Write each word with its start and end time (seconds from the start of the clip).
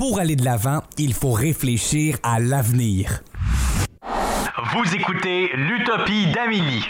Pour 0.00 0.18
aller 0.18 0.34
de 0.34 0.46
l'avant, 0.46 0.80
il 0.96 1.12
faut 1.12 1.32
réfléchir 1.32 2.16
à 2.22 2.40
l'avenir. 2.40 3.22
Vous 4.72 4.94
écoutez 4.94 5.50
l'Utopie 5.54 6.32
d'Amélie. 6.32 6.88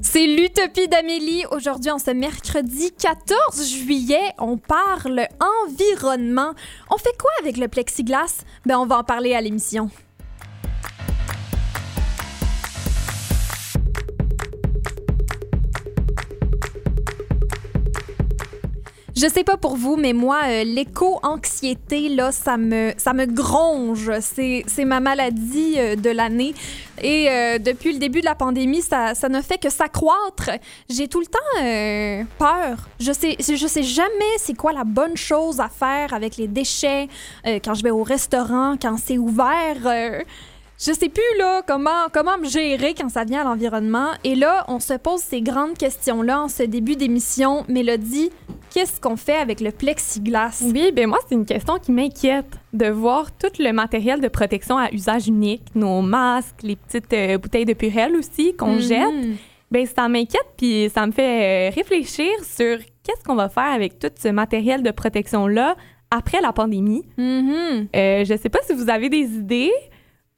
C'est 0.00 0.28
l'Utopie 0.28 0.86
d'Amélie. 0.86 1.44
Aujourd'hui, 1.50 1.90
en 1.90 1.98
ce 1.98 2.12
mercredi 2.12 2.92
14 2.92 3.68
juillet, 3.68 4.32
on 4.38 4.58
parle 4.58 5.26
environnement. 5.66 6.52
On 6.88 6.98
fait 6.98 7.16
quoi 7.18 7.32
avec 7.40 7.56
le 7.56 7.66
plexiglas? 7.66 8.44
Ben, 8.64 8.78
on 8.78 8.86
va 8.86 8.98
en 8.98 9.02
parler 9.02 9.34
à 9.34 9.40
l'émission. 9.40 9.90
Je 19.22 19.28
sais 19.28 19.44
pas 19.44 19.56
pour 19.56 19.76
vous, 19.76 19.94
mais 19.94 20.14
moi, 20.14 20.40
euh, 20.48 20.64
l'éco-anxiété, 20.64 22.08
là, 22.08 22.32
ça 22.32 22.56
me, 22.56 22.92
ça 22.96 23.12
me 23.12 23.24
gronge. 23.24 24.10
C'est, 24.18 24.64
ma 24.84 24.98
maladie 24.98 25.74
euh, 25.76 25.94
de 25.94 26.10
l'année. 26.10 26.54
Et 27.00 27.30
euh, 27.30 27.58
depuis 27.58 27.92
le 27.92 28.00
début 28.00 28.18
de 28.18 28.24
la 28.24 28.34
pandémie, 28.34 28.82
ça, 28.82 29.14
ça 29.14 29.28
ne 29.28 29.40
fait 29.40 29.58
que 29.58 29.70
s'accroître. 29.70 30.50
J'ai 30.90 31.06
tout 31.06 31.20
le 31.20 31.26
temps 31.26 32.26
peur. 32.36 32.88
Je 32.98 33.12
sais, 33.12 33.36
je 33.38 33.66
sais 33.68 33.84
jamais 33.84 34.08
c'est 34.38 34.54
quoi 34.54 34.72
la 34.72 34.82
bonne 34.82 35.16
chose 35.16 35.60
à 35.60 35.68
faire 35.68 36.14
avec 36.14 36.36
les 36.36 36.48
déchets 36.48 37.06
quand 37.44 37.74
je 37.74 37.84
vais 37.84 37.90
au 37.90 38.02
restaurant, 38.02 38.74
quand 38.80 38.96
c'est 38.98 39.18
ouvert. 39.18 39.76
Je 40.84 40.92
sais 40.92 41.08
plus 41.08 41.38
là 41.38 41.62
comment 41.66 42.08
comment 42.12 42.36
me 42.38 42.46
gérer 42.48 42.94
quand 42.94 43.08
ça 43.08 43.24
vient 43.24 43.42
à 43.42 43.44
l'environnement 43.44 44.08
et 44.24 44.34
là 44.34 44.64
on 44.68 44.80
se 44.80 44.94
pose 44.94 45.20
ces 45.20 45.40
grandes 45.40 45.78
questions 45.78 46.22
là 46.22 46.42
en 46.42 46.48
ce 46.48 46.62
début 46.64 46.96
d'émission 46.96 47.64
Mélodie 47.68 48.30
qu'est-ce 48.74 49.00
qu'on 49.00 49.16
fait 49.16 49.36
avec 49.36 49.60
le 49.60 49.70
plexiglas? 49.70 50.62
Oui, 50.64 50.92
ben 50.92 51.06
moi, 51.06 51.18
c'est 51.28 51.34
une 51.34 51.44
question 51.44 51.78
qui 51.78 51.92
m'inquiète 51.92 52.46
de 52.72 52.86
voir 52.88 53.30
tout 53.32 53.50
le 53.58 53.70
matériel 53.72 54.22
de 54.22 54.28
protection 54.28 54.78
à 54.78 54.90
usage 54.92 55.28
unique, 55.28 55.62
nos 55.74 56.00
masques, 56.00 56.62
les 56.62 56.76
petites 56.76 57.12
euh, 57.12 57.36
bouteilles 57.36 57.66
de 57.66 57.74
Purell 57.74 58.16
aussi 58.16 58.56
qu'on 58.56 58.76
Mhm. 58.76 58.80
jette. 58.80 59.38
Ben 59.70 59.86
ça 59.86 60.08
m'inquiète 60.08 60.46
puis 60.56 60.90
ça 60.94 61.06
me 61.06 61.12
fait 61.12 61.68
euh, 61.70 61.74
réfléchir 61.74 62.30
sur 62.42 62.78
qu'est-ce 63.02 63.22
qu'on 63.26 63.34
va 63.34 63.50
faire 63.50 63.72
avec 63.74 63.98
tout 63.98 64.10
ce 64.18 64.28
matériel 64.28 64.82
de 64.82 64.90
protection 64.90 65.46
là 65.46 65.76
après 66.10 66.40
la 66.40 66.52
pandémie. 66.54 67.04
Mhm. 67.18 67.88
Euh, 67.94 68.24
je 68.24 68.36
sais 68.42 68.48
pas 68.48 68.60
si 68.66 68.72
vous 68.72 68.88
avez 68.88 69.10
des 69.10 69.24
idées, 69.36 69.70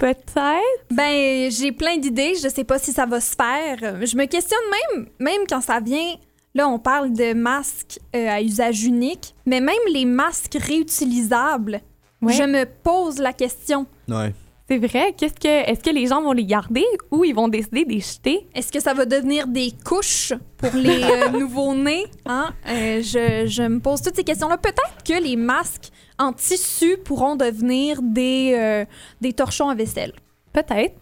peut-être? 0.08 0.84
Ben, 0.90 1.50
j'ai 1.50 1.72
plein 1.72 1.96
d'idées. 1.96 2.34
Je 2.42 2.48
sais 2.48 2.64
pas 2.64 2.78
si 2.78 2.92
ça 2.92 3.06
va 3.06 3.20
se 3.20 3.34
faire. 3.34 4.04
Je 4.04 4.16
me 4.16 4.26
questionne 4.26 4.60
même, 4.94 5.06
même 5.18 5.40
quand 5.48 5.60
ça 5.60 5.80
vient. 5.80 6.14
Là, 6.54 6.68
on 6.68 6.78
parle 6.78 7.12
de 7.12 7.32
masques 7.32 7.98
euh, 8.14 8.28
à 8.28 8.40
usage 8.42 8.84
unique, 8.84 9.34
mais 9.46 9.60
même 9.60 9.74
les 9.92 10.04
masques 10.04 10.56
réutilisables, 10.60 11.80
Ouais. 12.22 12.32
je 12.32 12.42
me 12.44 12.64
pose 12.64 13.18
la 13.18 13.32
question. 13.32 13.86
Ouais. 14.08 14.32
C'est 14.70 14.78
vrai? 14.78 15.14
Qu'est-ce 15.18 15.34
que 15.34 15.70
est-ce 15.70 15.80
que 15.80 15.90
les 15.90 16.06
gens 16.06 16.22
vont 16.22 16.32
les 16.32 16.46
garder 16.46 16.84
ou 17.10 17.22
ils 17.24 17.34
vont 17.34 17.48
décider 17.48 17.84
de 17.84 17.90
les 17.92 18.00
jeter? 18.00 18.46
Est-ce 18.54 18.72
que 18.72 18.80
ça 18.80 18.94
va 18.94 19.04
devenir 19.04 19.46
des 19.46 19.72
couches 19.84 20.32
pour 20.56 20.70
les 20.74 21.02
euh, 21.02 21.28
nouveaux-nés? 21.38 22.06
Hein? 22.24 22.50
Euh, 22.68 23.02
je, 23.02 23.46
je 23.46 23.62
me 23.64 23.78
pose 23.80 24.00
toutes 24.00 24.16
ces 24.16 24.24
questions-là. 24.24 24.56
Peut-être 24.56 25.02
que 25.04 25.22
les 25.22 25.36
masques 25.36 25.90
en 26.18 26.32
tissu 26.32 26.96
pourront 27.04 27.36
devenir 27.36 28.00
des, 28.02 28.54
euh, 28.58 28.84
des 29.20 29.32
torchons 29.32 29.68
à 29.68 29.74
vaisselle. 29.74 30.12
Peut-être. 30.52 30.94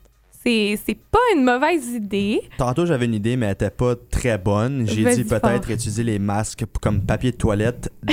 C'est 0.44 0.76
c'est 0.84 0.96
pas 0.96 1.20
une 1.36 1.44
mauvaise 1.44 1.86
idée. 1.90 2.40
Tantôt, 2.58 2.84
j'avais 2.84 3.04
une 3.04 3.14
idée, 3.14 3.36
mais 3.36 3.46
elle 3.46 3.52
était 3.52 3.70
pas 3.70 3.94
très 4.10 4.38
bonne. 4.38 4.88
J'ai 4.88 5.04
Vas-y 5.04 5.18
dit 5.18 5.24
peut-être 5.24 5.62
fort. 5.66 5.70
utiliser 5.70 6.02
les 6.02 6.18
masques 6.18 6.60
p- 6.66 6.78
comme 6.80 7.00
papier 7.02 7.30
de 7.30 7.36
toilette. 7.36 7.92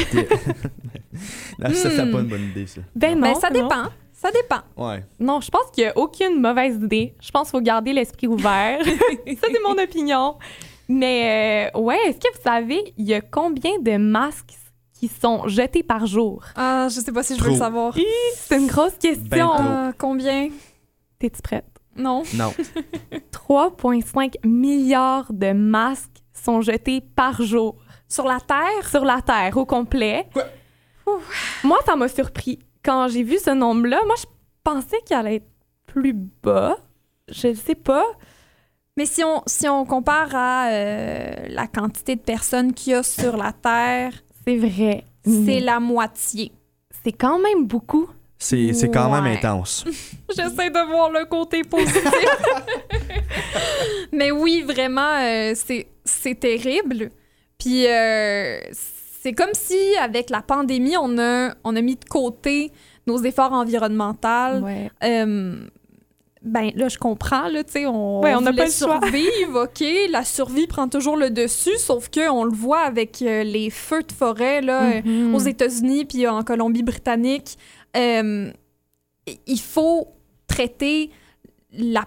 Non, 1.60 1.70
ça, 1.74 1.90
c'est 1.90 2.06
Hmm. 2.06 2.12
pas 2.12 2.20
une 2.20 2.28
bonne 2.28 2.44
idée, 2.44 2.68
ça. 2.68 2.82
Ben 2.96 3.16
non. 3.16 3.22
Ben, 3.22 3.36
ça 3.36 3.50
non. 3.50 3.62
dépend. 3.64 3.84
Ça 4.14 4.30
dépend. 4.32 4.62
Ouais. 4.78 5.04
Non, 5.20 5.42
je 5.42 5.50
pense 5.50 5.64
qu'il 5.74 5.86
n'y 5.86 5.90
a 5.90 5.98
aucune 5.98 6.40
mauvaise 6.42 6.76
idée. 6.76 7.14
Je 7.22 7.32
pense 7.32 7.50
qu'il 7.50 7.60
faut 7.60 7.64
garder 7.64 7.94
l'esprit 7.94 8.28
ouvert. 8.28 8.80
ça, 8.86 8.92
c'est 9.26 9.64
mon 9.66 9.82
opinion. 9.82 10.36
Mais 10.88 11.72
euh, 11.76 11.80
ouais, 11.80 11.98
est-ce 12.08 12.18
que 12.18 12.36
vous 12.36 12.42
savez, 12.44 12.94
il 12.98 13.06
y 13.08 13.14
a 13.14 13.22
combien 13.22 13.80
de 13.80 13.98
masques 13.98 14.54
qui 15.00 15.08
sont 15.08 15.48
jetés 15.48 15.82
par 15.84 16.06
jour? 16.06 16.44
Ah, 16.56 16.88
je 16.90 17.00
sais 17.00 17.12
pas 17.14 17.24
si 17.24 17.38
je 17.38 17.42
veux 17.42 17.52
le 17.52 17.56
savoir. 17.58 17.98
Hi, 17.98 18.06
C'est 18.36 18.58
une 18.58 18.68
grosse 18.68 18.96
question. 19.00 19.24
Ben 19.30 19.46
trop. 19.48 19.64
Ah, 19.66 19.92
combien? 19.98 20.50
T'es-tu 21.20 21.42
prête? 21.42 21.66
Non. 21.96 22.24
Non. 22.34 22.54
3,5 23.32 24.46
milliards 24.46 25.32
de 25.32 25.54
masques 25.54 26.22
sont 26.34 26.62
jetés 26.62 27.02
par 27.02 27.42
jour 27.42 27.78
Sur 28.08 28.26
la 28.26 28.40
Terre? 28.40 28.90
sur 28.90 29.06
la 29.06 29.22
Terre 29.22 29.56
au 29.58 29.66
complet. 29.66 30.28
Ouf. 31.08 31.62
Moi, 31.64 31.78
ça 31.86 31.96
m'a 31.96 32.08
surpris. 32.08 32.60
Quand 32.84 33.08
j'ai 33.08 33.24
vu 33.24 33.38
ce 33.38 33.52
nombre-là, 33.52 34.00
moi, 34.06 34.16
je 34.18 34.26
pensais 34.64 35.00
qu'il 35.06 35.16
allait 35.16 35.36
être 35.38 35.50
plus 35.86 36.14
bas. 36.14 36.76
Je 37.30 37.48
ne 37.50 37.54
sais 37.54 37.76
pas. 37.76 38.06
Mais 38.98 39.06
si 39.06 39.24
on, 39.24 39.44
si 39.48 39.68
on 39.70 39.86
compare 39.86 40.36
à 40.36 40.68
euh, 40.72 41.34
la 41.50 41.68
quantité 41.68 42.16
de 42.18 42.22
personnes 42.22 42.74
qu'il 42.74 42.92
y 42.94 42.96
a 42.96 43.04
sur 43.04 43.38
la 43.38 43.54
Terre, 43.54 44.12
C'est 44.50 44.58
vrai. 44.68 45.04
c'est 45.26 45.60
la 45.60 45.80
moitié. 45.80 46.52
c'est 47.04 47.12
quand 47.12 47.40
même 47.40 47.66
beaucoup. 47.66 48.10
C'est 48.42 48.72
c'est 48.74 48.90
quand 48.90 49.12
même 49.12 49.26
intense. 49.26 49.84
J'essaie 50.30 50.70
de 50.70 50.92
voir 50.92 51.12
le 51.12 51.26
côté 51.26 51.62
positif. 51.64 52.04
Mais 54.14 54.32
oui, 54.32 54.64
vraiment, 54.66 55.16
euh, 55.20 55.52
c'est 55.56 55.88
c'est 56.06 56.40
terrible. 56.40 57.10
Puis 57.58 57.86
euh, 57.86 58.60
c'est 58.72 59.34
comme 59.34 59.54
si, 59.54 59.78
avec 60.02 60.30
la 60.30 60.42
pandémie, 60.42 60.96
on 60.98 61.18
a, 61.20 61.54
on 61.66 61.76
a 61.76 61.82
mis 61.82 61.98
de 61.98 62.06
côté 62.06 62.72
nos 63.06 63.22
efforts 63.22 63.52
environnementaux. 63.52 64.64
Ouais. 64.64 64.90
Euh, 65.04 65.66
ben 66.42 66.72
là, 66.76 66.88
je 66.88 66.98
comprends, 66.98 67.50
là, 67.50 67.64
tu 67.64 67.72
sais, 67.74 67.86
on, 67.86 68.22
Ouais, 68.22 68.34
on 68.34 68.40
voulait 68.40 68.54
pas 68.54 68.66
le 68.66 68.72
survivre, 68.72 69.64
OK? 69.64 69.84
La 70.10 70.24
survie 70.24 70.68
prend 70.68 70.88
toujours 70.88 71.18
le 71.18 71.30
dessus, 71.30 71.78
sauf 71.78 72.10
que 72.10 72.30
on 72.30 72.44
le 72.46 72.52
voit 72.56 72.80
avec 72.82 73.22
euh, 73.22 73.44
les 73.44 73.70
feux 73.70 74.04
de 74.04 74.12
forêt, 74.12 74.62
là, 74.62 74.84
euh, 74.94 75.02
Mhm. 75.04 75.36
aux 75.36 75.40
États-Unis 75.40 76.06
puis 76.06 76.28
en 76.28 76.42
Colombie-Britannique. 76.44 77.58
Euh, 77.98 78.52
il 79.48 79.60
faut 79.60 80.08
traiter 80.48 81.12
la... 81.74 82.06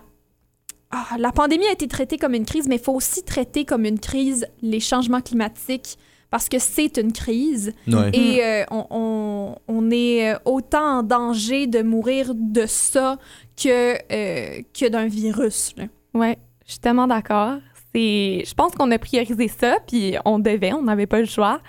Ah, 0.90 1.16
la 1.18 1.32
pandémie 1.32 1.66
a 1.66 1.72
été 1.72 1.88
traitée 1.88 2.18
comme 2.18 2.34
une 2.34 2.44
crise, 2.44 2.68
mais 2.68 2.76
il 2.76 2.82
faut 2.82 2.92
aussi 2.94 3.22
traiter 3.22 3.64
comme 3.64 3.84
une 3.84 3.98
crise 3.98 4.46
les 4.60 4.80
changements 4.80 5.20
climatiques 5.22 5.96
parce 6.32 6.48
que 6.48 6.58
c'est 6.58 6.96
une 6.96 7.12
crise. 7.12 7.72
Ouais. 7.86 8.10
Et 8.12 8.42
euh, 8.44 8.64
on, 8.72 8.86
on- 8.90 9.56
on 9.68 9.90
est 9.92 10.32
euh, 10.34 10.38
autant 10.44 10.98
en 10.98 11.02
danger 11.04 11.68
de 11.68 11.82
mourir 11.82 12.32
de 12.34 12.66
ça 12.66 13.18
que, 13.56 13.94
euh, 14.12 14.62
que 14.76 14.88
d'un 14.88 15.06
virus. 15.06 15.74
là. 15.76 15.84
Ouais, 16.14 16.36
je 16.66 16.72
suis 16.72 16.80
tellement 16.80 17.06
d'accord. 17.06 17.58
C'est, 17.94 18.42
je 18.46 18.54
pense 18.54 18.72
qu'on 18.72 18.90
a 18.90 18.98
priorisé 18.98 19.46
ça, 19.48 19.76
puis 19.86 20.14
on 20.24 20.38
devait, 20.38 20.72
on 20.72 20.82
n'avait 20.82 21.06
pas 21.06 21.20
le 21.20 21.26
choix. 21.26 21.60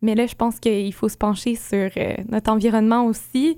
Mais 0.00 0.14
là, 0.14 0.26
je 0.26 0.34
pense 0.34 0.60
qu'il 0.60 0.92
faut 0.94 1.08
se 1.08 1.16
pencher 1.16 1.56
sur 1.56 1.90
euh, 1.96 2.14
notre 2.30 2.50
environnement 2.52 3.04
aussi. 3.06 3.56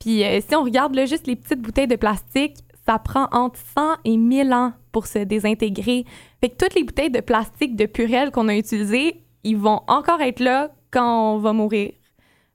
Puis 0.00 0.22
euh, 0.24 0.40
si 0.46 0.54
on 0.54 0.62
regarde 0.64 0.94
là, 0.94 1.06
juste 1.06 1.26
les 1.26 1.36
petites 1.36 1.60
bouteilles 1.62 1.86
de 1.88 1.96
plastique, 1.96 2.56
ça 2.86 2.98
prend 2.98 3.28
entre 3.32 3.58
100 3.74 3.96
et 4.04 4.16
1000 4.18 4.52
ans 4.52 4.72
pour 4.92 5.06
se 5.06 5.20
désintégrer. 5.20 6.04
Fait 6.42 6.50
que 6.50 6.56
toutes 6.56 6.74
les 6.74 6.84
bouteilles 6.84 7.10
de 7.10 7.20
plastique 7.20 7.74
de 7.76 7.86
Purel 7.86 8.30
qu'on 8.30 8.48
a 8.48 8.56
utilisées, 8.56 9.22
ils 9.44 9.56
vont 9.56 9.82
encore 9.86 10.20
être 10.20 10.40
là 10.40 10.70
quand 10.90 11.34
on 11.34 11.38
va 11.38 11.52
mourir. 11.52 11.92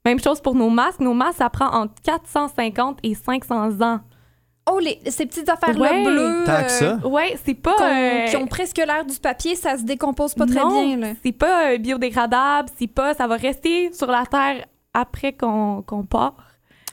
Même 0.05 0.19
chose 0.19 0.41
pour 0.41 0.55
nos 0.55 0.69
masques. 0.69 0.99
Nos 1.01 1.13
masques, 1.13 1.37
ça 1.39 1.49
prend 1.49 1.67
entre 1.71 1.93
450 2.03 2.99
et 3.03 3.13
500 3.15 3.81
ans. 3.81 3.99
Oh, 4.71 4.77
les, 4.79 4.99
ces 5.09 5.25
petites 5.25 5.49
affaires-là 5.49 5.91
Ouais. 5.91 6.03
bleues 6.05 6.43
Tant 6.45 6.63
que 6.63 6.69
ça? 6.71 6.95
Ouais, 7.07 7.37
c'est 7.43 7.55
pas... 7.55 7.73
qu'on- 7.75 7.83
euh, 7.85 8.25
qui 8.25 8.37
ont 8.37 8.45
presque 8.47 8.77
l'air 8.77 9.03
du 9.05 9.17
papier, 9.17 9.55
ça 9.55 9.77
se 9.77 9.83
décompose 9.83 10.35
pas 10.35 10.45
très 10.45 10.59
Non, 10.59 10.85
bien. 10.85 10.97
Là. 10.97 11.07
C'est 11.23 11.31
pas 11.31 11.71
euh, 11.71 11.77
biodégradable, 11.79 12.69
c'est 12.77 12.87
pas. 12.87 13.13
Ça 13.15 13.25
va 13.27 13.35
rester 13.35 13.91
sur 13.93 14.07
la 14.07 14.25
terre 14.27 14.65
après 14.93 15.33
qu'on 15.33 15.81
qu'on 15.81 16.03
part. 16.05 16.35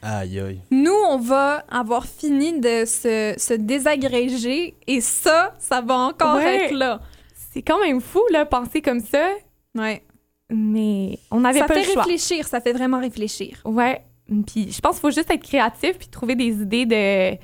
Aïe, 0.02 0.40
aïe. 0.40 0.60
Nous, 0.70 0.94
on 1.08 1.18
va 1.18 1.64
avoir 1.70 2.06
fini 2.06 2.60
de 2.60 2.84
se, 2.86 3.34
se 3.36 3.54
désagréger 3.54 4.76
et 4.86 5.00
ça, 5.00 5.54
ça 5.58 5.80
va 5.80 5.94
encore 5.96 6.36
Ouais. 6.36 6.66
être 6.66 6.72
là. 6.74 7.00
C'est 7.34 7.62
quand 7.62 7.80
même 7.80 8.00
fou, 8.00 8.22
là, 8.30 8.44
penser 8.46 8.80
comme 8.82 9.00
ça, 9.00 9.28
Ouais. 9.76 10.02
mais 10.50 11.18
on 11.30 11.40
n'avait 11.40 11.58
Ça 11.60 11.66
pas 11.66 11.74
fait 11.74 11.86
le 11.86 11.92
choix. 11.92 12.02
réfléchir, 12.02 12.46
ça 12.46 12.60
fait 12.60 12.72
vraiment 12.72 13.00
réfléchir. 13.00 13.60
Ouais. 13.64 14.02
Puis 14.46 14.72
je 14.72 14.80
pense 14.80 14.96
qu'il 14.96 15.00
faut 15.02 15.10
juste 15.10 15.30
être 15.30 15.42
créatif 15.42 15.98
puis 15.98 16.08
trouver 16.08 16.34
des 16.34 16.60
idées 16.62 16.86
de 16.86 17.36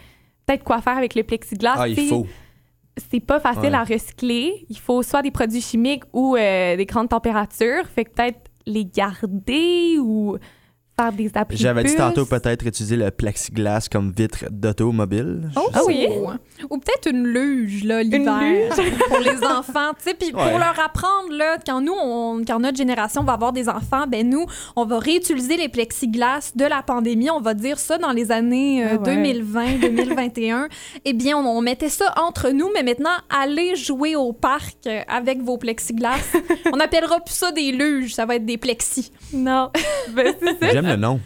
peut-être 0.46 0.64
quoi 0.64 0.80
faire 0.80 0.96
avec 0.98 1.14
le 1.14 1.22
plexiglas. 1.22 1.74
Ah, 1.76 1.88
il 1.88 2.08
faut. 2.08 2.26
C'est 3.10 3.20
pas 3.20 3.40
facile 3.40 3.70
Ouais. 3.70 3.74
à 3.74 3.84
recycler. 3.84 4.66
Il 4.68 4.78
faut 4.78 5.02
soit 5.02 5.22
des 5.22 5.30
produits 5.30 5.60
chimiques 5.62 6.04
ou 6.12 6.36
euh, 6.36 6.76
des 6.76 6.84
grandes 6.86 7.08
températures. 7.08 7.86
Fait 7.88 8.04
que 8.04 8.10
peut-être 8.10 8.50
les 8.66 8.84
garder 8.84 9.96
ou 9.98 10.36
faire 10.98 11.12
des 11.12 11.30
applis 11.34 11.56
J'avais 11.56 11.84
dit 11.84 11.94
tantôt 11.96 12.24
peut-être 12.26 12.66
utiliser 12.66 12.96
le 12.96 13.10
plexiglas 13.10 13.88
comme 13.90 14.12
vitre 14.16 14.44
d'automobile. 14.50 15.50
Oh! 15.56 15.68
Ah 15.74 15.80
oui? 15.86 16.06
Ou 16.70 16.78
peut-être 16.78 17.10
une 17.10 17.26
luge, 17.26 17.84
là, 17.84 18.02
l'hiver, 18.02 18.74
pour 19.08 19.18
les 19.20 19.44
enfants, 19.44 19.92
tu 19.96 20.04
sais. 20.10 20.14
Puis 20.14 20.32
Ouais. 20.32 20.48
pour 20.50 20.58
leur 20.58 20.78
apprendre, 20.80 21.30
là, 21.32 21.56
quand 21.66 21.80
nous, 21.80 21.92
on, 22.00 22.42
quand 22.46 22.58
notre 22.60 22.76
génération 22.76 23.22
va 23.24 23.32
avoir 23.34 23.52
des 23.52 23.68
enfants, 23.68 24.06
ben 24.08 24.28
nous, 24.28 24.46
on 24.76 24.84
va 24.84 24.98
réutiliser 24.98 25.56
les 25.56 25.68
plexiglas 25.68 26.52
de 26.54 26.64
la 26.64 26.82
pandémie. 26.82 27.30
On 27.30 27.40
va 27.40 27.54
dire 27.54 27.78
ça 27.78 27.98
dans 27.98 28.12
les 28.12 28.30
années 28.32 28.84
euh, 28.84 28.96
Ah 28.96 29.08
ouais. 29.08 29.16
2020, 29.16 29.78
2021. 29.80 30.68
eh 31.04 31.12
bien, 31.12 31.36
on, 31.36 31.44
on 31.46 31.60
mettait 31.60 31.88
ça 31.88 32.14
entre 32.16 32.50
nous, 32.50 32.70
mais 32.74 32.82
maintenant, 32.82 33.10
allez 33.30 33.76
jouer 33.76 34.14
au 34.16 34.32
parc 34.32 34.76
avec 35.08 35.42
vos 35.42 35.58
plexiglas. 35.58 36.18
on 36.72 36.80
appellera 36.80 37.20
plus 37.20 37.34
ça 37.34 37.50
des 37.52 37.72
luges, 37.72 38.14
ça 38.14 38.24
va 38.26 38.36
être 38.36 38.46
des 38.46 38.58
plexis. 38.58 39.10
Non. 39.32 39.70
ben, 40.14 40.34
c'est 40.40 40.72
ça. 40.72 40.81
J'aime 40.82 40.90
le 40.90 40.96
nom. 40.96 41.20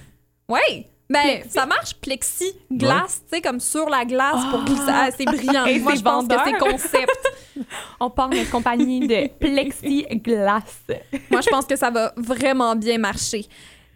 Oui! 0.48 0.86
Ben, 1.08 1.22
Plexi. 1.22 1.50
ça 1.50 1.66
marche 1.66 1.94
plexiglas, 2.00 3.20
tu 3.30 3.36
sais, 3.36 3.40
comme 3.40 3.60
sur 3.60 3.88
la 3.88 4.04
glace 4.04 4.44
pour 4.50 4.64
glisser. 4.64 4.82
Ah, 4.88 5.08
c'est 5.16 5.24
brillant. 5.24 5.64
Et 5.66 5.78
Moi, 5.78 5.92
c'est 5.92 5.98
je 5.98 6.02
pense 6.02 6.26
que 6.26 6.34
c'est 6.44 6.58
concept. 6.58 7.32
On 8.00 8.10
part 8.10 8.28
notre 8.28 8.50
compagnie 8.50 9.06
de 9.06 9.28
plexiglas. 9.38 10.64
Moi, 11.30 11.40
je 11.42 11.48
pense 11.48 11.64
que 11.64 11.76
ça 11.76 11.90
va 11.90 12.12
vraiment 12.16 12.74
bien 12.74 12.98
marcher. 12.98 13.46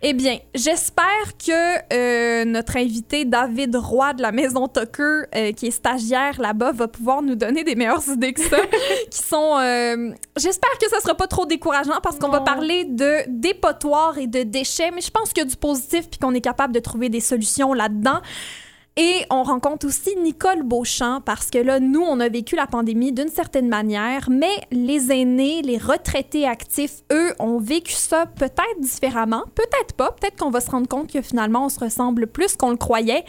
Eh 0.02 0.14
bien, 0.14 0.38
j'espère 0.54 1.36
que 1.38 1.92
euh, 1.92 2.46
notre 2.46 2.78
invité 2.78 3.26
David 3.26 3.76
Roy 3.76 4.14
de 4.14 4.22
la 4.22 4.32
Maison 4.32 4.66
Tucker, 4.66 5.24
euh, 5.34 5.52
qui 5.52 5.66
est 5.66 5.70
stagiaire 5.70 6.40
là-bas, 6.40 6.72
va 6.72 6.88
pouvoir 6.88 7.20
nous 7.20 7.34
donner 7.34 7.64
des 7.64 7.74
meilleures 7.74 8.08
idées 8.08 8.32
que 8.32 8.40
ça, 8.40 8.56
qui 9.10 9.22
sont... 9.22 9.58
euh, 9.58 10.10
j'espère 10.38 10.70
que 10.80 10.88
ça 10.88 11.00
sera 11.00 11.14
pas 11.14 11.26
trop 11.26 11.44
décourageant 11.44 12.00
parce 12.02 12.18
qu'on 12.18 12.30
va 12.30 12.40
parler 12.40 12.86
de 12.86 13.24
dépotoirs 13.28 14.16
et 14.16 14.26
de 14.26 14.42
déchets, 14.42 14.90
mais 14.90 15.02
je 15.02 15.10
pense 15.10 15.34
qu'il 15.34 15.42
y 15.42 15.46
a 15.46 15.50
du 15.50 15.56
positif 15.56 16.08
puis 16.08 16.18
qu'on 16.18 16.34
est 16.34 16.40
capable 16.40 16.72
de 16.72 16.80
trouver 16.80 17.10
des 17.10 17.20
solutions 17.20 17.74
là-dedans. 17.74 18.20
Et 18.96 19.24
on 19.30 19.44
rencontre 19.44 19.86
aussi 19.86 20.14
Nicole 20.16 20.62
Beauchamp 20.62 21.20
parce 21.20 21.48
que 21.48 21.58
là, 21.58 21.78
nous, 21.80 22.02
on 22.02 22.18
a 22.20 22.28
vécu 22.28 22.56
la 22.56 22.66
pandémie 22.66 23.12
d'une 23.12 23.28
certaine 23.28 23.68
manière, 23.68 24.28
mais 24.28 24.52
les 24.72 25.12
aînés, 25.12 25.62
les 25.62 25.78
retraités 25.78 26.46
actifs, 26.46 27.02
eux, 27.12 27.32
ont 27.38 27.58
vécu 27.58 27.92
ça 27.92 28.26
peut-être 28.26 28.80
différemment, 28.80 29.44
peut-être 29.54 29.94
pas. 29.94 30.10
Peut-être 30.12 30.36
qu'on 30.36 30.50
va 30.50 30.60
se 30.60 30.70
rendre 30.70 30.88
compte 30.88 31.10
que 31.10 31.22
finalement, 31.22 31.66
on 31.66 31.68
se 31.68 31.80
ressemble 31.80 32.26
plus 32.26 32.56
qu'on 32.56 32.70
le 32.70 32.76
croyait. 32.76 33.24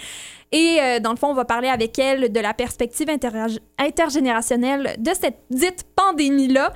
Et 0.51 0.79
euh, 0.81 0.99
dans 0.99 1.11
le 1.11 1.17
fond, 1.17 1.27
on 1.27 1.33
va 1.33 1.45
parler 1.45 1.69
avec 1.69 1.97
elle 1.99 2.31
de 2.31 2.39
la 2.39 2.53
perspective 2.53 3.07
interg- 3.07 3.59
intergénérationnelle 3.77 4.95
de 4.97 5.11
cette 5.13 5.39
dite 5.49 5.85
pandémie-là. 5.95 6.73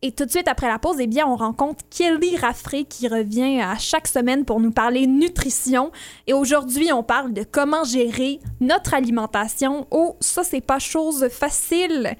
Et 0.00 0.12
tout 0.12 0.24
de 0.24 0.30
suite 0.30 0.46
après 0.46 0.68
la 0.68 0.78
pause, 0.78 0.98
eh 1.00 1.08
bien, 1.08 1.26
on 1.26 1.34
rencontre 1.34 1.84
Kelly 1.90 2.36
Raffray 2.36 2.84
qui 2.84 3.08
revient 3.08 3.60
à 3.60 3.76
chaque 3.78 4.06
semaine 4.06 4.44
pour 4.44 4.60
nous 4.60 4.70
parler 4.70 5.08
nutrition. 5.08 5.90
Et 6.28 6.32
aujourd'hui, 6.32 6.92
on 6.92 7.02
parle 7.02 7.32
de 7.32 7.42
comment 7.42 7.82
gérer 7.82 8.38
notre 8.60 8.94
alimentation. 8.94 9.88
Oh, 9.90 10.16
ça, 10.20 10.44
c'est 10.44 10.60
pas 10.60 10.78
chose 10.78 11.28
facile. 11.30 12.16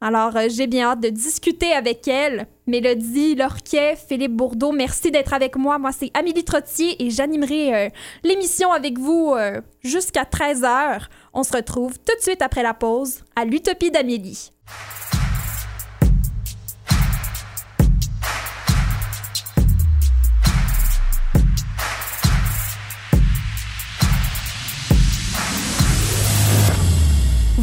Alors, 0.00 0.36
euh, 0.36 0.48
j'ai 0.48 0.66
bien 0.66 0.88
hâte 0.88 1.00
de 1.00 1.10
discuter 1.10 1.72
avec 1.72 2.08
elle. 2.08 2.48
Mélodie 2.66 3.36
Lorquet, 3.36 3.94
Philippe 3.94 4.34
Bourdeau, 4.34 4.72
merci 4.72 5.12
d'être 5.12 5.32
avec 5.32 5.54
moi. 5.54 5.78
Moi, 5.78 5.92
c'est 5.92 6.10
Amélie 6.14 6.42
Trottier 6.42 7.00
et 7.04 7.10
j'animerai 7.10 7.74
euh, 7.74 7.88
l'émission 8.24 8.72
avec 8.72 8.98
vous 8.98 9.32
euh, 9.36 9.60
jusqu'à 9.84 10.24
13h. 10.24 11.02
On 11.34 11.44
se 11.44 11.52
retrouve 11.52 12.00
tout 12.00 12.16
de 12.16 12.22
suite 12.22 12.42
après 12.42 12.64
la 12.64 12.74
pause 12.74 13.20
à 13.36 13.44
l'Utopie 13.44 13.92
d'Amélie. 13.92 14.50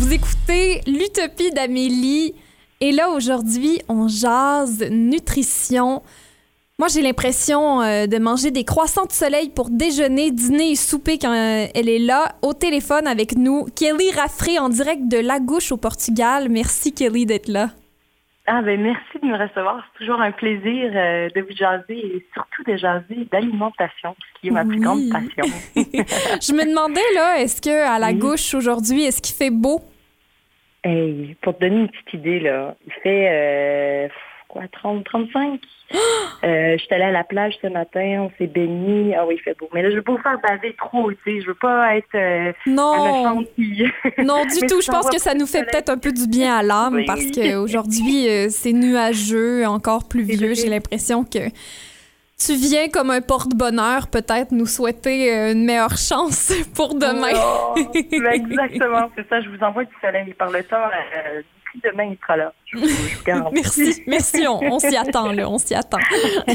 Vous 0.09 0.15
écoutez 0.15 0.81
l'Utopie 0.87 1.51
d'Amélie. 1.51 2.33
Et 2.81 2.91
là, 2.91 3.09
aujourd'hui, 3.09 3.79
on 3.87 4.07
jase 4.07 4.89
nutrition. 4.89 6.01
Moi, 6.79 6.87
j'ai 6.91 7.03
l'impression 7.03 7.83
euh, 7.83 8.07
de 8.07 8.17
manger 8.17 8.49
des 8.49 8.63
croissants 8.63 9.05
de 9.05 9.11
soleil 9.11 9.49
pour 9.49 9.69
déjeuner, 9.69 10.31
dîner 10.31 10.71
et 10.71 10.75
souper 10.75 11.19
quand 11.19 11.31
euh, 11.31 11.67
elle 11.75 11.87
est 11.87 11.99
là, 11.99 12.29
au 12.41 12.55
téléphone 12.55 13.05
avec 13.05 13.35
nous. 13.37 13.67
Kelly 13.75 14.09
Raffray, 14.17 14.57
en 14.57 14.69
direct 14.69 15.07
de 15.07 15.19
Lagouche, 15.19 15.71
au 15.71 15.77
Portugal. 15.77 16.47
Merci, 16.49 16.91
Kelly, 16.91 17.27
d'être 17.27 17.47
là. 17.47 17.67
Ah 18.47 18.63
ben 18.63 18.81
merci 18.81 19.19
de 19.21 19.27
me 19.27 19.37
recevoir. 19.37 19.83
C'est 19.93 20.05
toujours 20.05 20.21
un 20.21 20.31
plaisir 20.31 20.91
euh, 20.95 21.29
de 21.35 21.41
vous 21.41 21.55
jaser 21.55 21.99
et 21.99 22.25
surtout 22.33 22.63
de 22.65 22.75
jaser 22.77 23.27
d'alimentation, 23.31 24.15
ce 24.17 24.41
qui 24.41 24.47
est 24.47 24.51
ma 24.51 24.65
plus 24.65 24.79
grande 24.79 25.07
passion. 25.11 25.45
Je 25.75 26.53
me 26.53 26.67
demandais, 26.67 26.99
là, 27.13 27.41
est-ce 27.41 27.61
que 27.61 27.85
à 27.87 27.99
la 27.99 28.07
Oui. 28.07 28.15
gauche 28.15 28.55
aujourd'hui, 28.55 29.03
est-ce 29.03 29.21
qu'il 29.21 29.35
fait 29.35 29.51
beau? 29.51 29.83
Hey, 30.83 31.35
pour 31.41 31.57
te 31.57 31.61
donner 31.61 31.81
une 31.81 31.89
petite 31.89 32.13
idée, 32.13 32.39
là, 32.39 32.75
il 32.87 32.93
fait 33.03 33.27
euh, 33.29 34.07
quoi, 34.47 34.63
30, 34.71 35.03
35? 35.05 35.59
Euh, 36.41 36.77
je 36.77 36.83
suis 36.85 36.95
allée 36.95 37.03
à 37.03 37.11
la 37.11 37.25
plage 37.25 37.55
ce 37.61 37.67
matin, 37.67 38.29
on 38.29 38.31
s'est 38.37 38.47
baigné. 38.47 39.13
Ah 39.13 39.25
oui, 39.25 39.35
il 39.37 39.41
fait 39.41 39.57
beau. 39.59 39.67
Mais 39.73 39.81
là, 39.81 39.89
je 39.89 39.95
veux 39.95 40.01
pas 40.01 40.13
vous 40.13 40.21
faire 40.21 40.39
baver 40.39 40.73
trop, 40.77 41.11
tu 41.11 41.17
sais. 41.25 41.41
Je 41.41 41.47
veux 41.47 41.53
pas 41.53 41.97
être 41.97 42.15
euh, 42.15 42.53
Non, 42.65 43.43
qui... 43.57 43.83
non, 44.19 44.45
du 44.45 44.59
tout. 44.67 44.79
Je 44.79 44.89
pense 44.89 45.09
que 45.09 45.19
ça 45.19 45.33
nous 45.33 45.45
fait 45.45 45.65
peut-être 45.65 45.89
un 45.89 45.97
peu 45.97 46.13
du 46.13 46.27
bien 46.27 46.55
à 46.55 46.63
l'âme 46.63 46.93
Oui. 46.93 47.05
parce 47.05 47.25
qu'aujourd'hui, 47.31 48.29
euh, 48.29 48.47
c'est 48.49 48.71
nuageux, 48.71 49.65
encore 49.65 50.07
pluvieux. 50.07 50.53
J'ai 50.53 50.69
l'impression 50.69 51.25
que 51.25 51.39
tu 52.43 52.55
viens 52.55 52.87
comme 52.89 53.11
un 53.11 53.21
porte-bonheur, 53.21 54.07
peut-être 54.07 54.51
nous 54.51 54.65
souhaiter 54.65 55.33
euh, 55.33 55.51
une 55.51 55.65
meilleure 55.65 55.97
chance 55.97 56.51
pour 56.75 56.95
demain. 56.95 57.31
Oh, 57.35 57.75
ben 57.93 58.31
exactement, 58.33 59.09
c'est 59.15 59.27
ça. 59.29 59.41
Je 59.41 59.49
vous 59.49 59.61
envoie 59.63 59.83
du 59.83 59.93
soleil 60.01 60.33
par 60.33 60.49
le 60.49 60.63
temps. 60.63 60.77
Euh, 60.77 61.41
demain, 61.83 62.05
il 62.05 62.17
sera 62.21 62.37
là. 62.37 62.53
Je 62.65 62.77
vous, 62.77 62.87
je 62.87 63.17
vous 63.17 63.23
garantis. 63.25 63.55
Merci, 63.61 64.03
merci, 64.07 64.47
on, 64.47 64.59
on 64.73 64.79
s'y 64.79 64.95
attend, 64.95 65.31
là, 65.31 65.49
on 65.49 65.57
s'y 65.57 65.75
attend. 65.75 65.97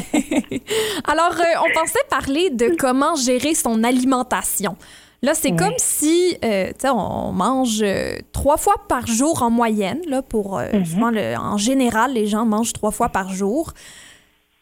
Alors, 1.07 1.33
euh, 1.39 1.61
on 1.65 1.79
pensait 1.79 1.99
parler 2.11 2.51
de 2.51 2.75
comment 2.79 3.15
gérer 3.15 3.55
son 3.55 3.85
alimentation. 3.85 4.77
Là, 5.23 5.33
c'est 5.33 5.57
comme 5.57 5.73
si, 5.79 6.37
euh, 6.45 6.67
tu 6.69 6.73
sais, 6.81 6.91
on 6.91 7.33
mange 7.33 7.81
euh, 7.83 8.17
trois 8.33 8.59
fois 8.59 8.75
par 8.89 9.07
jour 9.07 9.43
en 9.43 9.49
moyenne, 9.51 10.01
là, 10.07 10.21
pour, 10.21 10.59
euh, 10.59 10.67
Mhm. 10.75 10.85
souvent, 10.85 11.11
le- 11.11 11.37
en 11.39 11.57
général, 11.57 12.13
les 12.13 12.27
gens 12.27 12.45
mangent 12.45 12.75
trois 12.75 12.91
fois 12.91 13.09
par 13.09 13.31
jour. 13.31 13.73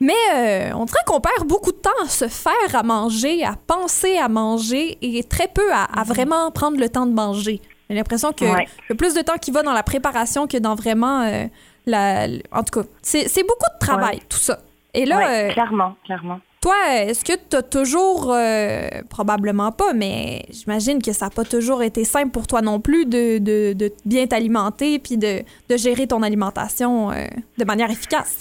Mais 0.02 0.12
euh, 0.34 0.70
on 0.74 0.84
dirait 0.84 0.98
qu'on 1.06 1.20
perd 1.20 1.46
beaucoup 1.46 1.70
de 1.72 1.76
temps 1.76 1.90
à 2.04 2.08
se 2.08 2.26
faire 2.28 2.74
à 2.74 2.82
manger, 2.82 3.44
à 3.44 3.54
penser 3.66 4.18
à 4.18 4.28
manger 4.28 4.98
et 5.00 5.22
très 5.22 5.46
peu 5.48 5.72
à, 5.72 5.84
à 5.84 6.02
vraiment 6.02 6.50
prendre 6.50 6.76
le 6.78 6.88
temps 6.88 7.06
de 7.06 7.12
manger. 7.14 7.60
J'ai 7.88 7.96
l'impression 7.96 8.32
que 8.32 8.44
Ouais. 8.44 8.66
a 8.90 8.94
plus 8.94 9.14
de 9.14 9.20
temps 9.22 9.38
qui 9.40 9.50
va 9.52 9.62
dans 9.62 9.72
la 9.72 9.82
préparation 9.84 10.46
que 10.48 10.56
dans 10.56 10.74
vraiment 10.74 11.20
euh, 11.22 11.44
la. 11.86 12.26
En 12.50 12.64
tout 12.64 12.80
cas, 12.80 12.86
c'est 13.02 13.42
beaucoup 13.46 13.70
de 13.74 13.78
travail, 13.78 14.20
tout 14.28 14.38
ça. 14.38 14.58
Et 14.92 15.04
là, 15.06 15.18
Ouais, 15.18 15.50
euh, 15.50 15.52
clairement, 15.52 15.94
clairement. 16.04 16.40
toi, 16.60 16.74
est-ce 16.94 17.24
que 17.24 17.32
tu 17.48 17.56
as 17.56 17.62
toujours, 17.62 18.30
euh, 18.32 18.88
probablement 19.08 19.72
pas, 19.72 19.92
mais 19.94 20.44
j'imagine 20.50 21.00
que 21.00 21.12
ça 21.12 21.26
n'a 21.26 21.30
pas 21.30 21.44
toujours 21.44 21.82
été 21.82 22.04
simple 22.04 22.30
pour 22.30 22.46
toi 22.46 22.60
non 22.60 22.80
plus 22.80 23.06
de, 23.06 23.38
de, 23.38 23.72
de 23.72 23.92
bien 24.04 24.26
t'alimenter 24.26 24.98
puis 24.98 25.16
de, 25.16 25.42
de 25.68 25.76
gérer 25.76 26.06
ton 26.06 26.22
alimentation 26.22 27.10
euh, 27.12 27.26
de 27.58 27.64
manière 27.64 27.90
efficace. 27.90 28.38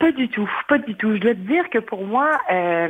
Pas 0.00 0.12
du 0.12 0.28
tout, 0.30 0.50
pas 0.66 0.78
du 0.78 0.94
tout. 0.94 1.14
Je 1.14 1.20
dois 1.20 1.34
te 1.34 1.40
dire 1.40 1.68
que 1.68 1.78
pour 1.78 2.06
moi, 2.06 2.30
euh, 2.50 2.88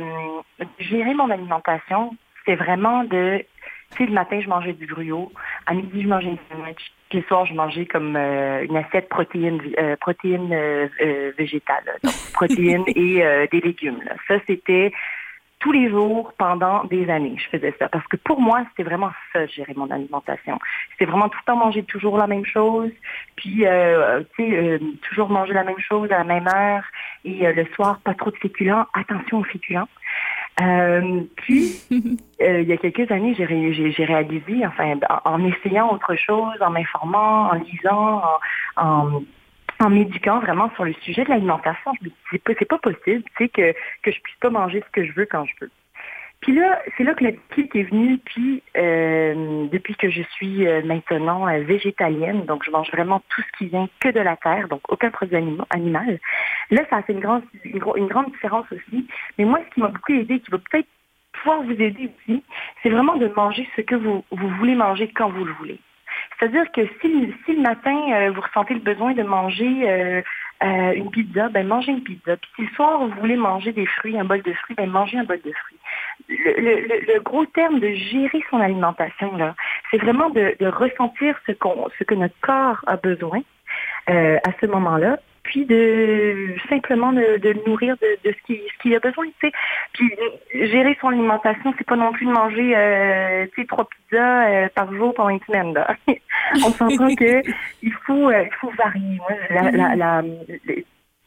gérer 0.79 1.13
mon 1.13 1.29
alimentation, 1.29 2.15
c'est 2.45 2.55
vraiment 2.55 3.03
de... 3.03 3.45
Tu 3.91 3.97
sais, 3.97 4.05
le 4.05 4.13
matin, 4.13 4.39
je 4.41 4.47
mangeais 4.47 4.71
du 4.71 4.85
gruau. 4.85 5.29
À 5.65 5.73
midi, 5.73 6.03
je 6.03 6.07
mangeais 6.07 6.29
une 6.29 6.37
sandwich. 6.49 6.93
Puis 7.09 7.19
le 7.19 7.25
soir, 7.25 7.45
je 7.45 7.53
mangeais 7.53 7.85
comme 7.85 8.15
euh, 8.15 8.63
une 8.63 8.77
assiette 8.77 9.09
protéines, 9.09 9.59
euh, 9.77 9.97
protéines 9.97 10.53
euh, 10.53 10.87
végétales. 11.37 11.83
là. 11.85 11.93
Donc, 12.01 12.13
protéines 12.33 12.85
et 12.87 13.47
des 13.51 13.59
légumes. 13.59 14.01
là. 14.05 14.15
Ça, 14.29 14.35
c'était 14.47 14.93
tous 15.61 15.71
les 15.71 15.89
jours 15.89 16.33
pendant 16.37 16.83
des 16.85 17.09
années. 17.09 17.35
Je 17.37 17.57
faisais 17.57 17.73
ça. 17.79 17.87
Parce 17.87 18.05
que 18.07 18.17
pour 18.17 18.41
moi, 18.41 18.65
c'était 18.69 18.83
vraiment 18.83 19.11
ça, 19.31 19.45
gérer 19.45 19.73
mon 19.75 19.89
alimentation. 19.91 20.59
C'était 20.91 21.05
vraiment 21.05 21.29
tout 21.29 21.37
le 21.37 21.45
temps 21.45 21.55
manger 21.55 21.83
toujours 21.83 22.17
la 22.17 22.27
même 22.27 22.45
chose. 22.45 22.89
Puis, 23.35 23.65
euh, 23.65 24.23
tu 24.35 24.43
sais, 24.43 24.57
euh, 24.57 24.79
toujours 25.07 25.29
manger 25.29 25.53
la 25.53 25.63
même 25.63 25.79
chose 25.79 26.11
à 26.11 26.17
la 26.17 26.23
même 26.23 26.47
heure. 26.47 26.83
Et 27.23 27.45
euh, 27.45 27.53
le 27.53 27.65
soir, 27.75 27.99
pas 28.03 28.13
trop 28.13 28.31
de 28.31 28.37
féculents. 28.37 28.85
Attention 28.93 29.39
aux 29.39 29.43
féculents. 29.43 29.87
Euh, 30.61 31.21
puis, 31.37 31.75
euh, 32.41 32.61
il 32.61 32.67
y 32.67 32.73
a 32.73 32.77
quelques 32.77 33.09
années, 33.11 33.33
j'ai 33.37 33.45
ré- 33.45 33.73
j'ai- 33.73 33.91
j'ai 33.91 34.05
réalisé, 34.05 34.65
enfin, 34.65 34.95
en, 35.25 35.31
en 35.33 35.45
essayant 35.45 35.91
autre 35.93 36.15
chose, 36.15 36.55
en 36.61 36.69
m'informant, 36.71 37.49
en 37.51 37.53
lisant, 37.53 38.21
en, 38.77 38.83
en, 38.83 39.23
en 39.79 39.89
m'éduquant 39.89 40.39
vraiment 40.39 40.69
sur 40.75 40.83
le 40.85 40.93
sujet 41.01 41.23
de 41.23 41.29
l'alimentation, 41.29 41.91
je 41.99 42.05
me 42.05 42.09
dis, 42.09 42.15
c'est 42.31 42.43
pas, 42.43 42.53
c'est 42.59 42.65
pas 42.67 42.77
possible, 42.79 43.23
tu 43.23 43.45
sais, 43.45 43.49
que, 43.49 43.71
que 44.03 44.11
je 44.11 44.19
puisse 44.21 44.37
pas 44.39 44.49
manger 44.49 44.83
ce 44.85 44.91
que 44.91 45.05
je 45.05 45.11
veux 45.13 45.25
quand 45.25 45.45
je 45.45 45.53
veux. 45.61 45.71
Puis 46.41 46.53
là, 46.53 46.81
c'est 46.97 47.03
là 47.03 47.13
que 47.13 47.23
le 47.23 47.31
déclic 47.33 47.75
est 47.75 47.83
venu, 47.83 48.17
puis 48.17 48.63
euh, 48.75 49.67
depuis 49.71 49.95
que 49.95 50.09
je 50.09 50.23
suis 50.23 50.67
euh, 50.67 50.81
maintenant 50.83 51.47
euh, 51.47 51.61
végétalienne, 51.61 52.45
donc 52.45 52.63
je 52.65 52.71
mange 52.71 52.89
vraiment 52.91 53.21
tout 53.29 53.41
ce 53.41 53.57
qui 53.57 53.69
vient 53.69 53.87
que 53.99 54.09
de 54.09 54.19
la 54.19 54.35
terre, 54.37 54.67
donc 54.67 54.81
aucun 54.89 55.11
produit 55.11 55.35
anima- 55.35 55.67
animal. 55.69 56.19
Là, 56.71 56.81
ça 56.89 56.97
a 56.97 57.03
fait 57.03 57.13
une 57.13 57.19
grande, 57.19 57.43
une, 57.63 58.07
grande 58.07 58.31
différence 58.31 58.65
aussi. 58.71 59.07
Mais 59.37 59.45
moi, 59.45 59.59
ce 59.69 59.73
qui 59.75 59.81
m'a 59.81 59.89
beaucoup 59.89 60.13
aidé, 60.13 60.39
qui 60.39 60.49
va 60.49 60.57
peut-être 60.57 60.87
pouvoir 61.31 61.61
vous 61.61 61.79
aider 61.79 62.09
aussi, 62.09 62.43
c'est 62.81 62.89
vraiment 62.89 63.17
de 63.17 63.27
manger 63.27 63.67
ce 63.75 63.81
que 63.81 63.95
vous, 63.95 64.25
vous 64.31 64.49
voulez 64.57 64.75
manger 64.75 65.11
quand 65.13 65.29
vous 65.29 65.45
le 65.45 65.53
voulez. 65.53 65.79
C'est-à-dire 66.39 66.71
que 66.71 66.81
si, 67.01 67.33
si, 67.45 67.55
le 67.55 67.61
matin, 67.61 67.95
euh, 68.13 68.31
vous 68.31 68.41
ressentez 68.41 68.73
le 68.73 68.79
besoin 68.79 69.13
de 69.13 69.21
manger 69.21 70.23
euh, 70.63 70.93
une 70.93 71.11
pizza, 71.11 71.49
ben 71.49 71.67
mangez 71.67 71.91
une 71.91 72.03
pizza. 72.03 72.35
Puis 72.37 72.49
si 72.55 72.61
le 72.63 72.67
soir, 72.69 72.99
vous 72.99 73.19
voulez 73.19 73.35
manger 73.35 73.71
des 73.73 73.85
fruits, 73.85 74.17
un 74.17 74.25
bol 74.25 74.41
de 74.41 74.53
fruits, 74.53 74.75
ben 74.75 74.89
mangez 74.89 75.17
un 75.17 75.23
bol 75.23 75.39
de 75.43 75.51
fruits. 75.51 75.77
Le, 76.29 76.87
le, 76.87 77.13
le 77.13 77.19
gros 77.19 77.45
terme 77.45 77.79
de 77.79 77.93
gérer 77.93 78.43
son 78.49 78.59
alimentation, 78.59 79.35
là, 79.37 79.55
c'est 79.89 79.97
vraiment 79.97 80.29
de, 80.29 80.55
de, 80.59 80.67
ressentir 80.67 81.39
ce, 81.47 81.51
qu'on, 81.51 81.87
ce 81.97 82.03
que 82.03 82.15
notre 82.15 82.39
corps 82.41 82.81
a 82.87 82.97
besoin 82.97 83.41
à 84.07 84.51
ce 84.59 84.65
moment-là, 84.65 85.17
puis 85.43 85.65
de 85.65 86.55
simplement 86.69 87.13
de, 87.13 87.37
de 87.37 87.49
le 87.49 87.61
nourrir 87.65 87.95
de, 88.01 88.29
de 88.29 88.35
ce 88.35 88.45
qu'il 88.45 88.59
ce 88.59 88.81
qu'il 88.81 88.95
a 88.95 88.99
besoin. 88.99 89.25
Tu 89.39 89.47
sais. 89.47 89.53
Puis 89.93 90.11
gérer 90.53 90.97
son 91.01 91.09
alimentation, 91.09 91.73
c'est 91.77 91.87
pas 91.87 91.95
non 91.95 92.11
plus 92.11 92.25
de 92.25 92.31
manger 92.31 92.73
euh, 92.75 93.45
tu 93.53 93.61
sais, 93.61 93.67
trois 93.67 93.87
pizzas 93.87 94.49
euh, 94.49 94.69
par 94.73 94.93
jour 94.93 95.13
pendant 95.13 95.29
une 95.29 95.41
semaine. 95.41 95.73
Là. 95.73 95.95
On 96.65 96.71
s'entend 96.71 97.15
que 97.15 97.41
il 97.81 97.93
faut 98.05 98.29
euh, 98.29 98.43
il 98.43 98.53
faut 98.59 98.71
varier. 98.71 99.19
La, 99.49 99.95
la, 99.95 100.23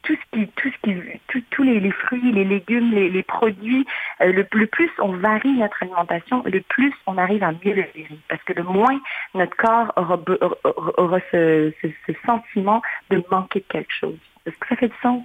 tout 0.05 0.15
ce 0.15 0.39
qui, 0.39 0.47
tout 0.49 0.69
ce 0.71 0.91
qui, 0.91 1.41
tous 1.51 1.63
les, 1.63 1.81
les, 1.81 1.91
fruits, 1.91 2.33
les 2.33 2.45
légumes, 2.45 2.93
les, 2.93 3.11
les 3.11 3.23
produits, 3.23 3.87
euh, 4.21 4.33
le, 4.33 4.47
le, 4.53 4.67
plus 4.67 4.91
on 4.99 5.17
varie 5.17 5.53
notre 5.55 5.83
alimentation, 5.83 6.43
le 6.45 6.61
plus 6.61 6.93
on 7.07 7.19
arrive 7.19 7.43
à 7.43 7.53
mieux 7.53 7.75
le 7.75 7.85
gérer. 7.95 8.19
Parce 8.29 8.43
que 8.45 8.53
le 8.53 8.63
moins 8.63 9.01
notre 9.35 9.57
corps 9.57 9.93
aura, 9.97 10.21
aura 10.99 11.19
ce, 11.33 11.73
ce, 11.83 11.89
ce, 12.07 12.13
sentiment 12.25 12.83
de 13.11 13.23
manquer 13.31 13.61
de 13.61 13.67
quelque 13.69 13.93
chose. 13.93 14.19
Est-ce 14.47 14.57
que 14.57 14.69
ça 14.69 14.77
fait 14.77 14.89
du 14.89 14.97
sens? 15.03 15.23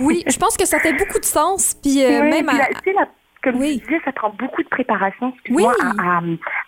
Oui, 0.00 0.24
je 0.26 0.38
pense 0.38 0.56
que 0.56 0.66
ça 0.66 0.78
fait 0.80 0.94
beaucoup 0.94 1.18
de 1.18 1.24
sens. 1.24 1.74
Puis 1.82 2.02
euh, 2.02 2.22
oui, 2.22 2.30
même 2.30 2.46
puis 2.46 2.90
à... 2.90 3.00
la, 3.00 3.08
comme 3.42 3.56
oui. 3.56 3.80
tu 3.80 3.86
disais, 3.86 4.00
ça 4.04 4.12
prend 4.12 4.30
beaucoup 4.30 4.62
de 4.62 4.68
préparation, 4.68 5.34
oui. 5.50 5.64
à, 5.98 6.18
à, 6.18 6.22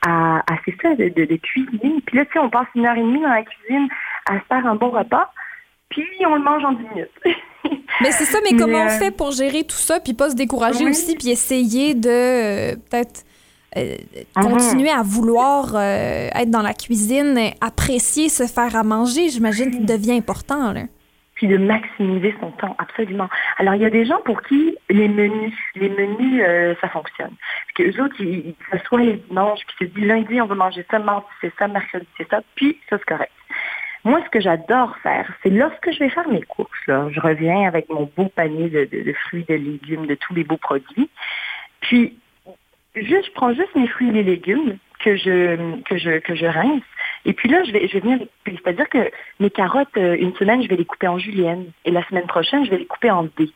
à, 0.06 0.38
à 0.40 0.56
c'est 0.64 0.76
ça, 0.82 0.94
de, 0.94 1.08
de, 1.08 1.24
de 1.24 1.36
cuisiner. 1.36 2.02
Puis 2.04 2.18
là, 2.18 2.24
tu 2.26 2.32
sais, 2.32 2.38
on 2.40 2.50
passe 2.50 2.66
une 2.74 2.84
heure 2.84 2.96
et 2.96 3.00
demie 3.00 3.22
dans 3.22 3.28
la 3.28 3.44
cuisine 3.44 3.88
à 4.26 4.34
se 4.40 4.44
faire 4.46 4.66
un 4.66 4.74
bon 4.74 4.90
repas, 4.90 5.32
puis 5.88 6.04
on 6.26 6.34
le 6.34 6.42
mange 6.42 6.64
en 6.64 6.72
10 6.72 6.82
minutes. 6.88 7.10
Mais 8.00 8.10
c'est 8.10 8.24
ça, 8.24 8.38
mais, 8.44 8.50
mais 8.52 8.58
comment 8.58 8.78
euh... 8.78 8.86
on 8.86 8.98
fait 8.98 9.10
pour 9.10 9.30
gérer 9.30 9.62
tout 9.64 9.76
ça, 9.76 10.00
puis 10.00 10.14
pas 10.14 10.30
se 10.30 10.34
décourager 10.34 10.84
Oui. 10.84 10.90
aussi, 10.90 11.16
puis 11.16 11.30
essayer 11.30 11.94
de 11.94 12.08
euh, 12.08 12.76
peut-être 12.90 13.24
euh, 13.76 13.96
continuer 14.34 14.90
à 14.90 15.02
vouloir 15.02 15.74
euh, 15.74 16.28
être 16.34 16.50
dans 16.50 16.62
la 16.62 16.74
cuisine, 16.74 17.38
apprécier 17.60 18.28
se 18.28 18.46
faire 18.46 18.76
à 18.76 18.84
manger, 18.84 19.28
j'imagine 19.28 19.84
devient 19.84 20.16
important. 20.16 20.72
Là. 20.72 20.82
Puis 21.34 21.48
de 21.48 21.56
maximiser 21.56 22.34
son 22.40 22.52
temps, 22.52 22.76
absolument. 22.78 23.28
Alors, 23.58 23.74
il 23.74 23.82
y 23.82 23.84
a 23.84 23.90
des 23.90 24.04
gens 24.04 24.20
pour 24.24 24.40
qui 24.42 24.76
les 24.90 25.08
menus, 25.08 25.54
les 25.74 25.88
menus, 25.88 26.40
euh, 26.46 26.74
ça 26.80 26.88
fonctionne. 26.88 27.32
Parce 27.32 27.74
que 27.74 27.82
eux 27.82 28.04
autres, 28.04 28.14
ils, 28.20 28.48
ils 28.48 28.54
s'assoient 28.70 29.00
les 29.00 29.16
dimanches, 29.28 29.60
puis 29.66 29.88
se 29.88 29.92
disent 29.92 30.06
lundi, 30.06 30.40
on 30.40 30.46
va 30.46 30.54
manger 30.54 30.86
ça, 30.88 31.00
mardi, 31.00 31.26
c'est 31.40 31.52
ça, 31.58 31.66
mercredi, 31.66 32.06
c'est 32.16 32.28
ça, 32.30 32.40
puis 32.54 32.78
ça, 32.88 32.96
c'est 32.98 33.04
correct. 33.06 33.32
Moi, 34.04 34.20
ce 34.22 34.28
que 34.30 34.40
j'adore 34.40 34.96
faire, 35.02 35.32
c'est 35.42 35.50
lorsque 35.50 35.90
je 35.90 35.98
vais 35.98 36.10
faire 36.10 36.28
mes 36.28 36.42
courses, 36.42 36.86
là, 36.86 37.08
je 37.10 37.20
reviens 37.20 37.66
avec 37.66 37.88
mon 37.88 38.10
beau 38.16 38.28
panier 38.28 38.68
de, 38.68 38.84
de, 38.84 39.12
fruits, 39.14 39.46
de 39.48 39.54
légumes, 39.54 40.06
de 40.06 40.14
tous 40.14 40.34
les 40.34 40.44
beaux 40.44 40.58
produits. 40.58 41.08
Puis, 41.80 42.18
je 42.94 43.32
prends 43.34 43.54
juste 43.54 43.74
mes 43.74 43.88
fruits 43.88 44.10
et 44.10 44.12
les 44.12 44.22
légumes 44.22 44.76
que 45.00 45.16
je, 45.16 45.80
que 45.82 45.96
je, 45.96 46.18
que 46.18 46.34
je 46.34 46.46
rince. 46.46 46.82
Et 47.24 47.32
puis 47.32 47.48
là, 47.48 47.64
je 47.64 47.72
vais, 47.72 47.88
je 47.88 47.94
vais 47.94 48.00
venir, 48.00 48.18
c'est-à-dire 48.44 48.88
que 48.90 49.10
mes 49.40 49.50
carottes, 49.50 49.96
une 49.96 50.34
semaine, 50.34 50.62
je 50.62 50.68
vais 50.68 50.76
les 50.76 50.84
couper 50.84 51.08
en 51.08 51.18
julienne. 51.18 51.66
Et 51.86 51.90
la 51.90 52.06
semaine 52.06 52.26
prochaine, 52.26 52.66
je 52.66 52.70
vais 52.70 52.78
les 52.78 52.86
couper 52.86 53.10
en 53.10 53.24
dés. 53.24 53.50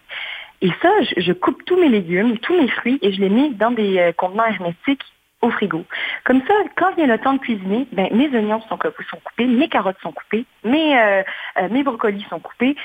Et 0.62 0.70
ça, 0.82 0.90
je, 1.02 1.20
je 1.20 1.32
coupe 1.32 1.62
tous 1.66 1.78
mes 1.78 1.88
légumes, 1.90 2.38
tous 2.38 2.56
mes 2.56 2.68
fruits, 2.68 2.98
et 3.02 3.12
je 3.12 3.20
les 3.20 3.28
mets 3.28 3.50
dans 3.50 3.70
des 3.70 3.98
euh, 3.98 4.12
contenants 4.12 4.46
hermétiques 4.46 5.04
au 5.40 5.50
frigo. 5.50 5.84
Comme 6.24 6.40
ça, 6.46 6.54
quand 6.76 6.94
vient 6.96 7.06
le 7.06 7.18
temps 7.18 7.34
de 7.34 7.38
cuisiner, 7.38 7.86
ben, 7.92 8.08
mes 8.12 8.28
oignons 8.36 8.60
sont, 8.62 8.78
sont 8.78 9.20
coupés, 9.24 9.46
mes 9.46 9.68
carottes 9.68 10.00
sont 10.02 10.12
coupées, 10.12 10.44
mes, 10.64 10.98
euh, 10.98 11.22
euh, 11.58 11.68
mes 11.70 11.82
brocolis 11.82 12.26
sont 12.28 12.40
coupés. 12.40 12.76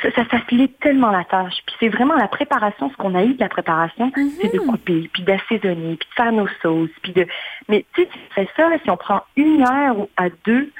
Ça, 0.00 0.12
ça 0.12 0.24
facilite 0.26 0.78
tellement 0.78 1.10
la 1.10 1.24
tâche. 1.24 1.56
Puis 1.66 1.74
c'est 1.80 1.88
vraiment 1.88 2.14
la 2.14 2.28
préparation, 2.28 2.88
ce 2.88 2.96
qu'on 2.96 3.16
a 3.16 3.24
eu 3.24 3.34
de 3.34 3.40
la 3.40 3.48
préparation, 3.48 4.06
mm 4.06 4.10
-hmm. 4.10 4.30
c'est 4.40 4.52
de 4.54 4.60
couper, 4.60 5.10
puis 5.12 5.24
d'assaisonner, 5.24 5.96
puis 5.96 6.08
de 6.08 6.14
faire 6.14 6.32
nos 6.32 6.48
sauces, 6.62 6.96
puis 7.02 7.12
de. 7.12 7.26
Mais 7.68 7.84
tu 7.92 8.02
sais, 8.02 8.08
tu 8.12 8.18
fais 8.36 8.48
ça, 8.56 8.70
si 8.82 8.90
on 8.90 8.96
prend 8.96 9.22
une 9.36 9.62
heure 9.62 10.06
à 10.16 10.26
deux, 10.44 10.70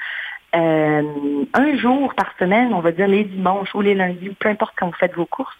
euh, 0.55 1.43
un 1.53 1.77
jour 1.77 2.13
par 2.15 2.33
semaine, 2.39 2.73
on 2.73 2.79
va 2.79 2.91
dire 2.91 3.07
les 3.07 3.25
dimanches 3.25 3.73
ou 3.75 3.81
les 3.81 3.93
lundis, 3.93 4.29
peu 4.39 4.49
importe 4.49 4.73
quand 4.77 4.87
vous 4.87 4.99
faites 5.03 5.15
vos 5.15 5.25
courses, 5.25 5.57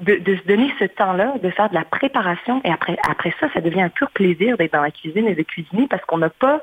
de, 0.00 0.16
de, 0.16 0.36
se 0.36 0.46
donner 0.46 0.72
ce 0.78 0.84
temps-là, 0.84 1.34
de 1.42 1.50
faire 1.50 1.68
de 1.68 1.74
la 1.74 1.84
préparation, 1.84 2.60
et 2.64 2.70
après, 2.70 2.96
après 3.08 3.34
ça, 3.40 3.48
ça 3.52 3.60
devient 3.60 3.82
un 3.82 3.88
pur 3.88 4.10
plaisir 4.10 4.56
d'être 4.56 4.72
dans 4.72 4.82
la 4.82 4.90
cuisine 4.90 5.26
et 5.26 5.34
de 5.34 5.42
cuisiner 5.42 5.86
parce 5.88 6.04
qu'on 6.04 6.18
n'a 6.18 6.30
pas, 6.30 6.60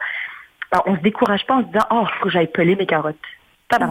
on 0.85 0.95
se 0.95 1.01
décourage 1.01 1.45
pas 1.45 1.55
en 1.55 1.61
se 1.61 1.67
disant, 1.67 1.85
oh, 1.91 2.03
il 2.03 2.17
faut 2.17 2.25
que 2.25 2.29
j'aille 2.31 2.51
peler 2.51 2.75
mes 2.75 2.85
carottes. 2.85 3.15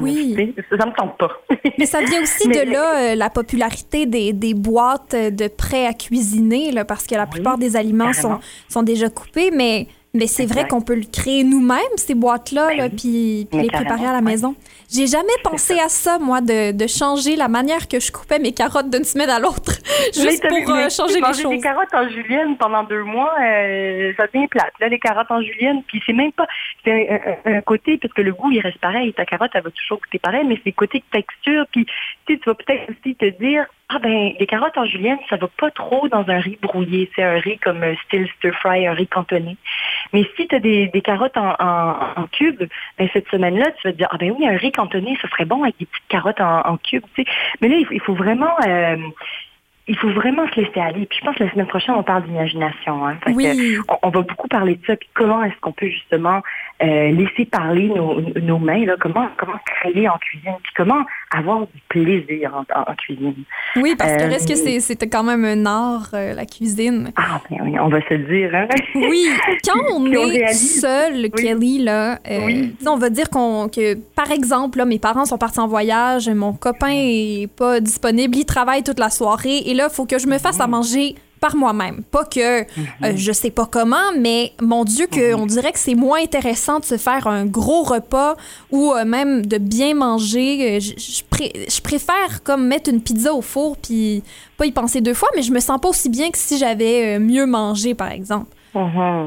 Oui. 0.00 0.55
Ça 0.71 0.87
me 0.87 0.93
tente 0.93 1.19
pas. 1.19 1.31
Mais 1.79 1.85
ça 1.85 2.00
vient 2.00 2.23
aussi 2.23 2.49
mais, 2.49 2.65
de 2.65 2.73
là, 2.73 3.12
euh, 3.12 3.15
la 3.15 3.29
popularité 3.29 4.07
des, 4.07 4.33
des, 4.33 4.55
boîtes 4.55 5.15
de 5.15 5.49
prêts 5.49 5.87
à 5.87 5.93
cuisiner, 5.93 6.73
là, 6.73 6.87
parce 6.87 7.07
que 7.07 7.15
la 7.15 7.26
plupart 7.26 7.55
oui, 7.55 7.61
des 7.61 7.76
aliments 7.76 8.15
sont, 8.15 8.38
sont 8.69 8.83
déjà 8.83 9.11
coupés, 9.11 9.50
mais 9.50 9.87
mais 10.17 10.27
c'est 10.27 10.47
vrai 10.47 10.67
qu'on 10.67 10.81
peut 10.81 10.95
le 10.95 11.05
créer 11.11 11.45
nous-mêmes, 11.45 11.97
ces 11.97 12.15
boîtes-là, 12.15 12.69
ben, 12.69 12.77
là, 12.79 12.89
puis, 12.89 13.47
puis 13.51 13.63
les 13.63 13.69
préparer 13.69 14.07
à 14.07 14.13
la 14.13 14.21
maison. 14.21 14.55
J'ai 14.93 15.07
jamais 15.07 15.29
pensé 15.43 15.79
à 15.81 15.89
ça, 15.89 16.19
moi, 16.19 16.41
de, 16.41 16.73
de, 16.73 16.87
changer 16.87 17.35
la 17.35 17.49
manière 17.49 17.89
que 17.89 17.99
je 17.99 18.13
coupais 18.13 18.39
mes 18.39 18.53
carottes 18.53 18.89
d'une 18.89 19.05
semaine 19.05 19.31
à 19.31 19.41
l'autre, 19.41 19.73
juste 20.15 20.45
mais 20.45 20.65
pour 20.65 20.75
euh, 20.75 20.89
changer 20.89 21.21
les 21.21 21.43
choses. 21.43 21.51
des 21.51 21.61
carottes 21.61 21.93
en 21.93 22.09
julienne 22.09 22.57
pendant 22.57 22.85
deux 22.85 23.03
mois, 23.03 23.33
euh, 23.41 24.13
ça 24.17 24.27
devient 24.27 24.47
plate. 24.49 24.73
Là, 24.81 24.89
les 24.89 24.99
carottes 24.99 25.31
en 25.31 25.43
julienne, 25.43 25.83
puis 25.87 26.01
c'est 26.07 26.13
même 26.13 26.33
pas... 26.33 26.47
C'est 26.85 26.93
un, 26.93 27.51
un, 27.51 27.57
un, 27.57 27.61
côté, 27.63 27.99
parce 27.99 28.15
que 28.15 28.23
le 28.23 28.33
goût, 28.33 28.51
il 28.53 28.61
reste 28.61 28.79
pareil. 28.79 29.13
Ta 29.13 29.25
carotte, 29.25 29.51
elle 29.55 29.63
va 29.63 29.71
toujours 29.71 29.99
goûter 30.01 30.19
pareil, 30.19 30.45
mais 30.47 30.55
c'est 30.57 30.71
le 30.71 30.73
côté 30.73 31.03
texture, 31.11 31.67
puis 31.73 31.87
tu 32.27 32.39
vas 32.47 32.55
peut-être 32.55 32.91
aussi 32.91 33.15
te 33.17 33.27
dire, 33.41 33.67
ah 33.88 34.00
ben, 34.00 34.33
les 34.38 34.47
carottes 34.47 34.76
en 34.76 34.85
julienne, 34.85 35.19
ça 35.31 35.37
va 35.37 35.47
pas 35.47 35.71
trop 35.71 36.09
dans 36.09 36.28
un 36.28 36.40
riz 36.40 36.59
brouillé. 36.61 37.09
C'est 37.14 37.23
un 37.23 37.38
riz 37.38 37.59
comme 37.59 37.85
style 38.05 38.28
stir 38.37 38.55
fry, 38.57 38.87
un 38.87 38.95
riz 38.95 39.07
cantonné. 39.07 39.57
Mais 40.12 40.25
si 40.37 40.49
tu 40.49 40.57
as 40.57 40.59
des, 40.59 40.88
des 40.88 41.00
carottes 41.02 41.37
en, 41.37 41.55
en, 41.59 41.95
en 42.16 42.26
cubes, 42.33 42.69
ben 42.99 43.09
cette 43.12 43.28
semaine-là, 43.28 43.71
tu 43.81 43.87
vas 43.87 43.93
te 43.93 43.99
dire, 43.99 44.09
ah 44.11 44.16
ben 44.19 44.33
oui, 44.37 44.47
un 44.49 44.57
riz 44.57 44.73
cantonné, 44.73 45.16
ça 45.23 45.28
serait 45.28 45.45
bon 45.45 45.62
avec 45.62 45.78
des 45.78 45.87
petites 45.87 46.09
carottes 46.09 46.40
en, 46.40 46.66
en. 46.66 46.76
Tu 46.78 47.00
sais. 47.14 47.25
Mais 47.61 47.69
là, 47.69 47.76
il 47.76 47.87
faut, 47.87 47.93
il 47.93 48.00
faut 48.00 48.14
vraiment... 48.14 48.55
Euh, 48.66 48.97
il 49.88 49.97
faut 49.97 50.11
vraiment 50.11 50.49
se 50.49 50.61
laisser 50.61 50.81
aller. 50.81 51.07
Puis 51.07 51.21
je 51.21 51.25
pense 51.25 51.37
que 51.37 51.45
la 51.45 51.50
semaine 51.52 51.69
prochaine, 51.69 51.95
on 51.95 52.02
parle 52.02 52.25
d'imagination. 52.25 53.07
Hein. 53.07 53.19
Oui. 53.28 53.78
On, 53.88 53.99
on, 54.02 54.11
va 54.11 54.23
beaucoup 54.23 54.49
parler 54.49 54.75
de 54.75 54.85
ça. 54.85 54.97
Puis 54.97 55.09
comment 55.14 55.45
est-ce 55.45 55.55
qu'on 55.61 55.71
peut 55.71 55.87
justement 55.87 56.43
euh, 56.83 57.11
laisser 57.11 57.47
parler 57.47 57.88
nos, 57.88 58.21
nos 58.21 58.59
mains, 58.59 58.85
là, 58.85 58.97
comment, 59.00 59.28
comment 59.38 59.59
créer 59.64 60.09
en 60.09 60.18
cuisine, 60.18 60.52
puis 60.62 60.73
comment 60.76 61.04
avoir 61.35 61.61
du 61.61 61.80
plaisir 61.88 62.54
en, 62.54 62.61
en, 62.78 62.92
en 62.92 62.95
cuisine? 62.95 63.35
Oui, 63.76 63.95
parce 63.97 64.12
que 64.16 64.23
euh, 64.25 64.28
reste 64.28 64.49
que 64.49 64.80
c'est 64.80 65.11
quand 65.11 65.23
même 65.23 65.45
un 65.45 65.64
art, 65.64 66.11
euh, 66.12 66.35
la 66.35 66.45
cuisine. 66.45 67.12
Ah, 67.16 67.40
ben 67.49 67.61
oui, 67.62 67.78
on 67.80 67.88
va 67.88 68.00
se 68.06 68.14
le 68.14 68.25
dire. 68.25 68.54
Hein? 68.54 68.68
Oui, 68.95 69.26
quand 69.64 69.80
on 69.95 70.04
est 70.06 70.52
seul, 70.52 71.14
oui. 71.14 71.30
Kelly, 71.30 71.83
là, 71.83 72.18
oui. 72.28 72.75
on 72.87 72.97
va 72.97 73.09
dire 73.09 73.30
qu'on 73.30 73.68
que, 73.68 73.95
par 74.14 74.30
exemple, 74.30 74.78
là, 74.78 74.85
mes 74.85 74.99
parents 74.99 75.25
sont 75.25 75.38
partis 75.38 75.61
en 75.61 75.68
voyage, 75.68 76.28
mon 76.28 76.52
copain 76.52 76.92
est 76.92 77.50
pas 77.56 77.80
disponible, 77.80 78.37
il 78.37 78.45
travaille 78.45 78.83
toute 78.83 78.99
la 78.99 79.11
soirée, 79.11 79.59
et 79.66 79.75
là, 79.75 79.88
il 79.90 79.95
faut 79.95 80.04
que 80.04 80.18
je 80.18 80.26
me 80.26 80.38
fasse 80.38 80.61
à 80.61 80.66
manger 80.66 81.14
par 81.47 81.57
moi-même. 81.57 81.99
Pas 82.17 82.25
que 82.25 82.62
mm 82.62 82.65
-hmm. 82.65 83.05
euh, 83.05 83.12
je 83.26 83.33
sais 83.33 83.53
pas 83.59 83.67
comment, 83.76 84.09
mais 84.26 84.41
mon 84.73 84.83
Dieu, 84.85 85.07
que 85.07 85.26
mm 85.26 85.35
-hmm. 85.35 85.43
on 85.43 85.47
dirait 85.55 85.73
que 85.76 85.83
c'est 85.87 85.99
moins 86.07 86.21
intéressant 86.29 86.76
de 86.83 86.87
se 86.93 86.99
faire 87.07 87.25
un 87.37 87.45
gros 87.59 87.83
repas 87.95 88.33
ou 88.76 88.83
euh, 88.93 89.05
même 89.17 89.33
de 89.53 89.59
bien 89.76 89.93
manger. 90.07 90.81
Je, 90.85 90.93
je, 91.17 91.23
pré 91.33 91.47
je, 91.76 91.81
préfère 91.91 92.31
comme 92.47 92.62
mettre 92.73 92.88
une 92.95 93.03
pizza 93.09 93.31
au 93.41 93.45
four 93.53 93.71
puis 93.85 94.23
pas 94.59 94.67
y 94.71 94.73
penser 94.81 95.00
deux 95.09 95.17
fois, 95.21 95.31
mais 95.37 95.45
je 95.49 95.53
me 95.57 95.62
sens 95.69 95.79
pas 95.83 95.91
aussi 95.95 96.11
bien 96.19 96.29
que 96.33 96.41
si 96.47 96.55
j'avais 96.62 96.97
euh, 97.07 97.19
mieux 97.33 97.47
mangé, 97.59 97.91
par 98.03 98.11
exemple. 98.19 98.50
Mm 98.75 98.88
-hmm. 98.93 99.23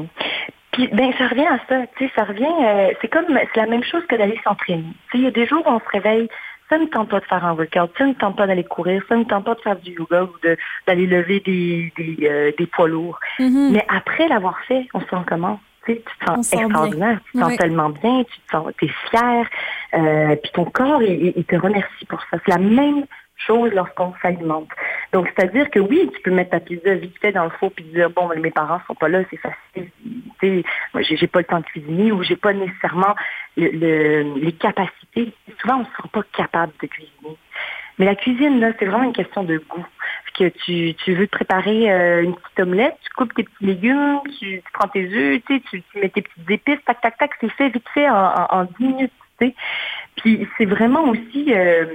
Puis, 0.72 0.86
ben, 0.98 1.12
ça 1.18 1.26
revient 1.32 1.50
à 1.56 1.58
ça, 1.68 1.76
tu 1.96 1.98
sais, 1.98 2.08
ça 2.16 2.24
revient, 2.30 2.56
euh, 2.70 2.90
c'est 3.00 3.10
comme, 3.14 3.26
c'est 3.50 3.60
la 3.64 3.70
même 3.74 3.86
chose 3.90 4.04
que 4.08 4.16
d'aller 4.18 4.38
s'entraîner. 4.44 4.92
Tu 5.10 5.10
sais, 5.10 5.18
il 5.18 5.24
y 5.24 5.26
a 5.26 5.34
des 5.40 5.46
jours 5.50 5.62
où 5.66 5.70
on 5.70 5.80
se 5.80 5.90
réveille, 5.98 6.28
ça 6.70 6.78
ne 6.78 6.86
tente 6.86 7.08
pas 7.08 7.20
de 7.20 7.24
faire 7.24 7.44
un 7.44 7.54
workout, 7.54 7.90
ça 7.98 8.06
ne 8.06 8.14
tente 8.14 8.36
pas 8.36 8.46
d'aller 8.46 8.64
courir, 8.64 9.02
ça 9.08 9.16
ne 9.16 9.24
tente 9.24 9.44
pas 9.44 9.54
de 9.56 9.60
faire 9.60 9.76
du 9.76 9.90
yoga 9.92 10.22
ou 10.22 10.34
d'aller 10.86 11.06
lever 11.06 11.40
des, 11.40 11.92
des, 11.96 12.28
euh, 12.28 12.52
des 12.56 12.66
poids 12.66 12.88
lourds. 12.88 13.18
Mm 13.38 13.44
-hmm. 13.44 13.72
Mais 13.72 13.84
après 13.88 14.28
l'avoir 14.28 14.56
fait, 14.68 14.86
on 14.94 15.00
se 15.00 15.08
sent 15.08 15.24
comment? 15.26 15.60
Tu, 15.84 15.94
sais, 15.94 16.02
tu 16.08 16.18
te 16.18 16.24
sens 16.26 16.52
extraordinaire, 16.52 17.18
tu 17.24 17.32
te 17.32 17.38
sens 17.38 17.50
oui. 17.50 17.56
tellement 17.56 17.90
bien, 18.02 18.22
tu 18.30 18.36
te 18.40 18.50
sens, 18.52 18.64
es 18.82 18.92
fier, 19.10 19.42
euh, 19.94 20.36
puis 20.42 20.50
ton 20.52 20.66
corps, 20.78 21.02
il, 21.02 21.32
il, 21.40 21.44
te 21.44 21.56
remercie 21.56 22.04
pour 22.10 22.20
ça. 22.28 22.34
C'est 22.42 22.52
la 22.56 22.62
même 22.80 23.00
lorsqu'on 23.48 24.14
s'alimente. 24.22 24.68
Donc, 25.12 25.28
c'est-à-dire 25.28 25.70
que 25.70 25.78
oui, 25.78 26.10
tu 26.14 26.22
peux 26.22 26.30
mettre 26.30 26.50
ta 26.50 26.60
pizza 26.60 26.94
vite 26.94 27.18
fait 27.20 27.32
dans 27.32 27.44
le 27.44 27.50
four 27.50 27.72
puis 27.72 27.84
dire, 27.84 28.10
bon, 28.10 28.28
mes 28.36 28.50
parents 28.50 28.80
sont 28.86 28.94
pas 28.94 29.08
là, 29.08 29.20
c'est 29.30 29.38
facile. 29.38 29.90
Moi, 30.94 31.02
j'ai 31.02 31.26
pas 31.26 31.40
le 31.40 31.44
temps 31.44 31.60
de 31.60 31.64
cuisiner 31.64 32.12
ou 32.12 32.22
j'ai 32.22 32.36
pas 32.36 32.52
nécessairement 32.52 33.14
le, 33.56 33.68
le, 33.68 34.34
les 34.38 34.52
capacités. 34.52 35.32
Souvent, 35.60 35.80
on 35.80 35.84
se 35.84 35.90
sent 35.90 36.08
pas 36.12 36.22
capable 36.36 36.72
de 36.80 36.86
cuisiner. 36.86 37.36
Mais 37.98 38.06
la 38.06 38.14
cuisine, 38.14 38.60
là, 38.60 38.72
c'est 38.78 38.86
vraiment 38.86 39.04
une 39.04 39.12
question 39.12 39.44
de 39.44 39.58
goût. 39.58 39.84
que 40.38 40.48
tu, 40.48 40.94
tu 40.94 41.14
veux 41.14 41.26
te 41.26 41.36
préparer 41.36 41.92
euh, 41.92 42.22
une 42.22 42.34
petite 42.34 42.60
omelette, 42.60 42.96
tu 43.02 43.10
coupes 43.10 43.34
tes 43.34 43.42
petits 43.42 43.66
légumes, 43.66 44.20
tu, 44.38 44.62
prends 44.72 44.88
tes 44.88 45.04
œufs, 45.04 45.42
tu, 45.46 45.60
tu, 45.60 45.82
mets 45.96 46.08
tes 46.08 46.22
petites 46.22 46.50
épices, 46.50 46.82
tac, 46.86 47.00
tac, 47.02 47.18
tac, 47.18 47.30
c'est 47.40 47.50
fait 47.50 47.68
vite 47.68 47.88
fait 47.92 48.08
en, 48.08 48.14
en, 48.14 48.46
en 48.50 48.64
10 48.64 48.72
minutes. 48.78 49.12
Puis 50.16 50.48
c'est 50.56 50.66
vraiment 50.66 51.04
aussi, 51.04 51.46
euh, 51.48 51.86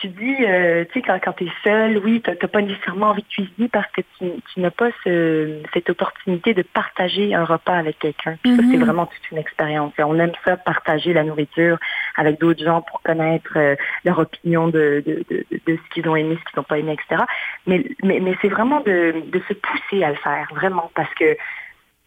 tu 0.00 0.08
dis, 0.08 0.36
euh, 0.46 0.84
tu 0.86 0.92
sais, 0.94 1.02
quand, 1.02 1.18
quand 1.22 1.32
tu 1.34 1.44
es 1.44 1.52
seul, 1.62 1.98
oui, 2.04 2.22
tu 2.22 2.30
n'as 2.30 2.36
pas 2.48 2.62
nécessairement 2.62 3.08
envie 3.08 3.22
de 3.22 3.28
cuisiner 3.28 3.68
parce 3.68 3.90
que 3.92 4.00
tu, 4.18 4.30
tu 4.52 4.60
n'as 4.60 4.70
pas 4.70 4.88
ce, 5.04 5.62
cette 5.74 5.90
opportunité 5.90 6.54
de 6.54 6.62
partager 6.62 7.34
un 7.34 7.44
repas 7.44 7.76
avec 7.76 7.98
quelqu'un. 7.98 8.32
Ça, 8.44 8.56
c'est 8.56 8.76
Mhm. 8.76 8.84
vraiment 8.84 9.06
toute 9.06 9.30
une 9.30 9.38
expérience. 9.38 9.92
On 9.98 10.18
aime 10.18 10.32
ça, 10.44 10.56
partager 10.56 11.12
la 11.12 11.22
nourriture 11.24 11.78
avec 12.16 12.40
d'autres 12.40 12.64
gens 12.64 12.80
pour 12.82 13.02
connaître 13.02 13.52
euh, 13.56 13.76
leur 14.04 14.18
opinion 14.18 14.68
de, 14.68 15.02
de, 15.06 15.24
de, 15.28 15.44
ce 15.76 15.94
qu'ils 15.94 16.08
ont 16.08 16.16
aimé, 16.16 16.36
ce 16.38 16.50
qu'ils 16.50 16.58
n'ont 16.58 16.64
pas 16.64 16.78
aimé, 16.78 16.92
etc. 16.94 17.22
Mais, 17.66 17.84
mais, 18.02 18.20
mais 18.20 18.34
c'est 18.40 18.48
vraiment 18.48 18.80
de, 18.80 19.14
de 19.26 19.42
se 19.48 19.52
pousser 19.54 20.02
à 20.02 20.10
le 20.10 20.16
faire, 20.16 20.48
vraiment, 20.54 20.90
parce 20.94 21.12
que 21.14 21.34
tu 21.34 21.38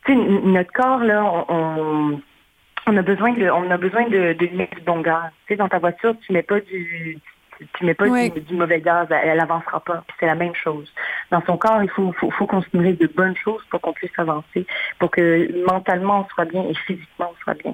sais, 0.08 0.14
n- 0.14 0.42
notre 0.52 0.72
corps, 0.74 1.00
là, 1.04 1.24
on, 1.24 1.46
on- 1.50 2.22
on 2.86 2.98
a 2.98 3.02
besoin 3.02 3.32
de, 3.32 3.50
on 3.50 3.72
a 3.72 3.78
besoin 3.78 4.10
de, 4.10 4.36
mettre 4.58 4.76
du 4.76 4.82
bon 4.82 5.00
gaz. 5.00 5.32
Tu 5.48 5.54
sais, 5.54 5.56
dans 5.56 5.70
ta 5.70 5.80
voiture, 5.80 6.16
tu 6.26 6.34
mets 6.34 6.42
pas 6.44 6.60
du, 6.60 7.18
tu, 7.74 7.86
mets 7.86 7.94
pas 7.94 8.08
du, 8.08 8.42
du 8.42 8.56
mauvais 8.56 8.82
gaz, 8.82 9.08
elle, 9.10 9.30
elle 9.30 9.40
avancera 9.40 9.80
pas. 9.80 10.04
Puis 10.08 10.18
c'est 10.20 10.26
la 10.26 10.36
même 10.36 10.56
chose. 10.56 10.92
Dans 11.32 11.42
son 11.46 11.58
corps, 11.58 11.82
il 11.84 11.90
faut, 11.90 12.12
faut, 12.14 12.32
faut 12.32 12.46
qu'on 12.46 12.62
se 12.62 12.68
nourrisse 12.74 12.98
de 12.98 13.08
bonnes 13.08 13.36
choses 13.38 13.64
pour 13.70 13.82
qu'on 13.82 13.94
puisse 13.94 14.18
avancer, 14.18 14.66
pour 15.00 15.12
que 15.12 15.66
mentalement 15.66 16.22
on 16.22 16.34
soit 16.34 16.46
bien 16.46 16.64
et 16.64 16.74
physiquement 16.74 17.32
on 17.32 17.44
soit 17.44 17.56
bien. 17.56 17.74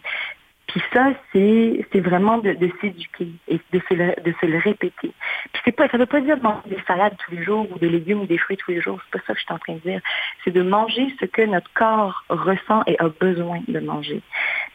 Puis 0.69 0.81
ça, 0.93 1.13
c'est 1.33 1.85
c'est 1.91 1.99
vraiment 1.99 2.37
de, 2.37 2.53
de 2.53 2.69
s'éduquer 2.79 3.29
et 3.47 3.59
de 3.73 3.81
se, 3.89 3.93
le, 3.95 4.13
de 4.23 4.33
se 4.39 4.45
le 4.45 4.59
répéter. 4.59 5.11
Puis 5.51 5.61
c'est 5.65 5.71
pas, 5.71 5.89
ça 5.89 5.97
veut 5.97 6.05
pas 6.05 6.21
dire 6.21 6.37
de 6.37 6.43
manger 6.43 6.61
des 6.67 6.81
salades 6.87 7.15
tous 7.25 7.31
les 7.31 7.43
jours 7.43 7.67
ou 7.71 7.79
des 7.79 7.89
légumes 7.89 8.21
ou 8.21 8.25
des 8.27 8.37
fruits 8.37 8.57
tous 8.57 8.69
les 8.69 8.81
jours. 8.81 8.99
C'est 9.03 9.19
pas 9.19 9.25
ça 9.25 9.33
que 9.33 9.39
je 9.39 9.45
suis 9.45 9.53
en 9.53 9.57
train 9.57 9.73
de 9.73 9.79
dire. 9.79 10.01
C'est 10.43 10.51
de 10.51 10.61
manger 10.61 11.11
ce 11.19 11.25
que 11.25 11.41
notre 11.41 11.71
corps 11.73 12.23
ressent 12.29 12.83
et 12.85 12.99
a 12.99 13.09
besoin 13.09 13.61
de 13.67 13.79
manger. 13.79 14.21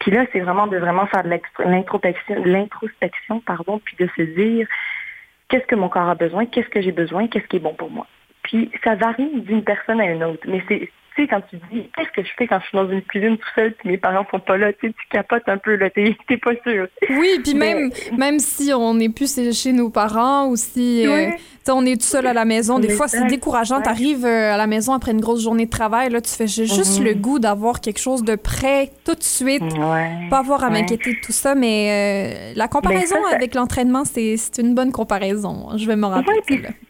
Puis 0.01 0.11
là, 0.11 0.27
c'est 0.33 0.41
vraiment 0.41 0.67
de 0.67 0.79
vraiment 0.79 1.07
faire 1.07 1.23
de 1.23 1.31
l'introspection, 1.65 2.43
l'introspection, 2.45 3.41
pardon, 3.41 3.81
puis 3.85 3.97
de 3.97 4.09
se 4.17 4.23
dire 4.23 4.67
qu'est-ce 5.55 5.67
que 5.67 5.77
mon 5.77 5.89
corps 5.89 6.09
a 6.09 6.17
besoin, 6.17 6.47
qu'est-ce 6.47 6.69
que 6.69 6.83
j'ai 6.83 6.91
besoin, 6.91 7.29
qu'est-ce 7.29 7.47
qui 7.47 7.57
est 7.57 7.61
bon 7.61 7.75
pour 7.75 7.89
moi. 7.89 8.09
Puis 8.43 8.73
ça 8.83 8.97
varie 8.97 9.41
d'une 9.43 9.63
personne 9.63 10.01
à 10.01 10.11
une 10.11 10.25
autre. 10.25 10.45
Mais 10.49 10.61
c'est, 10.67 10.91
tu 11.15 11.23
sais, 11.23 11.29
quand 11.29 11.41
tu 11.51 11.57
dis 11.73 11.89
qu'est-ce 11.97 12.11
que 12.11 12.23
je 12.23 12.33
fais 12.37 12.47
quand 12.47 12.59
je 12.61 12.67
suis 12.69 12.77
dans 12.77 12.89
une 12.91 13.03
cuisine 13.03 13.37
tout 13.37 13.49
seul, 13.55 13.73
puis 13.75 13.89
mes 13.91 13.99
parents 13.99 14.27
sont 14.31 14.39
pas 14.41 14.57
là, 14.57 14.73
tu 14.73 14.93
tu 14.93 15.07
capotes 15.11 15.49
un 15.49 15.59
peu 15.59 15.77
là, 15.77 15.91
t'es, 15.95 16.15
pas 16.39 16.53
sûr. 16.67 16.87
Oui, 17.11 17.41
puis 17.43 17.55
Mais- 17.55 17.75
même, 17.75 17.91
même 18.19 18.39
si 18.39 18.73
on 18.75 18.95
n'est 18.95 19.09
plus 19.09 19.35
chez 19.53 19.73
nos 19.73 19.91
parents 19.91 20.49
ou 20.49 20.57
si 20.57 21.07
euh, 21.07 21.11
Ouais. 21.11 21.37
tu 21.65 21.71
on 21.73 21.85
est 21.87 21.97
tout 22.01 22.07
seul 22.07 22.27
à 22.27 22.33
la 22.33 22.45
maison, 22.45 22.79
des 22.79 22.89
Mais 22.89 22.95
fois 22.95 23.09
c'est 23.09 23.27
décourageant. 23.27 23.77
ouais. 23.79 23.83
T'arrives 23.83 24.25
euh, 24.25 24.53
à 24.55 24.57
la 24.57 24.67
maison 24.67 24.93
après 24.93 25.13
une 25.13 25.21
grosse 25.21 25.43
journée 25.43 25.67
de 25.67 25.71
travail, 25.71 26.11
là, 26.11 26.21
tu 26.21 26.31
fais 26.31 26.47
j'ai 26.47 26.67
juste 26.67 26.99
Mhm. 27.01 27.07
le 27.07 27.15
goût 27.15 27.39
d'avoir 27.39 27.81
quelque 27.81 28.01
chose 28.01 28.23
de 28.25 28.35
prêt 28.37 28.91
tout 29.05 29.15
de 29.15 29.23
suite. 29.23 29.63
Ouais. 29.63 30.11
Pas 30.31 30.39
avoir 30.39 30.63
à 30.65 30.69
Ouais. 30.69 30.81
m'inquiéter 30.81 31.13
de 31.15 31.21
tout 31.25 31.33
ça, 31.33 31.55
mais 31.55 32.51
euh, 32.53 32.53
la 32.57 32.69
comparaison 32.69 33.17
ça, 33.25 33.31
ça- 33.31 33.37
avec 33.37 33.55
l'entraînement, 33.55 34.05
c'est 34.05 34.37
c'est 34.37 34.61
une 34.63 34.75
bonne 34.75 34.93
comparaison. 34.93 35.69
Je 35.77 35.87
vais 35.87 35.97
me 35.97 36.07
rappeler 36.07 36.41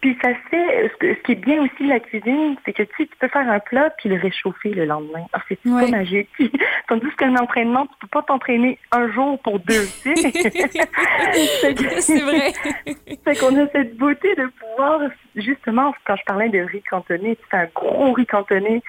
puis, 0.00 0.16
ça 0.22 0.30
fait, 0.50 0.90
ce, 1.00 1.22
qui 1.22 1.32
est 1.32 1.34
bien 1.36 1.62
aussi 1.62 1.84
de 1.84 1.88
la 1.88 2.00
cuisine, 2.00 2.56
c'est 2.64 2.72
que 2.72 2.82
tu, 2.82 3.06
tu 3.06 3.16
peux 3.18 3.28
faire 3.28 3.48
un 3.50 3.58
plat 3.58 3.90
puis 3.98 4.08
réchauffer 4.16 4.70
le 4.70 4.84
lendemain. 4.84 5.24
Ah, 5.32 5.40
c'est 5.48 5.58
Ouais. 5.66 5.84
pas 5.90 5.98
magique. 5.98 6.28
Tandis 6.88 7.10
qu'un 7.16 7.36
entraînement, 7.36 7.86
tu 7.86 7.94
peux 8.00 8.08
pas 8.08 8.22
t'entraîner 8.22 8.78
un 8.92 9.10
jour 9.12 9.38
pour 9.42 9.58
deux, 9.60 9.86
tu 10.02 10.14
sais. 10.16 10.32
C'est 12.00 12.20
vrai. 12.20 12.52
Fait 13.24 13.36
qu'on 13.38 13.56
a 13.62 13.66
cette 13.68 13.96
beauté 13.96 14.34
de 14.34 14.46
pouvoir, 14.60 15.00
justement, 15.36 15.94
quand 16.06 16.16
je 16.16 16.24
parlais 16.24 16.48
de 16.48 16.58
riz 16.60 16.82
cantonné, 16.82 17.36
tu 17.36 17.42
fais 17.50 17.56
un 17.58 17.68
gros 17.74 18.12
riz 18.12 18.26
cantonné, 18.26 18.82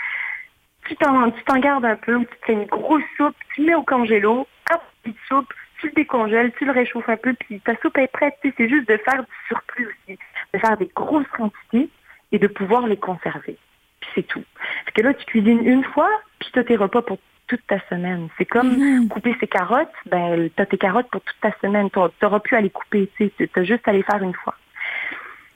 tu 0.88 0.96
t'en, 0.98 1.32
tu 1.32 1.44
t'en 1.46 1.60
gardes 1.60 1.86
un 1.86 1.96
peu, 1.96 2.16
ou 2.16 2.24
tu 2.26 2.36
fais 2.46 2.54
une 2.54 2.66
grosse 2.66 3.04
soupe, 3.18 3.36
tu 3.54 3.62
le 3.62 3.68
mets 3.68 3.76
au 3.76 3.84
congélo, 3.84 4.48
hop, 4.72 4.82
petite 5.04 5.18
soupe, 5.28 5.52
tu 5.80 5.88
le 5.88 5.94
décongèles, 5.94 6.52
tu 6.58 6.66
le 6.66 6.72
réchauffes 6.72 7.10
un 7.10 7.18
peu, 7.18 7.34
puis 7.34 7.60
ta 7.62 7.76
soupe 7.82 7.98
est 7.98 8.12
prête. 8.12 8.36
C'est 8.44 8.70
juste 8.70 8.88
de 8.88 8.98
faire 8.98 9.24
du 9.24 9.30
surplus 9.48 9.88
aussi, 9.88 10.20
de 10.54 10.60
faire 10.60 10.78
des 10.78 10.90
grosses 10.96 11.28
quantités 11.36 11.90
et 12.32 12.40
de 12.40 12.48
pouvoir 12.48 12.88
les 12.88 12.98
conserver. 12.98 13.58
Puis 14.06 14.12
c'est 14.16 14.28
tout. 14.28 14.44
Parce 14.86 14.94
que 14.96 15.02
là, 15.02 15.14
tu 15.14 15.26
cuisines 15.26 15.66
une 15.66 15.84
fois, 15.84 16.10
puis 16.40 16.50
tu 16.54 16.60
as 16.60 16.64
tes 16.64 16.76
repas 16.76 17.02
pour 17.02 17.18
toute 17.48 17.66
ta 17.68 17.80
semaine. 17.90 18.28
C'est 18.38 18.46
comme 18.46 18.78
Mhm. 18.78 19.08
couper 19.08 19.36
ses 19.40 19.48
carottes, 19.48 19.88
ben 20.08 20.50
t'as 20.56 20.66
tes 20.66 20.78
carottes 20.78 21.10
pour 21.12 21.22
toute 21.22 21.40
ta 21.42 21.52
semaine. 21.62 21.90
T'auras 21.92 22.10
t'auras 22.20 22.40
plus 22.40 22.56
à 22.56 22.62
les 22.62 22.70
couper, 22.72 23.10
tu 23.18 23.30
t'as 23.54 23.64
juste 23.64 23.88
à 23.88 23.92
les 23.94 24.04
faire 24.04 24.22
une 24.24 24.34
fois. 24.34 24.56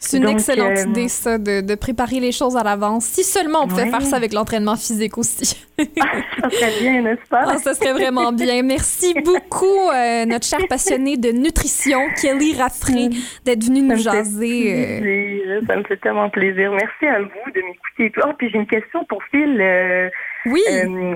C'est 0.01 0.15
une 0.17 0.23
Donc, 0.23 0.33
excellente 0.35 0.77
euh, 0.77 0.85
idée, 0.89 1.09
ça, 1.09 1.37
de, 1.37 1.59
de 1.59 1.75
préparer 1.75 2.21
les 2.21 2.31
choses 2.31 2.55
à 2.55 2.63
l'avance. 2.63 3.03
Si 3.03 3.23
seulement 3.25 3.63
on 3.63 3.67
pouvait 3.67 3.89
faire 3.89 4.01
ça 4.01 4.15
avec 4.15 4.31
l'entraînement 4.31 4.77
physique 4.77 5.17
aussi. 5.17 5.45
ça 5.77 6.49
serait 6.49 6.79
bien, 6.79 7.01
n'est-ce 7.01 7.27
pas? 7.29 7.43
Ah, 7.45 7.57
ça 7.57 7.73
serait 7.73 7.91
vraiment 7.91 8.31
bien. 8.31 8.63
Merci 8.63 9.13
beaucoup, 9.25 9.89
euh, 9.93 10.25
notre 10.25 10.45
chère 10.47 10.65
passionnée 10.69 11.17
de 11.17 11.31
nutrition, 11.31 11.99
Kelly 12.21 12.55
Raffray, 12.55 13.09
d'être 13.45 13.63
venue 13.63 13.81
nous 13.81 13.95
Mm. 13.95 13.99
Ça 13.99 14.11
jaser. 14.13 14.73
euh. 14.73 14.99
plaisir, 15.01 15.61
Ça 15.67 15.75
me 15.75 15.83
fait 15.83 15.97
tellement 15.97 16.29
plaisir. 16.29 16.71
Merci 16.71 17.05
à 17.05 17.19
vous 17.19 17.51
de 17.53 17.61
m'écouter. 17.61 18.21
Ah, 18.23 18.33
puis 18.37 18.49
j'ai 18.51 18.57
une 18.57 18.67
question 18.67 19.03
pour 19.09 19.21
Phil. 19.31 19.57
Euh, 19.59 20.09
Oui, 20.45 20.61
euh, 20.71 21.15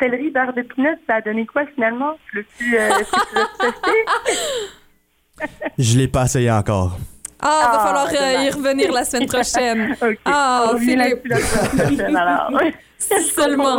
céleri, 0.00 0.30
beurre 0.30 0.52
de 0.54 0.62
pinot, 0.62 0.90
ça 1.06 1.14
a 1.16 1.20
donné 1.20 1.46
quoi 1.46 1.62
finalement? 1.74 2.14
L'as-tu, 2.34 2.76
euh, 2.76 2.88
est-ce 2.98 3.10
que 3.12 3.28
tu 3.28 3.34
l'as 3.36 3.70
testé? 3.70 5.48
Je 5.78 5.98
l'ai 5.98 6.08
pas 6.08 6.24
essayé 6.24 6.50
encore. 6.50 6.98
Ah, 7.44 7.70
va 7.72 7.80
ah, 7.80 7.86
falloir 7.86 8.08
euh, 8.08 8.44
y 8.44 8.50
revenir 8.50 8.92
la 8.92 9.04
semaine 9.04 9.28
prochaine. 9.28 9.96
Ah, 10.24 10.72
Philippe. 10.78 11.26
là-dessus 11.26 11.28
la 11.28 11.38
semaine 11.40 11.96
prochaine, 11.96 12.16
alors. 12.16 12.50
Si 13.14 13.30
seulement. 13.30 13.78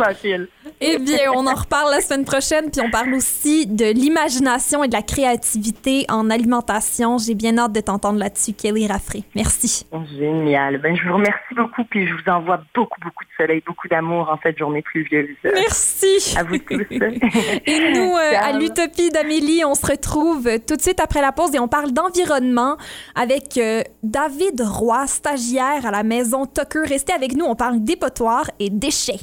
Eh 0.80 0.98
bien, 0.98 1.32
on 1.34 1.46
en 1.46 1.54
reparle 1.54 1.90
la 1.90 2.00
semaine 2.00 2.24
prochaine, 2.24 2.70
puis 2.70 2.80
on 2.80 2.90
parle 2.90 3.14
aussi 3.14 3.66
de 3.66 3.86
l'imagination 3.86 4.84
et 4.84 4.88
de 4.88 4.92
la 4.92 5.02
créativité 5.02 6.04
en 6.08 6.28
alimentation. 6.30 7.18
J'ai 7.18 7.34
bien 7.34 7.56
hâte 7.58 7.72
de 7.72 7.80
t'entendre 7.80 8.18
là-dessus, 8.18 8.52
Kelly 8.52 8.86
Raffray. 8.86 9.24
Merci. 9.34 9.86
Génial. 10.18 10.78
Ben, 10.78 10.96
je 10.96 11.08
vous 11.08 11.14
remercie 11.14 11.54
beaucoup, 11.54 11.84
puis 11.84 12.06
je 12.06 12.12
vous 12.12 12.30
envoie 12.30 12.60
beaucoup, 12.74 13.00
beaucoup 13.00 13.24
de 13.24 13.30
soleil, 13.36 13.62
beaucoup 13.66 13.88
d'amour 13.88 14.28
en 14.28 14.38
cette 14.42 14.58
journée 14.58 14.82
pluvieuse. 14.82 15.28
Merci. 15.44 16.34
À 16.36 16.42
vous 16.42 16.58
tous. 16.58 16.82
Et 16.90 17.92
nous, 17.94 18.12
euh, 18.12 18.32
à 18.40 18.52
l'Utopie 18.52 19.10
d'Amélie, 19.10 19.64
on 19.64 19.74
se 19.74 19.86
retrouve 19.86 20.48
tout 20.66 20.76
de 20.76 20.82
suite 20.82 21.00
après 21.00 21.20
la 21.20 21.32
pause 21.32 21.54
et 21.54 21.58
on 21.58 21.68
parle 21.68 21.92
d'environnement 21.92 22.76
avec 23.14 23.58
euh, 23.58 23.82
David 24.02 24.60
Roy, 24.60 25.06
stagiaire 25.06 25.86
à 25.86 25.90
la 25.90 26.02
maison 26.02 26.46
Tucker. 26.46 26.82
Restez 26.86 27.12
avec 27.12 27.34
nous, 27.34 27.44
on 27.44 27.54
parle 27.54 27.82
dépotoirs 27.82 28.50
et 28.58 28.70
déchets. 28.70 29.15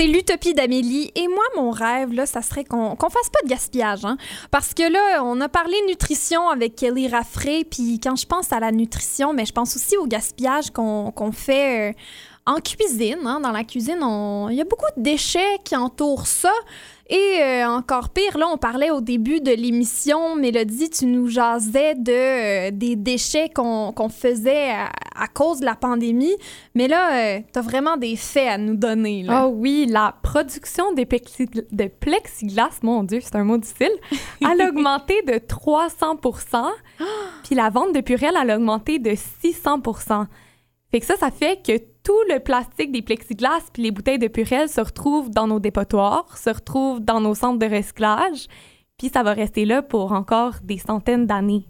C'est 0.00 0.06
l'utopie 0.06 0.54
d'Amélie. 0.54 1.12
Et 1.14 1.28
moi, 1.28 1.44
mon 1.56 1.70
rêve, 1.70 2.14
là, 2.14 2.24
ça 2.24 2.40
serait 2.40 2.64
qu'on 2.64 2.96
qu'on 2.96 3.10
fasse 3.10 3.28
pas 3.28 3.40
de 3.44 3.48
gaspillage. 3.50 4.06
Hein? 4.06 4.16
Parce 4.50 4.72
que 4.72 4.90
là, 4.90 5.22
on 5.22 5.38
a 5.42 5.48
parlé 5.50 5.76
nutrition 5.88 6.48
avec 6.48 6.74
Kelly 6.74 7.06
Raffray. 7.06 7.64
Puis 7.64 8.00
quand 8.02 8.16
je 8.16 8.24
pense 8.24 8.50
à 8.50 8.60
la 8.60 8.72
nutrition, 8.72 9.34
mais 9.34 9.44
je 9.44 9.52
pense 9.52 9.76
aussi 9.76 9.98
au 9.98 10.06
gaspillage 10.06 10.70
qu'on 10.70 11.10
qu'on 11.10 11.32
fait 11.32 11.90
euh, 11.90 11.92
en 12.46 12.56
cuisine. 12.56 13.18
hein. 13.26 13.40
Dans 13.40 13.52
la 13.52 13.64
cuisine, 13.64 13.98
on- 14.02 14.48
il 14.50 14.56
y 14.56 14.60
a 14.60 14.64
beaucoup 14.64 14.86
de 14.96 15.02
déchets 15.02 15.58
qui 15.64 15.76
entourent 15.76 16.26
ça. 16.26 16.52
Et 17.12 17.40
euh, 17.42 17.66
encore 17.68 18.10
pire, 18.10 18.38
là, 18.38 18.46
on 18.52 18.56
parlait 18.56 18.90
au 18.92 19.00
début 19.00 19.40
de 19.40 19.50
l'émission, 19.50 20.36
Mélodie, 20.36 20.90
tu 20.90 21.06
nous 21.06 21.26
jasais 21.28 21.96
de, 21.96 22.12
euh, 22.12 22.70
des 22.72 22.94
déchets 22.94 23.48
qu'on 23.48 23.90
qu'on 23.92 24.08
faisait 24.08 24.70
à, 24.70 24.90
à 25.16 25.26
cause 25.26 25.58
de 25.58 25.64
la 25.64 25.74
pandémie. 25.74 26.36
Mais 26.76 26.86
là, 26.86 27.40
tu 27.40 27.58
as 27.58 27.62
vraiment 27.62 27.96
des 27.96 28.14
faits 28.14 28.48
à 28.48 28.58
nous 28.58 28.76
donner. 28.76 29.24
Là. 29.24 29.40
Ah 29.40 29.48
oui, 29.48 29.86
la 29.88 30.14
production 30.22 30.92
des 30.92 31.04
plexi- 31.04 31.48
de 31.72 31.86
plexiglas, 31.88 32.78
mon 32.84 33.02
Dieu, 33.02 33.18
c'est 33.22 33.34
un 33.34 33.42
mot 33.44 33.58
difficile, 33.58 33.90
elle 34.40 34.60
a 34.60 34.68
augmenté 34.68 35.20
de 35.26 35.38
300 35.38 36.16
puis 37.42 37.56
la 37.56 37.70
vente 37.70 37.92
de 37.92 38.00
purelles, 38.02 38.36
elle 38.40 38.50
a 38.50 38.56
augmenté 38.56 39.00
de 39.00 39.10
600% 39.10 40.26
Fait 40.92 41.00
que 41.00 41.06
ça, 41.06 41.16
ça 41.16 41.30
fait 41.32 41.60
que 41.64 41.72
tout 42.02 42.18
le 42.32 42.38
plastique 42.40 42.92
des 42.92 43.02
plexiglas 43.02 43.60
puis 43.72 43.82
les 43.82 43.90
bouteilles 43.90 44.18
de 44.18 44.28
purelles 44.28 44.68
se 44.68 44.80
retrouvent 44.80 45.30
dans 45.30 45.46
nos 45.46 45.60
dépotoirs, 45.60 46.36
se 46.38 46.50
retrouvent 46.50 47.00
dans 47.00 47.20
nos 47.20 47.34
centres 47.34 47.58
de 47.58 47.66
recyclage, 47.74 48.46
puis 48.98 49.08
ça 49.08 49.22
va 49.22 49.32
rester 49.32 49.64
là 49.64 49.82
pour 49.82 50.12
encore 50.12 50.54
des 50.62 50.78
centaines 50.78 51.26
d'années. 51.26 51.64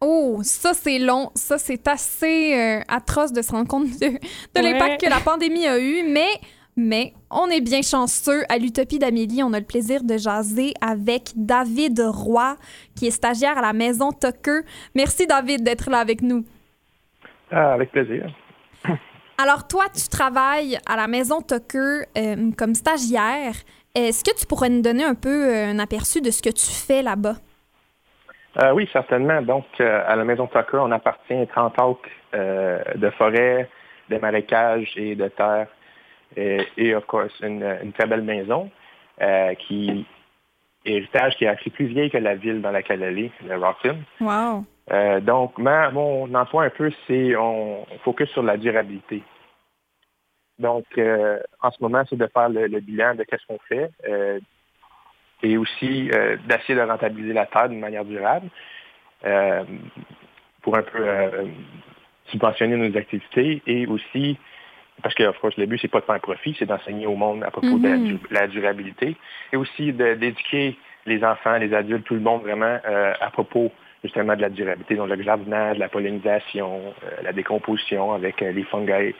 Oh, 0.00 0.40
ça 0.42 0.74
c'est 0.74 0.98
long, 0.98 1.30
ça 1.34 1.56
c'est 1.58 1.86
assez 1.88 2.54
euh, 2.58 2.80
atroce 2.88 3.32
de 3.32 3.42
se 3.42 3.50
rendre 3.52 3.68
compte 3.68 3.88
de, 4.00 4.06
de 4.08 4.16
Ouais. 4.56 4.62
l'impact 4.72 5.00
que 5.02 5.08
la 5.08 5.20
pandémie 5.20 5.66
a 5.66 5.78
eu, 5.78 6.02
mais 6.08 6.28
mais 6.76 7.14
on 7.30 7.46
est 7.46 7.60
bien 7.60 7.82
chanceux. 7.82 8.42
À 8.48 8.58
l'Utopie 8.58 8.98
d'Amélie, 8.98 9.44
on 9.44 9.52
a 9.52 9.60
le 9.60 9.64
plaisir 9.64 10.02
de 10.02 10.16
jaser 10.18 10.74
avec 10.80 11.30
David 11.36 12.00
Roy, 12.00 12.56
qui 12.96 13.06
est 13.06 13.12
stagiaire 13.12 13.56
à 13.56 13.62
la 13.62 13.72
maison 13.72 14.10
Tucker. 14.10 14.62
Merci 14.96 15.28
David 15.28 15.62
d'être 15.62 15.88
là 15.88 15.98
avec 16.00 16.20
nous. 16.20 16.44
Ah, 17.52 17.74
avec 17.74 17.92
plaisir. 17.92 18.26
Alors, 19.36 19.66
toi, 19.66 19.84
tu 19.92 20.08
travailles 20.08 20.78
à 20.86 20.96
la 20.96 21.08
Maison 21.08 21.40
Tucker 21.40 22.04
euh, 22.16 22.50
comme 22.56 22.74
stagiaire. 22.74 23.54
Est-ce 23.94 24.22
que 24.24 24.36
tu 24.38 24.46
pourrais 24.46 24.68
nous 24.68 24.82
donner 24.82 25.04
un 25.04 25.14
peu 25.14 25.48
euh, 25.48 25.66
un 25.66 25.78
aperçu 25.78 26.20
de 26.20 26.30
ce 26.30 26.42
que 26.42 26.50
tu 26.50 26.66
fais 26.66 27.02
là-bas? 27.02 27.34
Euh, 28.62 28.72
oui, 28.72 28.88
certainement. 28.92 29.42
Donc, 29.42 29.64
euh, 29.80 30.04
à 30.06 30.14
la 30.14 30.24
Maison 30.24 30.46
Tucker, 30.46 30.78
on 30.80 30.92
appartient 30.92 31.34
à 31.34 31.46
30 31.46 31.78
acres 31.78 31.98
euh, 32.34 32.82
de 32.94 33.10
forêt, 33.10 33.68
de 34.08 34.18
marécages 34.18 34.92
et 34.96 35.16
de 35.16 35.28
terre. 35.28 35.66
Et, 36.36 36.66
et 36.76 36.94
of 36.94 37.04
course, 37.06 37.32
une, 37.42 37.64
une 37.82 37.92
très 37.92 38.06
belle 38.06 38.22
maison 38.22 38.70
qui 39.60 40.04
héritage 40.84 41.36
qui 41.36 41.44
est 41.44 41.48
assez 41.48 41.70
plus 41.70 41.86
vieille 41.86 42.10
que 42.10 42.18
la 42.18 42.34
ville 42.34 42.60
dans 42.60 42.70
laquelle 42.70 43.02
elle 43.02 43.18
est, 43.18 43.32
le 43.46 43.56
Rockton. 43.56 43.98
Wow. 44.20 44.64
Euh, 44.92 45.20
donc, 45.20 45.56
ma- 45.58 45.90
mon 45.90 46.32
emploi 46.34 46.64
un 46.64 46.70
peu, 46.70 46.90
c'est 47.06 47.34
on, 47.36 47.82
on 47.82 47.98
focus 48.04 48.28
sur 48.30 48.42
la 48.42 48.56
durabilité. 48.56 49.22
Donc, 50.58 50.84
euh, 50.98 51.40
en 51.62 51.70
ce 51.70 51.82
moment, 51.82 52.04
c'est 52.08 52.16
de 52.16 52.26
faire 52.26 52.48
le, 52.48 52.66
le 52.66 52.80
bilan 52.80 53.14
de 53.14 53.24
qu'est-ce 53.24 53.46
qu'on 53.46 53.58
fait 53.68 53.90
euh, 54.08 54.38
et 55.42 55.56
aussi 55.58 56.10
d'essayer 56.46 56.74
de 56.74 56.80
rentabiliser 56.80 57.32
la 57.32 57.46
terre 57.46 57.68
d'une 57.68 57.80
manière 57.80 58.04
durable 58.04 58.48
pour 60.62 60.76
un 60.76 60.82
peu 60.82 61.06
subventionner 62.26 62.76
nos 62.76 62.96
activités 62.96 63.62
et 63.66 63.86
aussi 63.86 64.38
parce 65.02 65.14
que, 65.14 65.24
of 65.24 65.38
course, 65.40 65.56
le 65.58 65.66
but, 65.66 65.78
c'est 65.82 65.88
pas 65.88 66.00
de 66.00 66.06
faire 66.06 66.14
un 66.14 66.20
profit, 66.20 66.56
c'est 66.58 66.64
d'enseigner 66.66 67.06
au 67.06 67.16
monde 67.16 67.42
à 67.42 67.50
propos 67.50 67.78
de 67.78 67.88
la, 67.88 67.96
Mhm. 67.96 68.18
la 68.30 68.46
durabilité 68.46 69.16
et 69.52 69.56
aussi 69.56 69.92
d'éduquer 69.92 70.78
les 71.04 71.22
enfants, 71.24 71.56
les 71.58 71.74
adultes, 71.74 72.04
tout 72.04 72.14
le 72.14 72.20
monde 72.20 72.42
vraiment 72.42 72.78
à 73.20 73.30
propos 73.30 73.70
justement 74.04 74.36
de 74.36 74.42
la 74.42 74.50
durabilité, 74.50 74.94
donc 74.94 75.08
le 75.08 75.22
jardinage, 75.22 75.78
la 75.78 75.88
pollinisation, 75.88 76.94
euh, 77.02 77.22
la 77.22 77.32
décomposition 77.32 78.12
avec 78.12 78.40
euh, 78.42 78.52
les 78.52 78.62
fungi, 78.64 79.14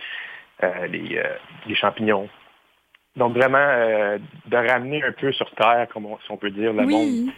euh, 0.62 0.86
les, 0.86 1.22
les 1.66 1.74
champignons. 1.74 2.28
Donc 3.16 3.34
vraiment 3.34 4.18
de 4.46 4.56
ramener 4.56 5.02
un 5.02 5.12
peu 5.12 5.32
sur 5.32 5.50
Terre, 5.52 5.88
comme 5.92 6.06
on, 6.06 6.18
si 6.18 6.30
on 6.30 6.36
peut 6.36 6.50
dire, 6.50 6.72
le 6.72 6.86
monde. 6.86 7.30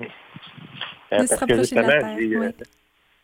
oui. 0.00 0.08
De 1.12 1.26
se 1.26 1.28
parce 1.28 1.44
que 1.44 1.56
justement, 1.56 1.86
Terre, 1.86 2.16
j'ai, 2.18 2.36
oui. 2.36 2.48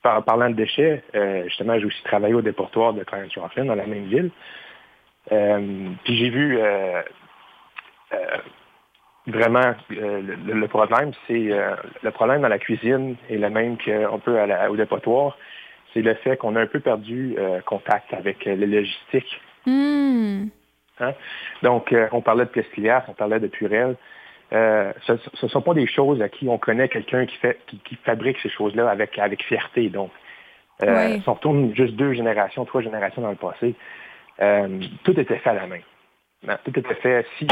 par- 0.03 0.25
parlant 0.25 0.51
de 0.51 0.55
déchets, 0.55 1.03
justement, 1.47 1.79
j'ai 1.79 1.87
aussi 1.87 2.03
travaillé 2.05 2.35
au 2.35 2.43
déportoir 2.43 2.93
de 2.93 3.03
Clarence 3.03 3.33
Johnson 3.33 3.65
dans 3.65 3.75
la 3.75 3.87
même 3.87 4.05
ville. 4.05 4.31
Puis 6.05 6.17
j'ai 6.17 6.31
vu 6.31 6.61
vraiment 9.27 9.75
euh, 9.93 10.23
le, 10.47 10.55
le 10.55 10.69
problème, 10.69 11.13
c'est 11.27 11.53
euh, 11.53 11.75
le 12.03 12.11
problème 12.11 12.43
dans 12.43 12.49
la 12.49 12.59
cuisine 12.59 13.17
est 13.29 13.37
le 13.37 13.51
même 13.51 13.77
qu'on 13.79 14.19
peut 14.19 14.39
à 14.39 14.47
la- 14.47 14.71
au 14.71 14.77
dépotoir. 14.77 15.37
C'est 15.93 16.03
le 16.03 16.15
fait 16.15 16.37
qu'on 16.37 16.57
a 16.57 16.61
un 16.61 16.67
peu 16.67 16.81
perdu 16.81 17.35
euh, 17.39 17.61
contact 17.63 18.15
avec 18.15 18.45
les 18.45 18.57
logistiques. 18.57 19.41
Hmm. 19.67 20.47
Donc, 21.63 21.93
euh, 21.93 22.09
on 22.13 22.21
parlait 22.21 22.45
de 22.45 22.51
plexiglas, 22.51 23.05
on 23.09 23.15
parlait 23.15 23.41
de 23.41 23.49
purel. 23.49 23.97
Euh, 24.53 24.93
ce 25.03 25.13
ne 25.13 25.49
sont 25.49 25.63
pas 25.63 25.75
des 25.75 25.87
choses 25.87 26.21
à 26.23 26.29
qui 26.29 26.49
on 26.49 26.59
connaît 26.59 26.89
quelqu'un 26.89 27.25
qui 27.27 27.37
fait 27.37 27.59
qui, 27.67 27.79
qui 27.79 27.97
fabrique 27.97 28.39
ces 28.43 28.51
choses-là 28.51 28.89
avec, 28.91 29.19
avec 29.19 29.43
fierté. 29.45 29.89
Donc, 29.89 30.11
si 30.81 31.29
on 31.29 31.35
retourne 31.35 31.75
juste 31.75 31.95
deux 31.95 32.13
générations, 32.15 32.65
trois 32.65 32.81
générations 32.83 33.23
dans 33.23 33.31
le 33.31 33.37
passé, 33.37 33.75
tout 35.05 35.21
était 35.21 35.37
fait 35.37 35.51
à 35.51 35.55
la 35.55 35.67
main. 35.67 35.81
Non, 36.43 36.57
tout 36.65 36.79
était 36.79 36.95
fait 36.95 37.27
si. 37.39 37.47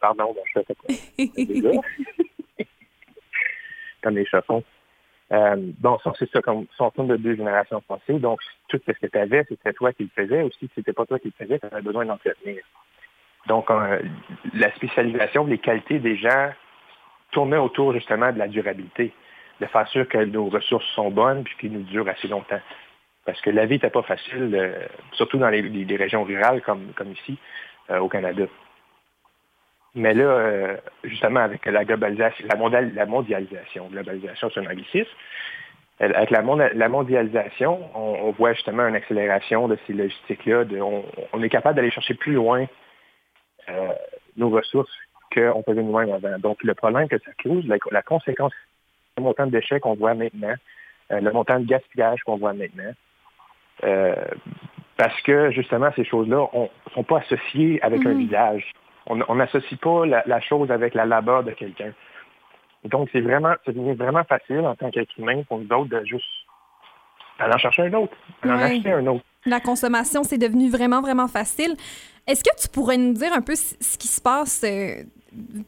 Pardon, 0.00 0.34
je 0.54 0.60
fais 0.60 0.66
ça. 0.66 0.74
Comme 4.02 4.16
les 4.16 4.26
chauffons. 4.26 4.62
Euh, 5.32 5.56
bon, 5.78 5.98
ça, 6.04 6.12
c'est 6.18 6.30
ça, 6.30 6.42
comme 6.42 6.66
si 6.74 6.82
on 6.82 6.86
retourne 6.86 7.08
de 7.08 7.16
deux 7.16 7.36
générations 7.36 7.80
passées. 7.80 8.18
Donc, 8.18 8.40
tout 8.68 8.78
ce 8.86 8.92
que 8.92 9.06
tu 9.06 9.18
avais, 9.18 9.44
c'était 9.48 9.72
toi 9.72 9.92
qui 9.92 10.02
le 10.02 10.10
faisais. 10.14 10.42
Aussi, 10.42 10.58
si 10.60 10.70
c'était 10.74 10.92
pas 10.92 11.06
toi 11.06 11.18
qui 11.18 11.28
le 11.28 11.44
faisais, 11.46 11.58
tu 11.58 11.66
avais 11.66 11.80
besoin 11.80 12.04
d'entretenir. 12.04 12.62
Donc, 13.46 13.70
euh, 13.70 14.02
la 14.54 14.70
spécialisation, 14.74 15.46
les 15.46 15.58
qualités 15.58 15.98
des 16.00 16.16
gens 16.16 16.50
tournaient 17.30 17.56
autour 17.56 17.94
justement 17.94 18.30
de 18.30 18.38
la 18.38 18.46
durabilité, 18.46 19.12
de 19.60 19.66
faire 19.66 19.88
sûr 19.88 20.06
que 20.06 20.18
nos 20.18 20.50
ressources 20.50 20.86
sont 20.94 21.10
bonnes 21.10 21.44
puis 21.44 21.56
qu'ils 21.58 21.72
nous 21.72 21.82
durent 21.82 22.08
assez 22.08 22.28
longtemps. 22.28 22.60
Parce 23.24 23.40
que 23.40 23.50
la 23.50 23.66
vie 23.66 23.74
n'était 23.74 23.90
pas 23.90 24.02
facile, 24.02 24.50
euh, 24.54 24.86
surtout 25.12 25.38
dans 25.38 25.48
les, 25.48 25.62
les- 25.62 25.96
régions 25.96 26.24
rurales 26.24 26.60
comme, 26.62 26.92
comme 26.94 27.12
ici, 27.12 27.38
euh, 27.90 27.98
au 28.00 28.08
Canada. 28.08 28.44
Mais 29.94 30.14
là, 30.14 30.24
euh, 30.24 30.76
justement, 31.04 31.40
avec 31.40 31.64
la 31.66 31.84
globalisation, 31.84 32.46
la, 32.48 32.56
mondial- 32.56 32.94
la 32.94 33.06
mondialisation, 33.06 33.88
globalisation, 33.88 34.50
c'est 34.52 34.60
un 34.60 34.66
anglicisme, 34.70 35.10
Euh, 36.00 36.10
avec 36.14 36.30
la, 36.30 36.42
mondialisation, 36.88 37.72
on, 37.94 38.28
on 38.28 38.30
voit 38.32 38.54
justement 38.54 38.86
une 38.88 38.96
accélération 38.96 39.68
de 39.68 39.76
ces 39.86 39.92
logistiques-là. 39.92 40.64
On, 40.80 41.04
on 41.32 41.42
est 41.42 41.50
capable 41.50 41.76
d'aller 41.76 41.90
chercher 41.90 42.14
plus 42.14 42.32
loin 42.32 42.66
euh, 43.68 43.92
nos 44.36 44.48
ressources 44.50 44.90
qu'on 45.34 45.62
faisait 45.62 45.82
nous-mêmes 45.82 46.10
avant. 46.12 46.38
Donc, 46.38 46.62
le 46.64 46.74
problème 46.74 47.08
que 47.08 47.18
ça 47.18 47.30
cause, 47.42 47.64
la, 47.66 47.76
la 47.90 48.02
conséquence, 48.02 48.52
le 49.16 49.22
montant 49.22 49.46
de 49.46 49.52
déchets 49.52 49.80
qu'on 49.80 49.94
voit 49.94 50.14
maintenant, 50.14 50.54
euh, 51.10 51.20
le 51.20 51.30
montant 51.30 51.60
de 51.60 51.66
gaspillage 51.66 52.22
qu'on 52.24 52.38
voit 52.38 52.54
maintenant, 52.54 52.92
euh, 53.84 54.14
parce 54.96 55.20
que 55.22 55.50
justement, 55.50 55.90
ces 55.96 56.04
choses-là 56.04 56.46
ne 56.54 56.66
sont 56.94 57.02
pas 57.04 57.18
associées 57.18 57.80
avec 57.82 58.04
un 58.06 58.10
Mhm. 58.14 58.18
visage. 58.18 58.70
On 59.06 59.34
n'associe 59.34 59.78
pas 59.80 60.06
la, 60.06 60.22
la 60.26 60.40
chose 60.40 60.70
avec 60.70 60.94
la 60.94 61.04
labeur 61.06 61.42
de 61.42 61.50
quelqu'un. 61.50 61.92
Donc, 62.84 63.08
c'est 63.12 63.20
vraiment, 63.20 63.54
c'est 63.64 63.72
devenu 63.72 63.94
vraiment 63.94 64.22
facile 64.24 64.60
en 64.60 64.74
tant 64.76 64.90
qu'être 64.90 65.10
humain 65.18 65.42
pour 65.48 65.58
nous 65.58 65.66
autres 65.76 65.90
de 65.90 66.04
juste 66.04 66.24
aller 67.38 67.52
en 67.54 67.58
chercher 67.58 67.82
un 67.82 67.92
autre, 67.94 68.12
aller 68.42 68.52
en 68.52 68.56
Ouais. 68.58 68.76
acheter 68.76 68.92
un 68.92 69.06
autre. 69.08 69.24
La 69.46 69.58
consommation, 69.60 70.22
c'est 70.22 70.38
devenu 70.38 70.70
vraiment, 70.70 71.00
vraiment 71.00 71.26
facile. 71.26 71.74
Est-ce 72.28 72.44
que 72.44 72.54
tu 72.60 72.68
pourrais 72.68 72.96
nous 72.96 73.12
dire 73.14 73.32
un 73.32 73.40
peu 73.42 73.56
ce 73.56 73.98
qui 73.98 74.06
se 74.06 74.20
passe, 74.22 74.62
euh, 74.62 75.02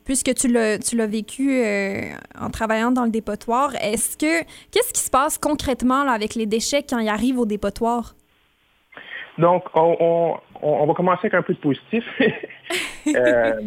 puisque 0.05 0.35
tu 0.35 0.49
l'as, 0.49 0.79
tu 0.79 0.97
l'as 0.97 1.07
vécu 1.07 1.51
euh, 1.63 2.11
en 2.39 2.51
travaillant 2.51 2.91
dans 2.91 3.05
le 3.05 3.11
dépotoir? 3.11 3.75
Est-ce 3.77 4.17
que, 4.17 4.43
qu'est-ce 4.71 4.93
qui 4.93 5.01
se 5.01 5.11
passe 5.11 5.39
concrètement 5.39 6.05
là, 6.05 6.13
avec 6.13 6.35
les 6.35 6.47
déchets 6.47 6.83
quand 6.83 6.99
ils 6.99 7.09
arrivent 7.09 7.39
au 7.39 7.47
dépotoir? 7.47 8.15
Donc, 9.39 9.65
on, 9.75 10.39
on, 10.63 10.87
va 10.87 10.95
commencer 10.95 11.23
avec 11.27 11.35
un 11.35 11.43
peu 11.43 11.55
de 11.55 11.59
positif. 11.59 12.05
Euh, 13.15 13.61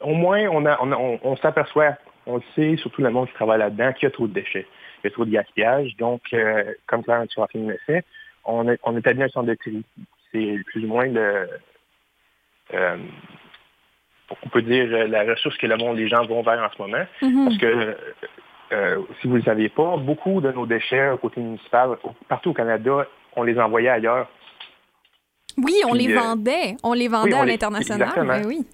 au 0.00 0.14
moins, 0.14 0.46
on, 0.48 0.64
a, 0.66 0.78
on, 0.80 1.18
on- 1.22 1.36
s'aperçoit, 1.36 1.96
on 2.26 2.36
le 2.36 2.42
sait, 2.54 2.76
surtout 2.76 3.02
le 3.02 3.10
monde 3.10 3.26
qui 3.26 3.34
travaille 3.34 3.58
là-dedans, 3.58 3.92
qu'il 3.92 4.04
y 4.04 4.06
a 4.06 4.10
trop 4.12 4.28
de 4.28 4.32
déchets, 4.32 4.66
qu'il 5.00 5.04
y 5.04 5.06
a 5.08 5.10
trop 5.10 5.24
de 5.24 5.30
gaspillage. 5.32 5.96
Donc, 5.96 6.22
euh, 6.32 6.72
comme 6.86 7.02
Clarence 7.02 7.30
Surafine 7.30 7.68
le 7.68 7.78
fait, 7.84 8.04
on, 8.44 8.68
a- 8.68 8.76
on 8.84 8.96
établit 8.96 9.24
un 9.24 9.28
centre 9.30 9.48
de 9.48 9.54
tri. 9.54 9.82
C'est 10.30 10.58
plus 10.66 10.84
ou 10.84 10.86
moins 10.88 11.06
le... 11.06 11.48
euh, 14.32 14.36
on 14.44 14.48
peut 14.48 14.62
dire 14.62 14.86
euh, 14.90 15.06
la 15.06 15.24
ressource 15.24 15.56
que 15.58 15.66
le 15.66 15.76
monde, 15.76 15.96
les 15.96 16.08
gens 16.08 16.24
vont 16.26 16.42
vers 16.42 16.62
en 16.62 16.70
ce 16.74 16.80
moment. 16.82 17.04
Mhm. 17.22 17.44
Parce 17.44 17.58
que, 17.58 17.96
euh, 18.72 19.02
si 19.20 19.26
vous 19.26 19.34
ne 19.34 19.38
le 19.38 19.44
saviez 19.44 19.68
pas, 19.68 19.96
beaucoup 19.96 20.40
de 20.40 20.50
nos 20.52 20.66
déchets 20.66 21.10
au 21.10 21.18
côté 21.18 21.40
municipal, 21.40 21.96
partout 22.28 22.50
au 22.50 22.54
Canada, 22.54 23.06
on 23.36 23.42
les 23.42 23.58
envoyait 23.58 23.88
ailleurs. 23.90 24.28
Oui, 25.58 25.74
on 25.86 25.90
Puis, 25.92 26.06
les 26.06 26.14
euh, 26.16 26.18
vendait. 26.20 26.76
On 26.82 26.92
les 26.94 27.08
vendait 27.08 27.32
oui, 27.32 27.38
on 27.38 27.42
à 27.42 27.46
l'international. 27.46 28.10
ben 28.26 28.46
oui. 28.46 28.66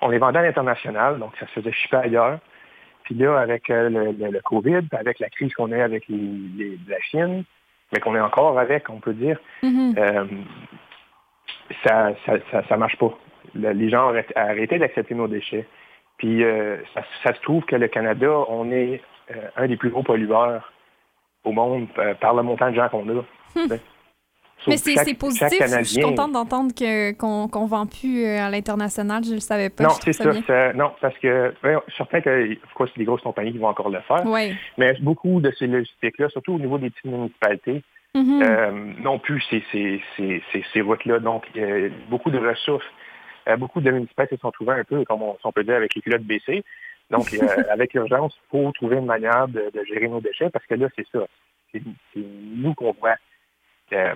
On 0.00 0.08
les 0.08 0.18
vendait 0.18 0.38
à 0.38 0.42
l'international, 0.42 1.18
donc 1.18 1.32
ça 1.38 1.46
se 1.46 1.52
faisait 1.52 1.72
shipper 1.72 1.96
ailleurs. 1.96 2.38
Puis 3.04 3.14
là, 3.16 3.38
avec 3.40 3.68
euh, 3.70 3.88
le, 3.88 4.12
le- 4.12 4.30
le 4.30 4.40
COVID, 4.40 4.86
avec 4.92 5.18
la 5.18 5.28
crise 5.28 5.52
qu'on 5.54 5.72
a 5.72 5.82
avec 5.82 6.06
les, 6.08 6.16
les- 6.56 6.78
la 6.88 7.00
Chine, 7.00 7.42
mais 7.92 7.98
qu'on 8.00 8.14
est 8.14 8.20
encore 8.20 8.58
avec, 8.58 8.88
on 8.88 9.00
peut 9.00 9.12
dire, 9.14 9.38
Mhm. 9.64 9.94
euh, 9.98 10.24
ça, 11.84 12.12
ça, 12.26 12.34
ça, 12.50 12.62
ça 12.68 12.76
marche 12.76 12.96
pas. 12.96 13.12
Le- 13.54 13.72
les 13.72 13.88
gens 13.90 14.12
ont 14.12 14.22
arrêté, 14.36 14.78
d'accepter 14.78 15.14
nos 15.14 15.28
déchets. 15.28 15.66
Puis 16.18 16.44
euh, 16.44 16.76
ça, 16.94 17.02
ça 17.24 17.34
se 17.34 17.40
trouve 17.42 17.64
que 17.64 17.76
le 17.76 17.88
Canada, 17.88 18.30
on 18.48 18.70
est 18.70 19.00
euh, 19.30 19.34
un 19.56 19.66
des 19.66 19.76
plus 19.76 19.90
gros 19.90 20.02
pollueurs 20.02 20.72
au 21.44 21.52
monde 21.52 21.86
euh, 21.98 22.14
par 22.14 22.34
le 22.34 22.42
montant 22.42 22.70
de 22.70 22.76
gens 22.76 22.88
qu'on 22.88 23.08
a. 23.08 23.22
Ben, 23.68 23.78
Mais 24.68 24.76
c'est, 24.76 25.14
positif. 25.18 25.48
Je 25.60 25.82
suis 25.84 26.00
contente 26.02 26.32
d'entendre 26.32 26.72
qu'on, 27.18 27.48
qu'on 27.48 27.66
vend 27.66 27.86
plus 27.86 28.24
à 28.26 28.48
l'international. 28.48 29.24
Je 29.24 29.30
ne 29.30 29.34
le 29.34 29.40
savais 29.40 29.70
pas. 29.70 29.82
Non, 29.84 29.90
c'est 30.00 30.12
ça. 30.12 30.72
non, 30.74 30.92
parce 31.00 31.18
que 31.18 31.52
suis 31.88 31.96
certain 31.96 32.20
que 32.20 32.56
c'est 32.78 32.98
des 32.98 33.04
grosses 33.04 33.22
compagnies 33.22 33.52
qui 33.52 33.58
vont 33.58 33.66
encore 33.68 33.90
le 33.90 34.00
faire. 34.02 34.22
Oui. 34.24 34.54
Mais 34.78 34.94
beaucoup 35.00 35.40
de 35.40 35.50
ces 35.58 35.66
logistiques-là, 35.66 36.28
surtout 36.28 36.54
au 36.54 36.58
niveau 36.60 36.78
des 36.78 36.90
petites 36.90 37.06
municipalités, 37.06 37.82
Mhm. 38.14 38.42
euh, 38.42 38.70
non 39.00 39.18
plus 39.18 39.40
ces, 39.48 39.64
ces, 39.72 39.98
ces, 40.18 40.42
ces, 40.52 40.62
ces 40.74 40.80
routes-là. 40.82 41.18
Donc, 41.18 41.44
euh, 41.56 41.88
beaucoup 42.10 42.30
de 42.30 42.38
ressources, 42.38 42.84
beaucoup 43.58 43.80
de 43.80 43.90
municipalités 43.90 44.36
se 44.36 44.40
sont 44.42 44.50
trouvées 44.52 44.74
un 44.74 44.84
peu, 44.84 45.04
comme 45.04 45.22
on, 45.22 45.34
si 45.36 45.46
on 45.46 45.52
peut 45.52 45.64
dire, 45.64 45.76
avec 45.76 45.94
les 45.94 46.02
culottes 46.02 46.22
baissées. 46.22 46.64
Donc, 47.10 47.32
euh, 47.34 47.46
avec 47.70 47.94
l'urgence, 47.94 48.34
il 48.36 48.48
faut 48.50 48.72
trouver 48.72 48.96
une 48.96 49.06
manière 49.06 49.48
de, 49.48 49.70
de 49.72 49.84
gérer 49.84 50.08
nos 50.08 50.20
déchets 50.20 50.50
parce 50.50 50.64
que 50.66 50.74
là, 50.74 50.88
c'est 50.96 51.06
ça. 51.12 51.20
C'est 51.72 51.82
nous 52.16 52.74
qu'on 52.74 52.92
voit. 52.92 53.16
euh, 53.92 54.14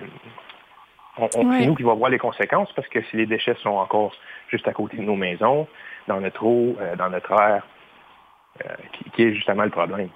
on- 1.17 1.29
on- 1.35 1.47
Ouais. 1.49 1.59
C'est 1.59 1.65
nous 1.67 1.75
qui 1.75 1.83
va 1.83 1.93
voir 1.93 2.09
les 2.09 2.19
conséquences 2.19 2.71
parce 2.73 2.87
que 2.87 3.01
si 3.03 3.17
les 3.17 3.25
déchets 3.25 3.55
sont 3.61 3.69
encore 3.71 4.13
juste 4.49 4.67
à 4.67 4.73
côté 4.73 4.97
de 4.97 5.01
nos 5.03 5.15
maisons, 5.15 5.67
dans 6.07 6.21
notre 6.21 6.43
eau, 6.43 6.75
euh, 6.79 6.95
dans 6.95 7.09
notre 7.09 7.31
air, 7.31 7.65
euh, 8.65 8.73
qui, 8.93 9.09
qui 9.11 9.23
est 9.23 9.33
justement 9.33 9.63
le 9.63 9.69
problème. 9.69 10.09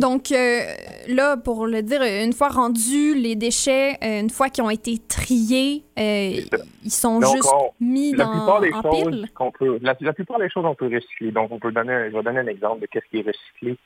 Donc 0.00 0.32
euh, 0.32 0.60
là, 1.08 1.36
pour 1.36 1.66
le 1.66 1.82
dire, 1.82 2.02
une 2.02 2.32
fois 2.32 2.48
rendus 2.48 3.14
les 3.14 3.36
déchets, 3.36 3.96
euh, 4.02 4.20
une 4.20 4.30
fois 4.30 4.48
qu'ils 4.48 4.64
ont 4.64 4.70
été 4.70 4.98
triés, 4.98 5.84
euh, 5.98 6.40
ils 6.84 6.90
sont 6.90 7.20
Donc, 7.20 7.34
juste 7.36 7.50
on- 7.52 7.70
mis 7.80 8.12
La 8.14 8.24
dans, 8.24 8.30
plupart 8.32 8.60
des 8.60 8.72
en 8.72 8.82
choses 8.82 9.10
pile? 9.10 9.26
qu'on 9.34 9.50
peut, 9.50 9.78
la, 9.82 9.94
la 10.00 10.12
plupart 10.12 10.38
des 10.38 10.48
choses 10.50 10.64
on 10.64 10.74
peut 10.74 10.86
recycler. 10.92 11.30
Donc, 11.32 11.52
on 11.52 11.58
peut 11.58 11.72
donner, 11.72 11.92
un- 11.92 12.10
je 12.10 12.16
vais 12.16 12.22
donner 12.22 12.40
un 12.40 12.46
exemple 12.46 12.80
de 12.80 12.86
qu'est-ce 12.86 13.06
qui 13.10 13.18
est 13.18 13.26
recyclé 13.26 13.76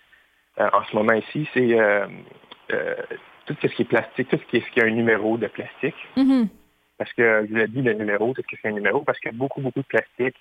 euh, 0.61 0.69
en 0.73 0.85
ce 0.85 0.95
moment 0.97 1.13
ici. 1.15 1.49
C'est 1.55 1.77
tout 3.47 3.57
ce 3.61 3.67
qui 3.69 3.83
est 3.83 3.85
plastique, 3.85 4.29
tout 4.29 4.39
ce 4.39 4.45
qui, 4.51 4.57
est, 4.59 4.61
ce 4.67 4.71
qui 4.73 4.81
a 4.81 4.85
un 4.85 4.91
numéro 4.91 5.37
de 5.37 5.47
plastique. 5.49 5.95
Parce 6.97 7.13
que 7.13 7.45
je 7.47 7.51
vous 7.51 7.57
l'ai 7.57 7.69
dit, 7.69 7.83
le 7.83 7.93
numéro, 7.95 8.33
c'est 8.37 8.43
ce 8.43 8.47
que 8.47 8.57
c'est 8.63 8.69
un 8.69 8.73
numéro, 8.73 9.01
parce 9.01 9.19
qu'il 9.19 9.31
y 9.33 9.35
a 9.35 9.37
beaucoup, 9.37 9.61
beaucoup 9.61 9.81
de 9.81 9.87
plastique. 9.87 10.37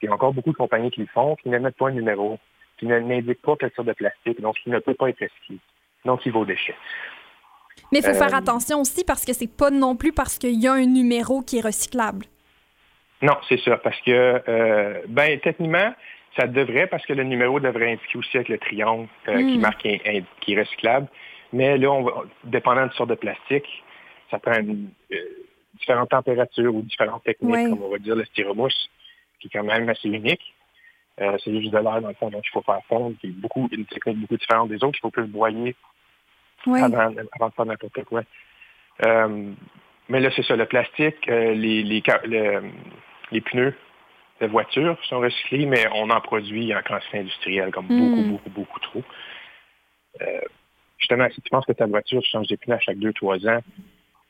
Il 0.00 0.06
y 0.06 0.08
a 0.08 0.12
encore 0.14 0.32
beaucoup 0.32 0.50
de 0.50 0.56
compagnies 0.56 0.90
qui 0.90 1.00
le 1.02 1.06
font, 1.06 1.36
qui 1.36 1.48
ne 1.50 1.58
mettent 1.58 1.76
pas 1.76 1.88
un 1.88 1.92
numéro, 1.92 2.38
qui 2.78 2.86
n'indiquent 2.86 3.42
pas 3.42 3.56
quelle 3.56 3.72
sorte 3.76 3.88
de 3.88 3.92
plastique, 3.92 4.40
donc 4.40 4.56
qui 4.62 4.70
ne 4.70 4.78
peut 4.78 4.94
pas 4.94 5.08
être 5.08 5.20
recyclé. 5.20 5.58
Donc, 6.04 6.24
il 6.26 6.32
va 6.32 6.40
au 6.40 6.44
déchet. 6.44 6.74
Mais 7.92 7.98
il 8.00 8.04
faut 8.04 8.10
Euh, 8.10 8.14
faire 8.14 8.34
attention 8.34 8.80
aussi 8.80 9.04
parce 9.04 9.24
que 9.24 9.32
c'est 9.32 9.50
pas 9.54 9.70
non 9.70 9.96
plus 9.96 10.12
parce 10.12 10.38
qu'il 10.38 10.60
y 10.60 10.66
a 10.66 10.72
un 10.72 10.86
numéro 10.86 11.42
qui 11.42 11.58
est 11.58 11.60
recyclable. 11.64 12.26
Non, 13.22 13.34
c'est 13.48 13.60
ça, 13.60 13.76
parce 13.76 14.00
que, 14.00 14.42
euh, 14.48 15.00
ben, 15.08 15.38
techniquement, 15.40 15.94
ça 16.36 16.46
devrait, 16.46 16.86
parce 16.88 17.04
que 17.06 17.12
le 17.12 17.22
numéro 17.22 17.60
devrait 17.60 17.92
indiquer 17.92 18.18
aussi 18.18 18.36
avec 18.36 18.48
le 18.48 18.58
triangle 18.58 19.06
euh, 19.28 19.36
qui 19.38 19.58
Mm. 19.58 19.60
marque 19.60 19.82
qui 19.82 20.52
est 20.52 20.58
recyclable. 20.58 21.06
Mais 21.52 21.76
là, 21.78 21.90
on 21.92 22.02
va, 22.02 22.24
dépendant 22.44 22.86
du 22.86 22.94
sort 22.96 23.06
de 23.06 23.14
plastique, 23.14 23.68
ça 24.30 24.38
prend 24.38 24.54
une, 24.58 24.88
euh, 25.12 25.16
différentes 25.78 26.10
températures 26.10 26.74
ou 26.74 26.82
différentes 26.82 27.22
techniques, 27.24 27.68
comme 27.68 27.82
on 27.82 27.90
va 27.90 27.98
dire 27.98 28.16
le 28.16 28.24
styromousse, 28.24 28.88
qui 29.40 29.48
est 29.48 29.50
quand 29.50 29.64
même 29.64 29.88
assez 29.88 30.08
unique. 30.08 30.54
Euh, 31.20 31.36
c'est 31.44 31.52
juste 31.60 31.72
de 31.72 31.78
l'air, 31.78 32.00
dans 32.00 32.08
le 32.08 32.14
fond, 32.14 32.30
donc 32.30 32.42
il 32.46 32.50
faut 32.50 32.62
faire 32.62 32.80
fondre, 32.88 33.14
qui 33.20 33.26
est 33.28 33.30
beaucoup, 33.30 33.68
une 33.70 33.84
technique 33.84 34.18
beaucoup 34.18 34.36
différente 34.36 34.70
des 34.70 34.82
autres. 34.82 34.96
Il 34.98 35.00
faut 35.02 35.10
plus 35.10 35.22
le 35.22 35.28
broyer 35.28 35.76
Oui. 36.66 36.80
avant, 36.82 37.12
avant 37.32 37.48
de 37.48 37.54
faire 37.54 37.66
n'importe 37.66 38.04
quoi. 38.04 38.22
Euh, 39.04 39.52
mais 40.08 40.20
là, 40.20 40.30
c'est 40.34 40.42
ça, 40.44 40.56
le 40.56 40.66
plastique, 40.66 41.28
euh, 41.28 41.52
les, 41.54 41.82
les, 41.82 42.02
le- 42.24 42.62
les 43.30 43.40
pneus 43.42 43.74
de 44.40 44.46
voiture 44.46 44.98
sont 45.04 45.20
recyclés, 45.20 45.66
mais 45.66 45.86
on 45.94 46.10
en 46.10 46.20
produit 46.20 46.74
en 46.74 46.82
quantité 46.82 47.18
industrielle, 47.18 47.70
comme 47.72 47.86
Mm. 47.86 47.96
beaucoup, 47.98 48.22
beaucoup, 48.22 48.50
beaucoup 48.50 48.80
trop. 48.80 49.02
Justement, 50.98 51.28
si 51.30 51.40
tu 51.42 51.50
penses 51.50 51.66
que 51.66 51.72
ta 51.72 51.86
voiture, 51.86 52.22
tu 52.22 52.28
changes 52.30 52.46
des 52.48 52.56
pneus 52.56 52.76
à 52.76 52.80
chaque 52.80 52.98
deux, 52.98 53.12
trois 53.12 53.44
ans, 53.46 53.60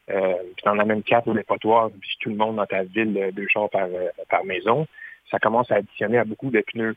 puis 0.06 0.16
tu 0.62 0.68
en 0.68 0.78
amènes 0.78 1.02
quatre 1.02 1.28
au 1.28 1.34
dépotoir, 1.34 1.90
puis 2.00 2.16
tout 2.20 2.30
le 2.30 2.36
monde 2.36 2.56
dans 2.56 2.66
ta 2.66 2.82
ville, 2.82 3.30
deux 3.34 3.46
chars 3.48 3.70
par, 3.70 3.88
par 4.28 4.44
maison, 4.44 4.86
ça 5.30 5.38
commence 5.38 5.70
à 5.70 5.76
additionner 5.76 6.18
à 6.18 6.24
beaucoup 6.24 6.50
de 6.50 6.62
pneus. 6.72 6.96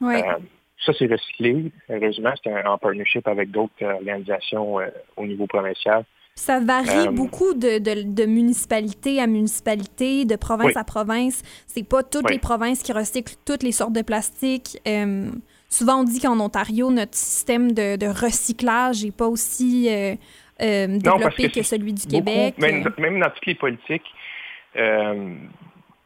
Oui. 0.00 0.14
Euh, 0.16 0.38
ça, 0.84 0.92
c'est 0.98 1.06
recyclé. 1.06 1.70
Heureusement, 1.88 2.32
c'est 2.42 2.66
en 2.66 2.76
partnership 2.78 3.26
avec 3.28 3.50
d'autres 3.50 3.72
euh, 3.82 3.94
organisations 3.94 4.80
euh, 4.80 4.86
au 5.16 5.26
niveau 5.26 5.46
provincial. 5.46 6.04
Ça 6.34 6.60
varie 6.60 7.08
euh, 7.08 7.10
beaucoup 7.10 7.54
de, 7.54 7.78
de- 7.78 8.02
de 8.02 8.24
municipalité 8.26 9.20
à 9.20 9.26
municipalité, 9.26 10.24
de 10.24 10.34
province 10.36 10.68
Oui. 10.68 10.72
à 10.76 10.84
province. 10.84 11.42
C'est 11.66 11.86
pas 11.86 12.02
toutes 12.02 12.24
Oui. 12.26 12.32
les 12.34 12.38
provinces 12.38 12.82
qui 12.82 12.92
recyclent 12.92 13.34
toutes 13.46 13.62
les 13.62 13.70
sortes 13.72 13.92
de 13.92 14.02
plastique. 14.02 14.78
Euh, 14.88 15.30
souvent, 15.68 16.00
on 16.00 16.04
dit 16.04 16.20
qu'en 16.20 16.40
Ontario, 16.40 16.90
notre 16.90 17.14
système 17.14 17.72
de, 17.72 17.96
de 17.96 18.06
recyclage 18.06 19.04
n'est 19.04 19.10
pas 19.12 19.26
aussi 19.28 19.88
Non, 19.88 20.16
parce 20.58 21.36
développé 21.36 21.50
que 21.50 21.62
celui 21.62 21.92
du 21.92 22.06
Beaucoup, 22.06 22.24
Québec. 22.24 22.58
même, 22.58 22.88
même 22.98 23.20
dans 23.20 23.30
toutes 23.30 23.46
les 23.46 23.54
politiques, 23.54 24.06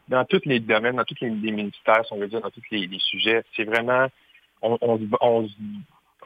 dans 0.08 0.24
tous 0.24 0.42
les 0.44 0.60
domaines, 0.60 0.96
dans 0.96 1.04
tous 1.04 1.16
les, 1.20 1.30
les 1.30 1.50
ministères, 1.52 2.04
si 2.06 2.12
on 2.12 2.18
veut 2.18 2.28
dire, 2.28 2.40
dans 2.40 2.50
tous 2.50 2.62
les, 2.70 2.86
les 2.86 2.98
sujets, 3.00 3.42
c'est 3.56 3.64
vraiment, 3.64 4.06
on, 4.62 4.78
on, 4.80 5.00
on- 5.20 5.48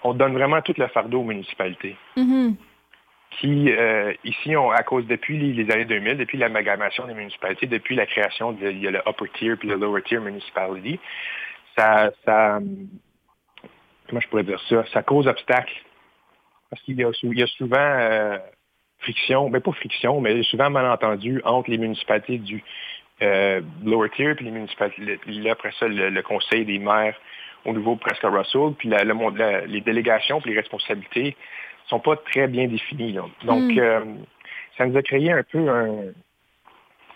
on 0.03 0.15
donne 0.15 0.33
vraiment 0.33 0.63
tout 0.63 0.75
le 0.79 0.87
fardeau 0.89 1.21
aux 1.21 1.25
municipalités. 1.25 1.97
mhm. 2.17 2.57
qui, 3.39 3.71
euh, 3.71 4.13
ici, 4.25 4.55
à 4.55 4.83
cause 4.83 5.07
depuis 5.07 5.39
les, 5.53 5.71
années 5.73 5.85
2000, 5.85 6.17
depuis 6.17 6.37
l'amalgamation 6.39 7.07
des 7.07 7.15
municipalités, 7.15 7.67
depuis 7.67 7.95
la 7.95 8.07
création 8.07 8.53
de 8.53 8.71
il 8.71 8.81
y 8.81 8.89
a 8.89 8.91
le 8.91 9.01
upper 9.07 9.29
tier 9.35 9.57
puis 9.57 9.69
le 9.69 9.77
lower 9.77 10.03
tier 10.03 10.19
municipality, 10.19 10.99
ça, 11.77 12.11
ça, 12.25 12.59
comment 14.09 14.21
je 14.21 14.29
pourrais 14.29 14.43
dire 14.43 14.61
ça, 14.69 14.85
ça 14.93 15.03
cause 15.03 15.27
obstacle. 15.29 15.73
Parce 16.71 16.83
qu'il 16.83 16.99
y 16.99 17.05
a 17.05 17.47
souvent 17.47 17.77
euh, 17.79 18.39
friction, 18.99 19.49
mais 19.51 19.61
pas 19.61 19.73
friction, 19.73 20.21
mais 20.21 20.43
souvent 20.45 20.71
malentendu 20.71 21.41
entre 21.45 21.71
les 21.71 21.79
municipalités 21.79 22.39
du 22.39 22.63
euh, 23.23 23.61
lower 23.85 24.09
tier 24.11 24.35
puis 24.35 24.45
les 24.47 24.51
municipalités, 24.51 25.51
après 25.51 25.73
ça, 25.79 25.87
le, 25.89 26.11
le 26.11 26.23
conseil 26.23 26.65
des 26.65 26.79
maires 26.79 27.17
au 27.65 27.73
niveau 27.73 27.97
presque 27.97 28.23
Russell, 28.23 28.73
puis 28.79 28.89
la- 28.89 29.05
le 29.05 29.13
monde- 29.15 29.37
la- 29.37 29.67
les 29.67 29.81
délégations 29.83 30.41
puis 30.41 30.51
les 30.53 30.57
responsabilités 30.59 31.37
sont 31.89 32.01
pas 32.01 32.17
très 32.17 32.47
bien 32.49 32.67
définis. 32.69 33.13
là. 33.13 33.23
Donc, 33.45 33.65
Mm. 33.75 33.79
euh, 33.79 34.01
ça 34.79 34.87
nous 34.87 34.97
a 34.97 35.03
créé 35.03 35.31
un 35.33 35.43
peu 35.43 35.69
un... 35.69 36.13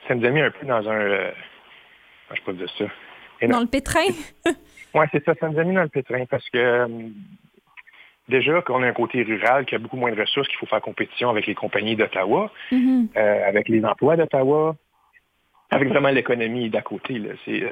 Ça 0.06 0.14
nous 0.14 0.26
a 0.26 0.30
mis 0.30 0.40
un 0.42 0.50
peu 0.50 0.66
dans 0.66 0.86
un... 0.88 1.00
euh, 1.00 1.30
je 2.34 2.40
peux 2.42 2.52
dire 2.52 2.68
ça? 2.76 2.84
Et. 3.40 3.46
Dans 3.46 3.60
le 3.60 3.66
pétrin? 3.66 4.00
Oui, 4.96 5.06
c'est 5.10 5.24
ça, 5.24 5.34
ça 5.40 5.48
nous 5.48 5.58
a 5.58 5.64
mis 5.64 5.74
dans 5.74 5.82
le 5.82 5.88
pétrin 5.88 6.24
parce 6.26 6.48
que 6.50 6.58
euh, 6.58 6.86
déjà 8.28 8.62
qu'on 8.62 8.82
a 8.82 8.86
un 8.86 8.92
côté 8.92 9.22
rural 9.22 9.64
qui 9.64 9.74
a 9.74 9.78
beaucoup 9.78 9.96
moins 9.96 10.12
de 10.12 10.20
ressources, 10.20 10.46
qu'il 10.48 10.58
faut 10.58 10.66
faire 10.66 10.80
compétition 10.80 11.30
avec 11.30 11.46
les 11.46 11.54
compagnies 11.54 11.96
d'Ottawa, 11.96 12.50
Mhm. 12.70 13.08
euh, 13.16 13.48
avec 13.48 13.68
les 13.68 13.84
emplois 13.84 14.16
d'Ottawa, 14.16 14.76
avec 15.70 15.88
vraiment 15.88 16.10
l'économie 16.10 16.70
d'à 16.70 16.82
côté. 16.82 17.20
Euh, 17.48 17.70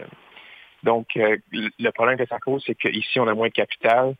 donc, 0.82 1.08
euh, 1.16 1.36
le 1.52 1.90
problème 1.90 2.18
que 2.18 2.26
ça 2.26 2.38
cause, 2.38 2.62
c'est 2.66 2.74
qu'ici, 2.74 3.20
on 3.20 3.28
a 3.28 3.34
moins 3.34 3.48
de 3.48 3.52
capital. 3.52 4.14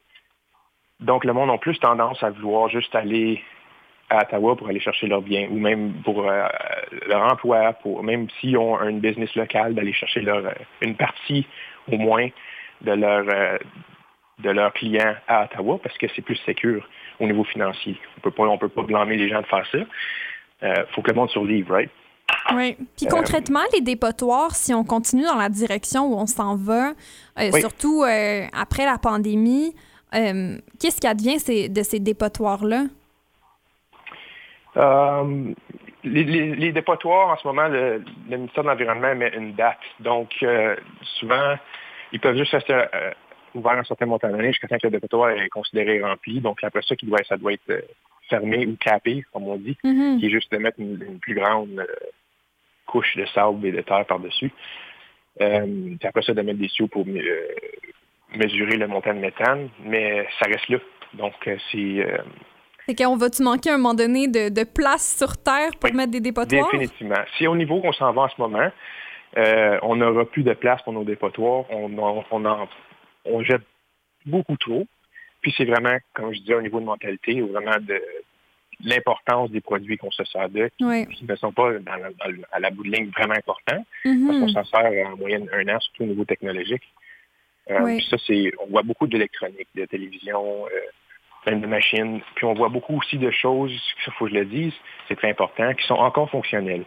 Donc, 1.00 1.24
le 1.24 1.32
monde 1.32 1.50
a 1.50 1.58
plus 1.58 1.78
tendance 1.78 2.22
à 2.22 2.30
vouloir 2.30 2.68
juste 2.68 2.94
aller 2.94 3.42
à 4.10 4.22
Ottawa 4.22 4.56
pour 4.56 4.68
aller 4.68 4.80
chercher 4.80 5.06
leurs 5.06 5.22
biens, 5.22 5.48
ou 5.50 5.58
même 5.58 5.94
pour 6.04 6.28
euh, 6.28 6.46
leur 7.06 7.32
emploi, 7.32 7.76
même 8.02 8.28
s'ils 8.40 8.56
ont 8.56 8.78
une 8.82 9.00
business 9.00 9.34
locale, 9.34 9.74
d'aller 9.74 9.92
chercher 9.92 10.20
leur, 10.20 10.54
une 10.80 10.96
partie 10.96 11.46
au 11.90 11.96
moins 11.96 12.28
de 12.82 12.92
leur 12.92 13.24
leurs 14.50 14.72
clients 14.72 15.14
à 15.28 15.44
Ottawa 15.44 15.78
parce 15.82 15.96
que 15.98 16.06
c'est 16.14 16.22
plus 16.22 16.36
sécure 16.44 16.86
au 17.20 17.26
niveau 17.26 17.44
financier. 17.44 17.98
On 18.18 18.20
peut 18.20 18.30
pas 18.30 18.44
on 18.44 18.58
peut 18.58 18.68
pas 18.68 18.82
blâmer 18.82 19.16
les 19.16 19.28
gens 19.28 19.40
de 19.40 19.46
faire 19.46 19.66
ça. 19.70 19.78
Euh, 20.62 20.84
faut 20.90 21.02
que 21.02 21.10
le 21.10 21.16
monde 21.16 21.30
survive, 21.30 21.70
right? 21.70 21.90
Oui. 22.54 22.76
Puis 22.96 23.06
Euh, 23.06 23.10
concrètement, 23.10 23.60
les 23.72 23.80
dépotoirs, 23.80 24.54
si 24.54 24.74
on 24.74 24.84
continue 24.84 25.24
dans 25.24 25.36
la 25.36 25.48
direction 25.48 26.06
où 26.06 26.14
on 26.16 26.26
s'en 26.26 26.56
va, 26.56 26.90
euh, 26.90 27.50
Oui. 27.52 27.60
surtout 27.60 28.02
euh, 28.02 28.46
après 28.52 28.84
la 28.84 28.98
pandémie, 28.98 29.74
qu'est-ce 30.12 31.00
qui 31.00 31.06
advient 31.06 31.38
ces- 31.38 31.68
de 31.68 31.82
ces 31.82 31.98
dépotoirs-là? 32.00 32.84
Les, 36.04 36.24
les- 36.24 36.56
les 36.56 36.72
dépotoirs, 36.72 37.28
en 37.28 37.36
ce 37.36 37.46
moment, 37.46 37.68
le, 37.68 38.02
le 38.28 38.36
ministère 38.36 38.64
de 38.64 38.68
l'Environnement 38.68 39.14
met 39.14 39.32
une 39.36 39.54
date. 39.54 39.78
Donc, 40.00 40.44
souvent, 41.20 41.54
ils 42.12 42.18
peuvent 42.20 42.36
juste 42.36 42.50
rester 42.52 42.74
ouverts 43.54 43.78
un 43.78 43.84
certain 43.84 44.06
montant 44.06 44.28
d'années 44.30 44.48
jusqu'à 44.48 44.66
temps 44.66 44.78
que 44.78 44.86
le 44.88 44.90
dépotoir 44.92 45.30
est 45.30 45.48
considéré 45.48 46.02
rempli. 46.02 46.40
Donc, 46.40 46.58
après 46.64 46.82
ça, 46.82 46.94
doit, 47.02 47.18
ça 47.28 47.36
doit 47.36 47.52
être 47.52 47.84
fermé 48.28 48.66
ou 48.66 48.76
capé, 48.76 49.24
comme 49.32 49.44
on 49.46 49.56
dit, 49.56 49.76
Mhm. 49.84 50.18
qui 50.18 50.26
est 50.26 50.30
juste 50.30 50.50
de 50.50 50.58
mettre 50.58 50.80
une, 50.80 51.00
une 51.08 51.18
plus 51.20 51.34
grande 51.34 51.86
couche 52.86 53.16
de 53.16 53.24
sable 53.26 53.66
et 53.66 53.72
de 53.72 53.80
terre 53.80 54.04
par-dessus. 54.06 54.52
Euh, 55.40 55.96
puis 55.98 56.08
après 56.08 56.22
ça, 56.22 56.34
de 56.34 56.42
mettre 56.42 56.58
des 56.58 56.68
tuyaux 56.68 56.88
pour 56.88 57.06
euh, 57.06 57.48
mesurer 58.36 58.76
le 58.76 58.86
montant 58.86 59.14
de 59.14 59.18
méthane, 59.18 59.68
mais 59.84 60.26
ça 60.38 60.46
reste 60.46 60.68
là. 60.68 60.78
Donc, 61.14 61.34
euh, 61.46 61.56
c'est... 61.70 61.78
euh, 61.78 62.18
qu'on 62.98 63.16
va-tu 63.16 63.42
manquer 63.42 63.70
à 63.70 63.74
un 63.74 63.78
moment 63.78 63.94
donné 63.94 64.28
de, 64.28 64.48
de 64.48 64.64
place 64.64 65.16
sur 65.16 65.36
Terre 65.42 65.70
pour 65.80 65.90
Oui, 65.90 65.96
mettre 65.96 66.10
des 66.10 66.20
dépotoirs? 66.20 66.70
Définitivement. 66.70 67.22
Si 67.36 67.46
au 67.46 67.56
niveau 67.56 67.80
qu'on 67.80 67.92
s'en 67.92 68.12
va 68.12 68.22
en 68.22 68.28
ce 68.28 68.40
moment, 68.40 68.70
euh, 69.38 69.78
on 69.82 69.96
n'aura 69.96 70.24
plus 70.26 70.42
de 70.42 70.52
place 70.52 70.82
pour 70.82 70.92
nos 70.92 71.04
dépotoirs, 71.04 71.64
on, 71.70 71.90
on, 72.30 72.44
en- 72.44 72.68
on 73.24 73.42
jette 73.42 73.62
beaucoup 74.26 74.56
trop. 74.56 74.86
Puis 75.40 75.54
c'est 75.56 75.64
vraiment, 75.64 75.96
comme 76.14 76.32
je 76.34 76.40
disais, 76.40 76.54
au 76.54 76.62
niveau 76.62 76.80
de 76.80 76.84
mentalité, 76.84 77.40
ou 77.40 77.48
vraiment 77.48 77.76
de 77.80 78.00
l'importance 78.82 79.50
des 79.50 79.60
produits 79.60 79.96
qu'on 79.96 80.10
se 80.10 80.24
sert 80.24 80.48
Oui. 80.80 81.06
qui 81.08 81.24
ne 81.24 81.36
sont 81.36 81.52
pas 81.52 81.72
dans 81.78 81.96
la- 81.96 82.10
à 82.52 82.60
la 82.60 82.70
bout 82.70 82.82
de 82.84 82.90
ligne 82.90 83.10
vraiment 83.16 83.34
importants, 83.34 83.84
Mhm. 84.04 84.26
parce 84.26 84.38
qu'on 84.40 84.48
s'en 84.48 84.64
sert 84.64 85.06
en 85.06 85.16
moyenne 85.16 85.48
un 85.52 85.68
an, 85.74 85.78
surtout 85.80 86.02
au 86.04 86.06
niveau 86.06 86.24
technologique. 86.24 86.82
Euh, 87.70 87.78
Oui. 87.82 87.96
Puis 87.98 88.06
ça, 88.10 88.16
c'est, 88.26 88.52
on 88.60 88.66
voit 88.70 88.82
beaucoup 88.82 89.06
d'électronique, 89.06 89.68
de 89.74 89.84
télévision, 89.84 90.66
euh, 90.66 90.70
plein 91.44 91.56
de 91.56 91.66
machines. 91.66 92.20
Puis 92.34 92.44
on 92.44 92.54
voit 92.54 92.68
beaucoup 92.68 92.96
aussi 92.98 93.18
de 93.18 93.30
choses, 93.30 93.72
il 94.06 94.12
faut 94.14 94.24
que 94.26 94.30
je 94.32 94.36
le 94.36 94.44
dise, 94.44 94.72
c'est 95.08 95.16
très 95.16 95.30
important, 95.30 95.72
qui 95.74 95.86
sont 95.86 95.94
encore 95.94 96.28
fonctionnelles. 96.30 96.84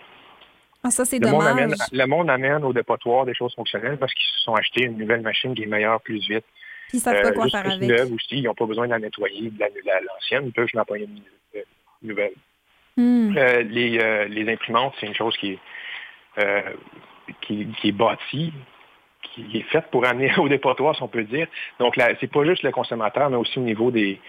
Ah, 0.83 0.91
ça, 0.91 1.03
c'est 1.03 1.17
Le 1.19 1.29
monde, 1.31 1.43
amène, 1.47 1.73
le 1.91 2.05
monde 2.05 2.29
amène 2.29 2.63
au 2.63 2.71
dépotoir 2.71 3.25
des 3.25 3.33
choses 3.33 3.55
fonctionnelles 3.55 3.97
parce 3.97 4.13
qu'ils 4.13 4.27
se 4.37 4.43
sont 4.43 4.53
achetés 4.53 4.83
une 4.83 4.97
nouvelle 4.97 5.21
machine 5.21 5.55
qui 5.55 5.63
est 5.63 5.67
meilleure 5.67 5.99
plus 6.01 6.19
vite. 6.27 6.45
Puis 6.89 6.97
ils 6.97 6.99
savent 6.99 7.21
pas 7.23 7.29
Euh, 7.29 7.33
quoi 7.33 7.45
juste 7.45 7.55
faire 7.55 7.63
plus 7.77 7.91
avec. 7.91 8.13
aussi, 8.13 8.35
ils 8.37 8.43
n'ont 8.43 8.53
pas 8.53 8.65
besoin 8.67 8.85
de 8.85 8.91
la 8.91 8.99
nettoyer, 8.99 9.49
de 9.49 9.59
la, 9.59 9.67
la- 9.83 10.01
l'ancienne, 10.01 10.43
ils 10.45 10.51
peuvent 10.53 10.65
juste 10.65 10.75
une 10.75 11.23
Hmm. 12.97 13.35
Euh, 13.37 13.61
les, 13.63 13.99
euh, 13.99 14.25
les 14.25 14.51
imprimantes, 14.51 14.93
c'est 14.99 15.07
une 15.07 15.15
chose 15.15 15.35
qui 15.37 15.53
est, 15.53 15.59
euh, 16.39 16.73
qui, 17.41 17.67
qui 17.79 17.89
est 17.89 17.91
bâtie, 17.91 18.53
qui 19.21 19.57
est 19.57 19.69
faite 19.69 19.87
pour 19.91 20.05
amener 20.05 20.31
au 20.37 20.47
dépotoir, 20.47 20.95
si 20.95 21.03
on 21.03 21.07
peut 21.07 21.23
dire. 21.23 21.47
Donc, 21.79 21.95
c'est 22.19 22.31
pas 22.31 22.45
juste 22.45 22.63
le 22.63 22.71
consommateur, 22.71 23.29
mais 23.29 23.37
aussi 23.37 23.59
au 23.59 23.63
niveau 23.63 23.91
des, 23.91 24.19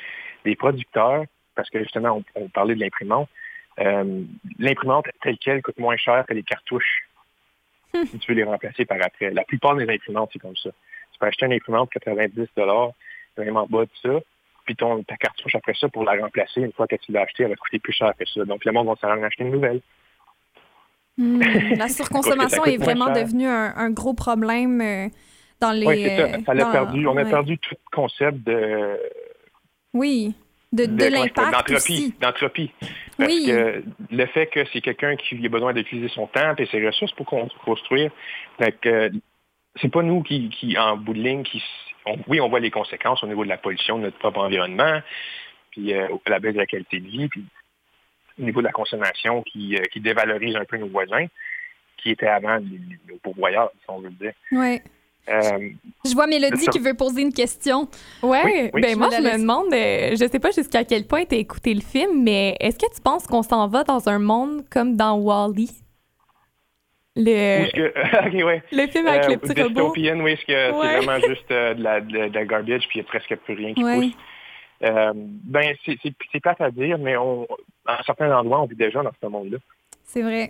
des 0.44 0.56
producteurs, 0.56 1.24
parce 1.54 1.70
que 1.70 1.78
justement, 1.78 2.22
on, 2.34 2.42
on 2.42 2.48
parlait 2.48 2.74
de 2.74 2.80
l'imprimante. 2.80 3.28
L'imprimante 4.58 5.06
telle 5.22 5.36
qu'elle 5.36 5.60
coûte 5.60 5.78
moins 5.78 5.98
cher 5.98 6.24
que 6.26 6.32
les 6.32 6.42
cartouches 6.42 7.06
si 8.04 8.18
tu 8.18 8.32
veux 8.32 8.36
les 8.36 8.44
remplacer 8.44 8.84
par 8.84 8.98
après. 9.00 9.30
La 9.30 9.44
plupart 9.44 9.76
des 9.76 9.88
imprimantes, 9.88 10.30
c'est 10.32 10.38
comme 10.38 10.56
ça. 10.56 10.70
Tu 11.12 11.18
peux 11.18 11.26
acheter 11.26 11.46
une 11.46 11.54
imprimante 11.54 11.90
90 11.90 12.48
vraiment 13.36 13.66
bas 13.66 13.84
de 13.84 13.90
ça, 14.02 14.20
puis 14.66 14.76
ton, 14.76 15.02
ta 15.04 15.16
cartouche 15.16 15.54
après 15.54 15.72
ça 15.80 15.88
pour 15.88 16.04
la 16.04 16.20
remplacer, 16.20 16.60
une 16.60 16.72
fois 16.72 16.86
que 16.86 16.96
tu 16.96 17.12
l'as 17.12 17.22
achetée, 17.22 17.44
elle 17.44 17.50
va 17.50 17.54
te 17.54 17.60
coûter 17.60 17.78
plus 17.78 17.92
cher 17.94 18.12
que 18.18 18.26
ça. 18.26 18.44
Donc 18.44 18.64
le 18.64 18.72
monde 18.72 18.86
va 18.88 18.94
s'en 19.00 19.22
acheter 19.22 19.44
une 19.44 19.52
nouvelle. 19.52 19.80
Hmm, 21.16 21.40
La 21.78 21.88
surconsommation 21.88 22.64
est 22.66 22.76
vraiment 22.76 23.10
devenue 23.12 23.46
un, 23.46 23.72
un 23.76 23.90
gros 23.90 24.12
problème 24.14 24.80
euh, 24.82 25.08
dans 25.60 25.72
les. 25.72 25.86
Oui, 25.86 26.02
c'est 26.04 26.16
ça. 26.16 26.22
euh, 26.24 26.38
Ça 26.44 26.54
l'a 26.54 26.64
dans- 26.64 26.72
perdu. 26.72 27.06
On 27.06 27.16
a 27.16 27.22
ouais. 27.24 27.30
perdu 27.30 27.58
tout 27.58 27.74
concept 27.90 28.38
de, 28.46 28.98
Oui, 29.94 30.34
de, 30.72 30.84
de, 30.84 31.04
l'impact 31.06 31.52
d'entropie. 31.52 32.14
Parce 33.16 33.30
Oui. 33.32 33.44
que 33.46 33.82
le 34.10 34.26
fait 34.26 34.46
que 34.48 34.60
c'est 34.72 34.82
quelqu'un 34.82 35.16
qui 35.16 35.42
a 35.44 35.48
besoin 35.48 35.72
d'utiliser 35.72 36.08
son 36.08 36.26
temps 36.26 36.54
et 36.58 36.66
ses 36.66 36.84
ressources 36.86 37.12
pour 37.12 37.24
con- 37.24 37.48
construire, 37.64 38.10
fait 38.58 38.72
que 38.78 39.10
c'est 39.80 39.88
pas 39.90 40.02
nous 40.02 40.22
qui, 40.22 40.50
qui, 40.50 40.76
en 40.76 40.98
bout 40.98 41.14
de 41.14 41.20
ligne, 41.22 41.42
qui, 41.44 41.62
on- 42.06 42.18
oui, 42.28 42.40
on 42.40 42.48
voit 42.48 42.60
les 42.60 42.70
conséquences 42.70 43.22
au 43.22 43.26
niveau 43.26 43.44
de 43.44 43.48
la 43.48 43.58
pollution 43.58 43.98
de 43.98 44.04
notre 44.04 44.18
propre 44.18 44.38
environnement, 44.40 45.00
puis 45.70 45.92
euh, 45.94 46.08
la 46.26 46.38
baisse 46.38 46.54
de 46.54 46.58
la 46.60 46.66
qualité 46.66 47.00
de 47.00 47.08
vie, 47.08 47.28
puis 47.28 47.44
au 48.40 48.42
niveau 48.42 48.60
de 48.60 48.66
la 48.66 48.72
consommation 48.72 49.42
qui, 49.42 49.76
euh, 49.76 49.82
qui 49.92 50.00
dévalorise 50.00 50.56
un 50.56 50.64
peu 50.64 50.76
nos 50.76 50.88
voisins, 50.88 51.26
qui 51.98 52.10
étaient 52.10 52.26
avant 52.28 52.56
les- 52.56 52.64
les- 52.78 53.12
nos 53.12 53.18
pourvoyeurs, 53.18 53.70
si 53.80 53.84
on 53.88 53.98
veut 54.00 54.08
le 54.10 54.14
dire. 54.26 54.32
Ouais. 54.52 54.82
Euh, 55.28 55.70
Je 56.04 56.12
vois 56.14 56.28
Mélodie 56.28 56.68
qui 56.68 56.78
veut 56.78 56.94
poser 56.94 57.22
une 57.22 57.32
question. 57.32 57.88
Ouais, 58.22 58.42
Oui, 58.44 58.70
oui. 58.74 58.80
ben 58.80 58.96
moi 58.96 59.08
Je 59.10 59.20
me 59.20 59.38
demande, 59.40 59.72
euh, 59.74 60.10
je 60.12 60.28
sais 60.30 60.38
pas 60.38 60.52
jusqu'à 60.52 60.84
quel 60.84 61.04
point 61.04 61.24
tu 61.24 61.34
as 61.34 61.38
écouté 61.38 61.74
le 61.74 61.80
film, 61.80 62.22
mais 62.22 62.56
est-ce 62.60 62.78
que 62.78 62.94
tu 62.94 63.00
penses 63.02 63.26
qu'on 63.26 63.42
s'en 63.42 63.66
va 63.66 63.82
dans 63.82 64.08
un 64.08 64.20
monde 64.20 64.62
comme 64.70 64.94
dans 64.96 65.16
Wall-E? 65.18 65.64
où 65.64 65.85
Le, 67.16 67.70
que... 67.72 68.26
ok, 68.28 68.46
ouais. 68.46 68.62
le 68.72 68.86
film 68.88 69.06
avec 69.06 69.24
Euh, 69.24 69.28
le 69.30 69.36
petit 69.38 69.62
robot. 69.62 69.68
dystopian, 69.92 70.20
oui, 70.20 70.36
que 70.46 70.52
Ouais. 70.52 70.86
c'est 71.00 71.06
vraiment 71.06 71.26
juste 71.26 71.50
euh, 71.50 71.74
de, 71.74 71.82
la, 71.82 72.00
de, 72.00 72.28
de 72.28 72.34
la 72.34 72.44
garbage, 72.44 72.86
puis 72.88 72.98
il 72.98 73.02
n'y 73.02 73.06
a 73.06 73.08
presque 73.08 73.34
plus 73.36 73.54
rien 73.54 73.74
qui 73.74 73.82
Ouais. 73.84 73.94
pousse. 73.96 74.12
Euh, 74.84 75.12
ben, 75.14 75.74
c'est 75.86 76.40
plate 76.42 76.60
à 76.60 76.70
dire, 76.70 76.98
mais 76.98 77.16
on, 77.16 77.46
à 77.86 78.02
certains 78.04 78.30
endroits, 78.36 78.60
on 78.60 78.66
vit 78.66 78.76
déjà 78.76 79.02
dans 79.02 79.12
ce 79.20 79.26
monde-là. 79.26 79.58
C'est 80.04 80.22
vrai. 80.22 80.48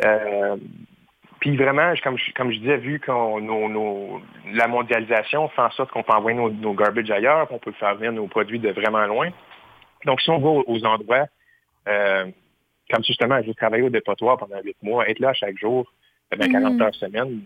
Puis 1.38 1.57
vraiment, 1.57 1.92
comme 2.02 2.18
je, 2.18 2.33
comme 2.33 2.50
je 2.50 2.59
disais, 2.59 2.79
vu 2.79 3.00
nos, 3.09 3.68
nos- 3.68 4.20
la 4.52 4.66
mondialisation 4.66 5.48
fait 5.50 5.62
en 5.62 5.70
sorte 5.70 5.90
qu'on 5.92 6.02
peut 6.02 6.12
envoyer 6.14 6.37
nos, 6.37 6.50
nos 6.50 6.72
garbage 6.72 7.11
ailleurs, 7.11 7.46
qu'on 7.46 7.59
peut 7.59 7.72
faire 7.72 7.94
venir 7.94 8.11
nos 8.12 8.26
produits 8.26 8.59
de 8.59 8.70
vraiment 8.70 9.05
loin. 9.07 9.29
Donc, 10.07 10.20
si 10.22 10.31
on 10.31 10.38
va 10.38 10.62
aux, 10.66 10.85
endroits, 10.85 11.26
comme 11.85 13.05
justement, 13.05 13.40
j'ai 13.44 13.55
travaillé 13.55 13.83
au 13.85 13.90
dépotoir 13.90 14.38
pendant 14.38 14.61
huit 14.62 14.76
mois, 14.83 15.09
être 15.09 15.18
là 15.20 15.33
chaque 15.35 15.59
jour, 15.59 15.92
pendant 16.30 16.48
40 16.50 16.74
Mhm. 16.74 16.82
heures 16.82 16.94
semaine, 16.94 17.40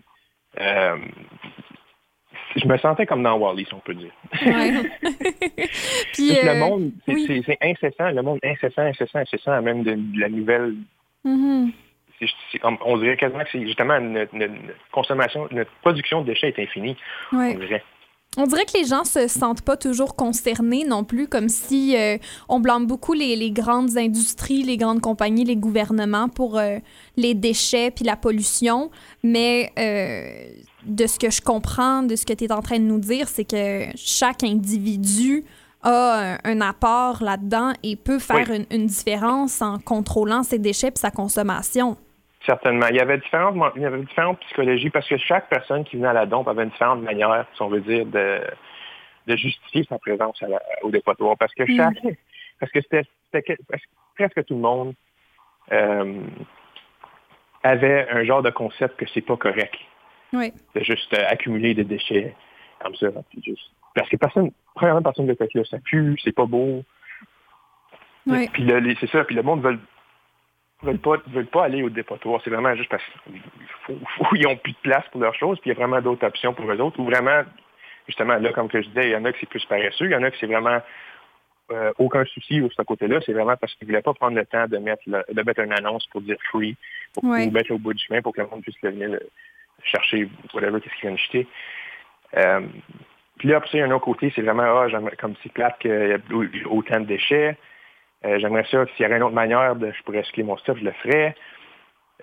euh, 0.59 0.97
je 2.55 2.67
me 2.67 2.77
sentais 2.77 3.05
comme 3.05 3.23
dans 3.23 3.37
Wally, 3.37 3.65
si 3.65 3.73
on 3.73 3.79
peut 3.79 3.93
dire. 3.93 4.11
Ouais. 4.45 4.71
Puis, 6.13 6.27
Juste 6.27 6.43
euh, 6.45 6.53
le 6.53 6.59
monde, 6.59 6.91
c'est 7.05 7.13
oui. 7.13 7.43
incessant, 7.61 8.11
le 8.11 8.21
monde 8.21 8.39
incessant, 8.43 8.81
incessant, 8.83 9.19
incessant, 9.19 9.61
même 9.61 9.83
de, 9.83 9.93
de 9.95 10.19
la 10.19 10.29
nouvelle 10.29 10.75
mhm. 11.23 11.71
on 12.85 12.97
dirait 12.97 13.17
quasiment 13.17 13.43
que 13.43 13.49
c'est 13.51 13.65
justement 13.65 13.99
notre, 13.99 14.35
notre- 14.35 14.53
notre 14.53 14.89
consommation, 14.91 15.47
notre 15.51 15.71
production 15.81 16.21
de 16.21 16.27
déchets 16.27 16.49
est 16.49 16.59
infinie, 16.59 16.95
Ouais. 17.31 17.53
on 17.55 17.59
dirait. 17.59 17.83
On 18.37 18.47
dirait 18.47 18.63
que 18.63 18.77
les 18.77 18.85
gens 18.85 19.03
se 19.03 19.27
sentent 19.27 19.61
pas 19.61 19.75
toujours 19.75 20.15
concernés 20.15 20.85
non 20.85 21.03
plus, 21.03 21.27
comme 21.27 21.49
si 21.49 21.97
euh, 21.97 22.17
on 22.47 22.61
blâme 22.61 22.87
beaucoup 22.87 23.11
les, 23.11 23.35
les 23.35 23.51
grandes 23.51 23.97
industries, 23.97 24.63
les 24.63 24.77
grandes 24.77 25.01
compagnies, 25.01 25.43
les 25.43 25.57
gouvernements 25.57 26.29
pour 26.29 26.57
euh, 26.57 26.77
les 27.17 27.33
déchets 27.33 27.91
puis 27.91 28.05
la 28.05 28.15
pollution. 28.15 28.89
Mais 29.21 29.73
euh, 29.77 30.49
de 30.85 31.07
ce 31.07 31.19
que 31.19 31.29
je 31.29 31.41
comprends, 31.41 32.03
de 32.03 32.15
ce 32.15 32.25
que 32.25 32.31
tu 32.31 32.45
es 32.45 32.53
en 32.53 32.61
train 32.61 32.79
de 32.79 32.85
nous 32.85 32.99
dire, 32.99 33.27
c'est 33.27 33.43
que 33.43 33.87
chaque 33.95 34.45
individu 34.45 35.43
a 35.83 36.35
un, 36.35 36.37
un 36.45 36.61
apport 36.61 37.21
là-dedans 37.21 37.73
et 37.83 37.97
peut 37.97 38.19
faire 38.19 38.49
une, 38.49 38.65
une 38.71 38.85
différence 38.85 39.61
en 39.61 39.77
contrôlant 39.77 40.43
ses 40.43 40.57
déchets 40.57 40.87
et 40.87 40.99
sa 40.99 41.11
consommation. 41.11 41.97
Certainement. 42.45 42.87
Il 42.89 42.95
y 42.95 42.99
avait 42.99 43.17
différentes, 43.19 43.55
il 43.75 43.81
y 43.83 43.85
avait 43.85 43.99
différentes 43.99 44.39
psychologies 44.41 44.89
parce 44.89 45.07
que 45.07 45.17
chaque 45.17 45.47
personne 45.49 45.83
qui 45.83 45.95
venait 45.97 46.07
à 46.07 46.13
la 46.13 46.25
dompe 46.25 46.47
avait 46.47 46.63
une 46.63 46.69
différente 46.69 47.01
manière, 47.01 47.45
si 47.53 47.61
on 47.61 47.67
veut 47.69 47.81
dire, 47.81 48.05
de, 48.05 48.41
de 49.27 49.35
justifier 49.35 49.83
sa 49.87 49.99
présence 49.99 50.41
à 50.41 50.47
la- 50.47 50.61
au 50.81 50.89
dépotoir. 50.89 51.37
Parce 51.37 51.53
que 51.53 51.65
chaque, 51.67 51.97
parce 52.59 52.71
que 52.71 52.81
c'était, 52.81 53.03
que- 53.33 53.53
que 53.53 53.61
presque 54.15 54.43
tout 54.45 54.55
le 54.55 54.59
monde 54.61 54.93
euh, 55.71 56.19
avait 57.63 58.07
un 58.09 58.23
genre 58.23 58.41
de 58.41 58.49
concept 58.49 58.97
que 58.97 59.05
c'est 59.13 59.21
pas 59.21 59.37
correct. 59.37 59.75
Oui. 60.33 60.53
de 60.75 60.81
juste 60.81 61.13
euh, 61.13 61.25
accumuler 61.27 61.73
des 61.73 61.83
déchets 61.83 62.33
comme 62.81 62.95
ça. 62.95 63.07
puis 63.29 63.43
juste- 63.45 63.69
Parce 63.93 64.07
que 64.09 64.15
personne, 64.15 64.49
premièrement, 64.73 65.01
personne 65.01 65.25
ne 65.25 65.35
fait 65.35 65.53
là. 65.53 65.63
Ça 65.65 65.77
pue, 65.83 66.15
c'est 66.23 66.31
pas 66.31 66.45
beau. 66.45 66.83
Oui. 68.25 68.47
Puis 68.53 68.65
c'est 68.99 69.09
ça, 69.09 69.25
puis 69.25 69.35
le 69.35 69.43
monde 69.43 69.61
veut 69.61 69.77
veulent 70.83 70.99
pas, 70.99 71.15
veulent 71.27 71.45
pas 71.47 71.65
aller 71.65 71.83
au 71.83 71.89
dépotoir. 71.89 72.41
C'est 72.43 72.49
vraiment 72.49 72.75
juste 72.75 72.89
parce 72.89 73.03
qu'ils 73.25 74.41
n'ont 74.47 74.57
plus 74.57 74.71
de 74.73 74.77
place 74.81 75.05
pour 75.11 75.21
leurs 75.21 75.35
choses, 75.35 75.59
puis 75.59 75.69
il 75.69 75.73
y 75.73 75.75
a 75.75 75.79
vraiment 75.79 76.01
d'autres 76.01 76.25
options 76.25 76.53
pour 76.53 76.71
eux 76.71 76.79
autres. 76.79 76.99
Ou 76.99 77.05
vraiment, 77.05 77.43
justement, 78.07 78.35
là, 78.37 78.51
comme 78.53 78.67
que 78.69 78.81
je 78.81 78.87
disais, 78.87 79.09
il 79.09 79.11
y 79.11 79.15
en 79.15 79.25
a 79.25 79.31
qui 79.31 79.39
c'est 79.41 79.49
plus 79.49 79.65
paresseux, 79.65 80.05
il 80.05 80.11
y 80.11 80.15
en 80.15 80.23
a 80.23 80.31
qui 80.31 80.39
c'est 80.39 80.47
vraiment 80.47 80.81
euh, 81.71 81.93
aucun 81.99 82.25
souci 82.25 82.59
de 82.59 82.69
ce 82.75 82.81
côté-là. 82.81 83.19
C'est 83.25 83.31
vraiment 83.33 83.55
parce 83.55 83.73
qu'ils 83.75 83.87
ne 83.87 83.91
voulaient 83.93 84.01
pas 84.01 84.13
prendre 84.13 84.35
le 84.35 84.45
temps 84.45 84.67
de 84.67 84.77
mettre, 84.77 85.03
le- 85.07 85.23
de 85.33 85.41
mettre 85.43 85.61
une 85.61 85.71
annonce 85.71 86.05
pour 86.07 86.21
dire 86.21 86.35
free, 86.49 86.75
pour 87.13 87.23
mettre 87.51 87.71
au 87.71 87.77
bout 87.77 87.93
du 87.93 88.03
chemin 88.03 88.21
pour 88.21 88.33
que 88.33 88.41
le 88.41 88.47
monde 88.47 88.61
puisse 88.61 88.75
venir 88.81 89.09
le- 89.09 89.29
chercher 89.83 90.27
whatever 90.53 90.81
qu'est-ce 90.81 90.93
qu'ils 90.95 91.07
viennent 91.09 91.17
jeter. 91.17 91.47
Euh, 92.37 92.61
puis 93.37 93.47
là, 93.47 93.57
après 93.57 93.69
il 93.73 93.79
y 93.79 93.83
a 93.83 93.85
un 93.85 93.91
autre 93.91 94.05
côté, 94.05 94.31
c'est 94.35 94.41
vraiment, 94.41 94.63
ah, 94.81 94.87
comme 95.17 95.33
c'est 95.41 95.51
plate 95.53 95.79
qu'il 95.79 95.91
y 95.91 96.13
a 96.13 96.17
au- 96.35 96.77
autant 96.77 96.99
de 96.99 97.05
déchets. 97.05 97.57
Euh, 98.25 98.37
j'aimerais 98.39 98.65
ça, 98.69 98.85
s'il 98.95 99.03
y 99.03 99.05
avait 99.05 99.17
une 99.17 99.23
autre 99.23 99.33
manière 99.35 99.75
de, 99.75 99.91
je 99.91 100.03
pourrais 100.03 100.19
recycler 100.21 100.43
mon 100.43 100.57
stuff, 100.57 100.77
je 100.77 100.83
le 100.85 100.91
ferais. 101.03 101.35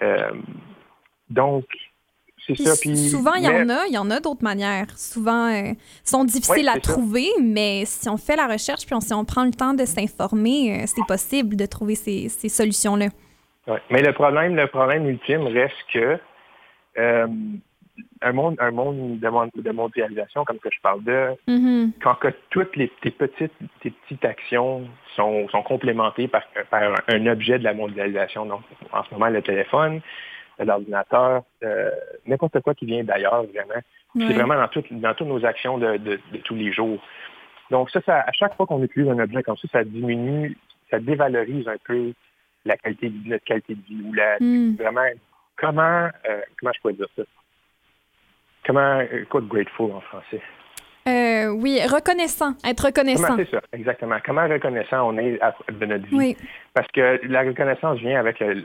Euh, 0.02 0.30
donc, 1.28 1.64
c'est 2.46 2.54
ça. 2.56 2.74
Puis, 2.80 2.96
souvent, 3.10 3.34
il 3.34 3.42
y 3.42 3.48
en 3.48 3.68
a, 3.68 3.86
il 3.88 3.92
y 3.92 3.98
en 3.98 4.10
a 4.10 4.20
d'autres 4.20 4.44
manières. 4.44 4.86
Souvent, 4.96 5.48
euh, 5.52 5.72
sont 6.04 6.24
difficiles 6.24 6.64
Ouais, 6.66 6.68
à 6.70 6.74
ça. 6.74 6.80
trouver, 6.80 7.26
mais 7.42 7.82
si 7.84 8.08
on 8.08 8.16
fait 8.16 8.36
la 8.36 8.46
recherche 8.46 8.86
puis 8.86 8.94
on- 8.94 9.00
si 9.00 9.12
on 9.12 9.24
prend 9.24 9.44
le 9.44 9.50
temps 9.50 9.74
de 9.74 9.84
s'informer, 9.84 10.82
euh, 10.82 10.84
c'est 10.86 11.04
possible 11.06 11.56
de 11.56 11.66
trouver 11.66 11.96
ces, 11.96 12.28
ces 12.28 12.48
solutions-là. 12.48 13.06
Ouais. 13.66 13.82
Mais 13.90 14.00
le 14.00 14.12
problème, 14.14 14.54
le 14.56 14.66
problème 14.68 15.06
ultime 15.08 15.42
reste 15.48 15.74
que 15.92 16.18
un 18.22 18.32
monde, 18.32 18.56
un 18.60 18.70
monde 18.70 19.18
de, 19.20 19.28
mon- 19.28 19.50
de 19.54 19.70
mondialisation, 19.70 20.44
comme 20.44 20.58
que 20.58 20.68
je 20.72 20.80
parle 20.80 21.02
de, 21.04 21.28
Mhm. 21.46 21.92
quand 22.02 22.14
que 22.16 22.28
toutes 22.50 22.74
les, 22.76 22.88
tes 23.00 23.10
petites, 23.10 23.52
tes 23.80 23.90
petites 23.90 24.24
actions 24.24 24.86
sont, 25.16 25.48
sont 25.48 25.62
complémentées 25.62 26.28
par, 26.28 26.42
par 26.70 26.82
un 27.08 27.26
objet 27.26 27.58
de 27.58 27.64
la 27.64 27.74
mondialisation. 27.74 28.46
Donc, 28.46 28.62
en 28.92 29.04
ce 29.04 29.12
moment, 29.14 29.28
le 29.28 29.42
téléphone, 29.42 30.00
l'ordinateur, 30.58 31.42
euh, 31.62 31.90
n'importe 32.26 32.60
quoi 32.60 32.74
qui 32.74 32.86
vient 32.86 33.04
d'ailleurs, 33.04 33.44
vraiment. 33.44 33.80
Ouais. 34.14 34.24
C'est 34.26 34.34
vraiment 34.34 34.54
dans, 34.56 34.68
toutes- 34.68 34.92
dans 34.92 35.14
toutes 35.14 35.28
nos 35.28 35.44
actions 35.44 35.78
de, 35.78 35.96
de- 35.98 36.20
de 36.32 36.38
tous 36.38 36.54
les 36.54 36.72
jours. 36.72 36.98
Donc 37.70 37.90
ça, 37.90 38.00
ça, 38.06 38.20
à 38.20 38.32
chaque 38.32 38.54
fois 38.56 38.66
qu'on 38.66 38.82
utilise 38.82 39.08
un 39.10 39.18
objet 39.18 39.42
comme 39.42 39.56
ça, 39.58 39.68
ça 39.70 39.84
diminue, 39.84 40.56
ça 40.90 40.98
dévalorise 40.98 41.68
un 41.68 41.76
peu 41.84 42.12
la 42.64 42.76
qualité 42.78 43.10
de 43.10 43.28
notre 43.28 43.44
qualité 43.44 43.74
de 43.74 43.82
vie 43.82 44.02
ou 44.04 44.12
la 44.14 44.36
Mm. 44.40 44.76
vraiment 44.76 45.06
comment 45.56 46.08
euh, 46.28 46.40
comment 46.58 46.72
je 46.74 46.80
pourrais 46.80 46.94
dire 46.94 47.06
ça? 47.14 47.22
Comment 48.68 49.00
quoi 49.30 49.40
de 49.40 49.46
grateful 49.46 49.92
en 49.92 50.00
français? 50.02 50.42
Euh, 51.08 51.48
oui, 51.48 51.80
reconnaissant, 51.86 52.52
être 52.62 52.84
reconnaissant. 52.84 53.28
Comment 53.28 53.38
c'est 53.38 53.50
ça, 53.50 53.62
exactement. 53.72 54.18
Comment 54.22 54.46
reconnaissant 54.46 55.08
on 55.08 55.16
est 55.16 55.40
de 55.70 55.86
notre 55.86 56.04
vie? 56.06 56.14
Oui, 56.14 56.36
Parce 56.74 56.86
que 56.88 57.18
la 57.26 57.44
reconnaissance 57.44 57.98
vient 57.98 58.20
avec 58.20 58.40
le, 58.40 58.62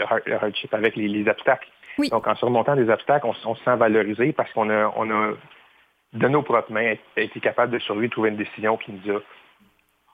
hard- 0.00 0.22
le 0.26 0.34
hardship, 0.34 0.74
avec 0.74 0.96
les, 0.96 1.06
les 1.06 1.28
obstacles. 1.30 1.68
Oui. 1.96 2.08
Donc, 2.10 2.26
en 2.26 2.34
surmontant 2.34 2.74
des 2.74 2.90
obstacles, 2.90 3.24
on, 3.24 3.34
se 3.54 3.64
sent 3.64 3.76
valorisé 3.76 4.32
parce 4.32 4.52
qu'on 4.52 4.68
a, 4.68 4.92
on 4.96 5.08
a, 5.12 5.34
de 6.12 6.28
nos 6.28 6.42
propres 6.42 6.72
mains, 6.72 6.94
été 7.16 7.38
capable 7.38 7.72
de 7.72 7.78
survivre, 7.78 8.10
trouver 8.10 8.30
une 8.30 8.36
décision 8.36 8.76
qui 8.76 8.92
nous 8.92 9.16
a 9.16 9.20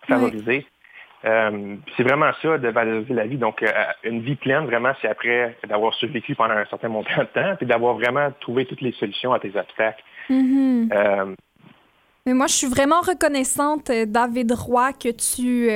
favorisé. 0.07 0.67
Euh, 1.25 1.77
c'est 1.97 2.03
vraiment 2.03 2.31
ça, 2.43 2.59
de 2.59 2.69
valoriser 2.69 3.15
la 3.15 3.27
vie. 3.27 3.37
Donc, 3.37 3.63
euh, 3.63 3.69
une 4.05 4.21
vie 4.23 4.35
pleine, 4.35 4.65
vraiment, 4.67 4.93
c'est 5.01 5.09
après 5.09 5.57
d'avoir 5.69 5.95
survécu 5.95 6.35
pendant 6.35 6.55
un 6.55 6.67
certain 6.67 6.89
montant 6.89 7.21
de 7.21 7.25
temps, 7.27 7.57
puis 7.57 7.67
d'avoir 7.67 7.95
vraiment 7.95 8.31
trouvé 8.41 8.67
toutes 8.67 8.81
les 8.81 8.93
solutions 8.93 9.33
à 9.33 9.39
tes 9.39 9.57
obstacles. 9.57 10.03
Mhm. 10.29 10.91
Euh, 10.93 11.35
Mais 12.27 12.35
moi, 12.35 12.47
je 12.47 12.55
suis 12.55 12.69
vraiment 12.69 13.01
reconnaissante, 13.01 13.91
David 13.91 14.53
Roy, 14.53 14.93
que 14.93 15.11
tu, 15.11 15.69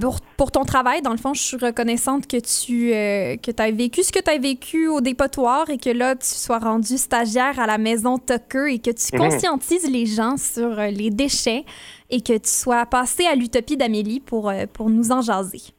pour, 0.00 0.20
pour, 0.36 0.52
ton 0.52 0.64
travail. 0.64 1.02
Dans 1.02 1.10
le 1.10 1.16
fond, 1.16 1.34
je 1.34 1.42
suis 1.42 1.56
reconnaissante 1.56 2.26
que 2.26 2.36
tu 2.36 2.92
euh, 2.92 3.36
que 3.36 3.50
as 3.60 3.70
vécu 3.70 4.02
ce 4.02 4.12
que 4.12 4.22
tu 4.22 4.30
as 4.30 4.38
vécu 4.38 4.88
au 4.88 5.00
dépotoir 5.00 5.70
et 5.70 5.78
que 5.78 5.90
là, 5.90 6.16
tu 6.16 6.26
sois 6.26 6.58
rendu 6.58 6.98
stagiaire 6.98 7.58
à 7.58 7.66
la 7.66 7.78
maison 7.78 8.18
Tucker 8.18 8.74
et 8.74 8.78
que 8.78 8.90
tu 8.90 9.14
mhm. 9.14 9.20
conscientises 9.20 9.90
les 9.90 10.06
gens 10.06 10.36
sur 10.36 10.78
euh, 10.78 10.88
les 10.88 11.10
déchets 11.10 11.64
et 12.10 12.20
que 12.20 12.36
tu 12.36 12.48
sois 12.48 12.86
passé 12.86 13.26
à 13.26 13.34
l'Utopie 13.34 13.76
d'Amélie 13.76 14.20
pour, 14.20 14.52
pour 14.72 14.90
nous 14.90 15.12
en 15.12 15.20
jaser. 15.20 15.72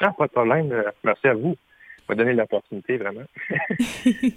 Ah, 0.00 0.12
pas 0.12 0.26
de 0.26 0.32
problème. 0.32 0.84
Merci 1.04 1.28
à 1.28 1.34
vous 1.34 1.56
m'a 2.08 2.14
donné 2.14 2.34
l'opportunité, 2.34 2.96
vraiment. 2.96 3.22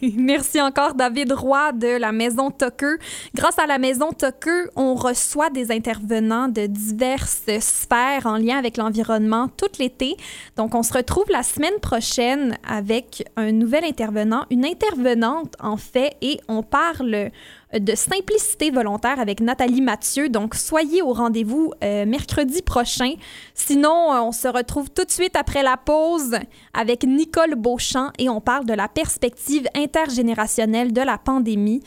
Merci 0.17 0.61
encore, 0.61 0.95
David 0.95 1.31
Roy 1.31 1.71
de 1.73 1.97
la 1.99 2.11
Maison 2.11 2.51
Tucker. 2.51 2.95
Grâce 3.35 3.59
à 3.59 3.67
la 3.67 3.77
Maison 3.77 4.09
Tucker, 4.11 4.69
on 4.75 4.95
reçoit 4.95 5.49
des 5.49 5.71
intervenants 5.71 6.47
de 6.47 6.65
diverses 6.65 7.59
sphères 7.59 8.25
en 8.25 8.37
lien 8.37 8.57
avec 8.57 8.77
l'environnement 8.77 9.47
tout 9.47 9.69
l'été. 9.79 10.15
Donc, 10.55 10.75
on 10.75 10.83
se 10.83 10.93
retrouve 10.93 11.25
la 11.29 11.43
semaine 11.43 11.79
prochaine 11.81 12.57
avec 12.67 13.23
un 13.35 13.51
nouvel 13.51 13.83
intervenant, 13.85 14.45
une 14.49 14.65
intervenante 14.65 15.55
en 15.59 15.77
fait, 15.77 16.15
et 16.21 16.39
on 16.47 16.63
parle 16.63 17.31
de 17.77 17.95
simplicité 17.95 18.71
volontaire 18.71 19.19
avec 19.19 19.41
Nathalie 19.41 19.81
Mathieu. 19.81 20.29
Donc, 20.29 20.55
soyez 20.55 21.01
au 21.01 21.13
rendez-vous 21.13 21.71
euh, 21.83 22.05
mercredi 22.05 22.61
prochain. 22.61 23.13
Sinon, 23.53 24.13
euh, 24.13 24.21
on 24.21 24.31
se 24.31 24.47
retrouve 24.47 24.89
tout 24.89 25.05
de 25.05 25.11
suite 25.11 25.35
après 25.35 25.61
la 25.61 25.77
pause 25.77 26.37
avec 26.73 27.03
Nicole 27.03 27.55
Beauchamp 27.55 28.11
et 28.17 28.29
on 28.29 28.41
parle 28.41 28.65
de 28.65 28.73
la 28.73 28.87
perspective 28.87 29.67
intergénérationnelle 29.75 30.93
de 30.93 31.01
la 31.01 31.17
pandémie. 31.17 31.81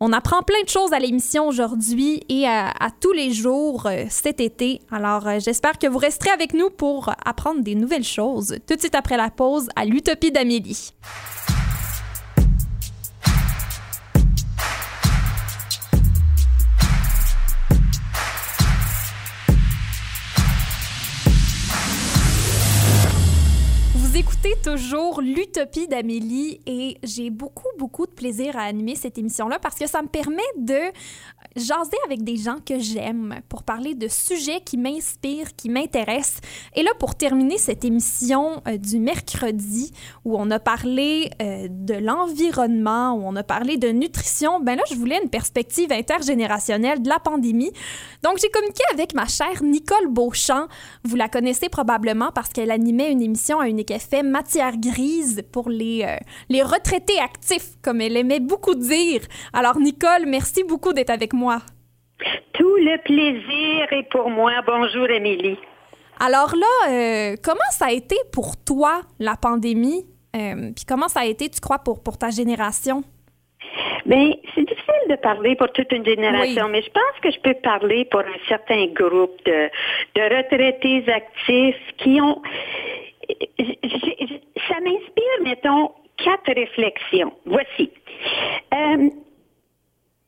On 0.00 0.12
apprend 0.12 0.42
plein 0.42 0.62
de 0.62 0.68
choses 0.68 0.92
à 0.92 1.00
l'émission 1.00 1.48
aujourd'hui 1.48 2.22
et 2.28 2.46
à, 2.46 2.72
tous 3.00 3.12
les 3.12 3.32
jours 3.32 3.86
euh, 3.86 4.04
cet 4.08 4.40
été. 4.40 4.80
Alors, 4.90 5.40
j'espère 5.40 5.78
que 5.78 5.86
vous 5.86 5.98
resterez 5.98 6.30
avec 6.30 6.54
nous 6.54 6.70
pour 6.70 7.12
apprendre 7.24 7.62
des 7.62 7.74
nouvelles 7.74 8.04
choses 8.04 8.56
tout 8.66 8.74
de 8.74 8.80
suite 8.80 8.94
après 8.94 9.16
la 9.16 9.30
pause 9.30 9.68
à 9.76 9.84
l'Utopie 9.84 10.32
d'Amélie. 10.32 10.92
Écoutez 24.18 24.56
toujours 24.64 25.20
l'Utopie 25.20 25.86
d'Amélie 25.86 26.58
et 26.66 26.98
j'ai 27.04 27.30
beaucoup, 27.30 27.68
beaucoup 27.78 28.04
de 28.04 28.10
plaisir 28.10 28.56
à 28.56 28.62
animer 28.62 28.96
cette 28.96 29.16
émission-là 29.16 29.60
parce 29.60 29.76
que 29.76 29.86
ça 29.86 30.02
me 30.02 30.08
permet 30.08 30.42
de 30.56 30.90
jaser 31.56 31.96
avec 32.06 32.22
des 32.22 32.36
gens 32.36 32.58
que 32.64 32.78
j'aime 32.78 33.40
pour 33.48 33.62
parler 33.62 33.94
de 33.94 34.08
sujets 34.08 34.60
qui 34.64 34.76
m'inspirent, 34.76 35.54
qui 35.56 35.68
m'intéressent. 35.68 36.40
Et 36.74 36.82
là, 36.82 36.90
pour 36.98 37.14
terminer 37.14 37.58
cette 37.58 37.84
émission 37.84 38.62
euh, 38.68 38.76
du 38.76 38.98
mercredi 38.98 39.92
où 40.24 40.36
on 40.38 40.50
a 40.50 40.58
parlé 40.58 41.30
euh, 41.42 41.66
de 41.68 41.94
l'environnement, 41.94 43.14
où 43.14 43.22
on 43.24 43.36
a 43.36 43.42
parlé 43.42 43.76
de 43.76 43.88
nutrition, 43.88 44.60
ben 44.60 44.76
là, 44.76 44.82
je 44.90 44.94
voulais 44.94 45.20
une 45.22 45.30
perspective 45.30 45.92
intergénérationnelle 45.92 47.02
de 47.02 47.08
la 47.08 47.18
pandémie. 47.18 47.72
Donc, 48.22 48.38
j'ai 48.40 48.48
communiqué 48.48 48.82
avec 48.92 49.14
ma 49.14 49.26
chère 49.26 49.62
Nicole 49.62 50.08
Beauchamp. 50.08 50.68
Vous 51.04 51.16
la 51.16 51.28
connaissez 51.28 51.68
probablement 51.68 52.30
parce 52.34 52.50
qu'elle 52.50 52.70
animait 52.70 53.10
une 53.12 53.22
émission 53.22 53.60
à 53.60 53.68
Unique 53.68 53.92
fait 53.98 54.22
matière 54.22 54.76
grise 54.76 55.42
pour 55.52 55.68
les, 55.68 56.04
euh, 56.04 56.16
les 56.48 56.62
retraités 56.62 57.18
actifs, 57.18 57.70
comme 57.82 58.00
elle 58.00 58.16
aimait 58.16 58.40
beaucoup 58.40 58.74
dire. 58.74 59.22
Alors, 59.52 59.78
Nicole, 59.78 60.26
merci 60.26 60.64
beaucoup 60.64 60.92
d'être 60.92 61.10
avec 61.10 61.32
moi. 61.32 61.37
Tout 62.52 62.76
le 62.76 62.96
plaisir 63.02 63.92
est 63.92 64.08
pour 64.10 64.28
moi. 64.30 64.52
Bonjour, 64.66 65.08
Émilie. 65.08 65.58
Alors 66.18 66.52
là, 66.56 66.90
euh, 66.90 67.36
comment 67.44 67.70
ça 67.70 67.86
a 67.86 67.92
été 67.92 68.16
pour 68.32 68.56
toi, 68.56 69.02
la 69.20 69.36
pandémie? 69.36 70.04
Euh, 70.34 70.72
puis 70.74 70.84
comment 70.86 71.08
ça 71.08 71.20
a 71.20 71.26
été, 71.26 71.48
tu 71.48 71.60
crois, 71.60 71.78
pour, 71.78 72.02
pour 72.02 72.18
ta 72.18 72.30
génération? 72.30 73.04
Bien, 74.04 74.32
c'est 74.54 74.64
difficile 74.64 75.06
de 75.10 75.16
parler 75.16 75.54
pour 75.54 75.70
toute 75.72 75.92
une 75.92 76.04
génération, 76.04 76.68
mais 76.68 76.82
je 76.82 76.90
pense 76.90 77.20
que 77.22 77.30
je 77.30 77.40
peux 77.40 77.54
parler 77.62 78.04
pour 78.06 78.20
un 78.20 78.38
certain 78.48 78.86
groupe 78.86 79.36
de, 79.44 79.70
de 80.16 80.36
retraités 80.36 81.04
actifs 81.12 81.76
qui 81.98 82.20
ont 82.20 82.42
ça 84.68 84.80
m'inspire, 84.80 85.38
mettons, 85.44 85.92
quatre 86.16 86.52
réflexions. 86.54 87.32
Voici. 87.44 87.90
Euh, 88.74 89.10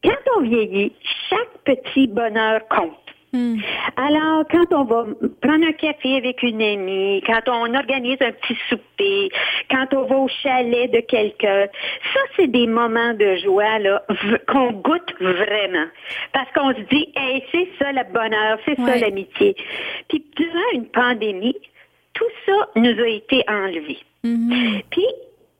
quand 0.03 0.36
on 0.36 0.42
vieillit, 0.42 0.92
chaque 1.28 1.59
petit 1.64 2.07
bonheur 2.07 2.66
compte. 2.68 2.96
Hmm. 3.32 3.59
Alors, 3.96 4.44
quand 4.51 4.72
on 4.72 4.84
va 4.84 5.07
prendre 5.40 5.64
un 5.64 5.72
café 5.72 6.16
avec 6.16 6.42
une 6.42 6.61
amie, 6.61 7.22
quand 7.24 7.42
on 7.46 7.72
organise 7.74 8.16
un 8.20 8.32
petit 8.32 8.59
souper, 8.68 9.28
quand 9.70 9.86
on 9.94 10.03
va 10.03 10.16
au 10.16 10.28
chalet 10.42 10.90
de 10.90 10.98
quelqu'un, 11.01 11.66
ça, 12.12 12.20
c'est 12.34 12.48
des 12.48 12.66
moments 12.66 13.14
de 13.14 13.36
joie 13.36 13.78
là 13.78 14.03
qu'on 14.48 14.72
goûte 14.72 15.14
vraiment. 15.20 15.86
Parce 16.32 16.51
qu'on 16.53 16.74
se 16.74 16.80
dit, 16.90 17.12
hey, 17.14 17.44
c'est 17.53 17.68
ça 17.78 17.92
le 17.92 18.12
bonheur, 18.12 18.59
c'est 18.64 18.76
ça 18.76 18.96
l'amitié. 18.96 19.55
Puis, 20.09 20.24
durant 20.36 20.70
une 20.74 20.86
pandémie, 20.86 21.57
tout 22.14 22.24
ça 22.46 22.68
nous 22.74 23.01
a 23.01 23.09
été 23.09 23.44
enlevé. 23.48 23.98
Mm-hmm. 24.24 24.82
Puis, 24.90 25.07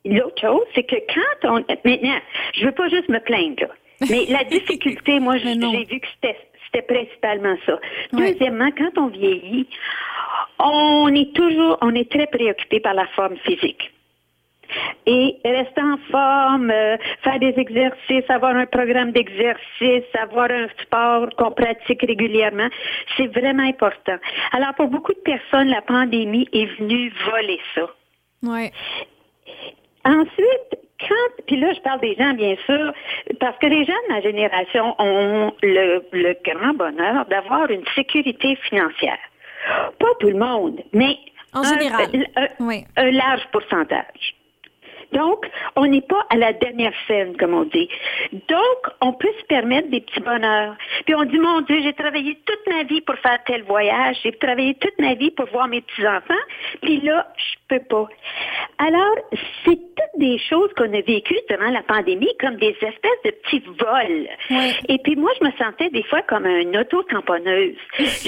l'autre 0.05 0.41
chose, 0.41 0.65
c'est 0.75 0.83
que 0.83 0.97
quand 1.13 1.49
on... 1.49 1.65
Maintenant, 1.85 2.19
je 2.53 2.65
veux 2.65 2.73
pas 2.73 2.89
juste 2.89 3.07
me 3.07 3.19
plaindre, 3.19 3.73
mais 4.09 4.25
la 4.29 4.43
difficulté, 4.43 5.19
moi, 5.19 5.37
j'ai 5.43 5.55
vu 5.55 5.99
que 5.99 6.07
c'était 6.21 6.83
principalement 6.87 7.55
ça. 7.65 7.79
Deuxièmement, 8.13 8.69
quand 8.77 8.97
on 8.97 9.07
vieillit, 9.07 9.67
on 10.59 11.13
est 11.13 11.33
toujours, 11.33 11.77
on 11.81 11.93
est 11.93 12.09
très 12.09 12.27
préoccupé 12.27 12.79
par 12.79 12.93
la 12.93 13.07
forme 13.07 13.37
physique. 13.37 13.91
Et 15.05 15.37
rester 15.43 15.81
en 15.81 15.97
forme, 16.09 16.71
euh, 16.71 16.95
faire 17.23 17.39
des 17.39 17.53
exercices, 17.57 18.29
avoir 18.29 18.55
un 18.55 18.65
programme 18.65 19.11
d'exercice, 19.11 20.05
avoir 20.17 20.49
un 20.49 20.67
sport 20.81 21.27
qu'on 21.37 21.51
pratique 21.51 22.01
régulièrement, 22.01 22.69
c'est 23.17 23.27
vraiment 23.27 23.63
important. 23.63 24.15
Alors, 24.53 24.73
pour 24.75 24.87
beaucoup 24.87 25.13
de 25.13 25.19
personnes, 25.19 25.67
la 25.67 25.81
pandémie 25.81 26.47
est 26.53 26.67
venue 26.77 27.11
voler 27.29 27.59
ça. 27.75 27.89
Ouais. 28.43 28.71
Ensuite, 30.05 30.79
quand, 31.07 31.43
puis 31.47 31.57
là, 31.57 31.73
je 31.73 31.79
parle 31.81 31.99
des 32.01 32.15
gens, 32.15 32.33
bien 32.33 32.55
sûr, 32.65 32.93
parce 33.39 33.57
que 33.57 33.67
les 33.67 33.85
gens 33.85 33.93
de 34.07 34.13
ma 34.13 34.21
génération 34.21 34.95
ont 34.99 35.53
le, 35.61 36.03
le 36.11 36.35
grand 36.43 36.73
bonheur 36.73 37.25
d'avoir 37.25 37.69
une 37.69 37.83
sécurité 37.95 38.55
financière. 38.55 39.19
Pas 39.99 40.13
tout 40.19 40.29
le 40.29 40.37
monde, 40.37 40.81
mais 40.93 41.17
en 41.53 41.63
général, 41.63 42.07
un 42.97 43.11
large 43.11 43.41
pourcentage. 43.51 44.35
Donc, 45.11 45.45
on 45.75 45.85
n'est 45.85 46.01
pas 46.01 46.25
à 46.29 46.37
la 46.37 46.53
dernière 46.53 46.93
scène, 47.07 47.35
comme 47.37 47.53
on 47.53 47.65
dit. 47.65 47.89
Donc, 48.47 48.93
on 49.01 49.13
peut 49.13 49.31
se 49.39 49.45
permettre 49.45 49.89
des 49.89 50.01
petits 50.01 50.21
bonheurs. 50.21 50.75
Puis 51.05 51.15
on 51.15 51.23
dit, 51.23 51.39
mon 51.39 51.61
Dieu, 51.61 51.81
j'ai 51.83 51.93
travaillé 51.93 52.37
toute 52.45 52.73
ma 52.73 52.83
vie 52.83 53.01
pour 53.01 53.15
faire 53.15 53.39
tel 53.45 53.63
voyage, 53.63 54.17
j'ai 54.23 54.31
travaillé 54.31 54.75
toute 54.75 54.97
ma 54.99 55.13
vie 55.15 55.31
pour 55.31 55.47
voir 55.47 55.67
mes 55.67 55.81
petits-enfants, 55.81 56.33
puis 56.81 57.01
là, 57.01 57.27
je 57.37 57.75
peux 57.77 57.83
pas. 57.85 58.07
Alors, 58.77 59.15
c'est 59.65 59.75
toutes 59.77 60.19
des 60.19 60.37
choses 60.39 60.69
qu'on 60.75 60.93
a 60.93 61.01
vécues 61.01 61.39
durant 61.49 61.69
la 61.71 61.83
pandémie 61.83 62.31
comme 62.39 62.55
des 62.55 62.75
espèces 62.81 63.21
de 63.25 63.31
petits 63.31 63.63
vols. 63.79 64.27
Et 64.87 64.97
puis 64.99 65.15
moi, 65.15 65.31
je 65.39 65.45
me 65.45 65.51
sentais 65.51 65.89
des 65.89 66.03
fois 66.03 66.21
comme 66.23 66.45
une 66.45 66.77
auto-tamponneuse. 66.77 67.75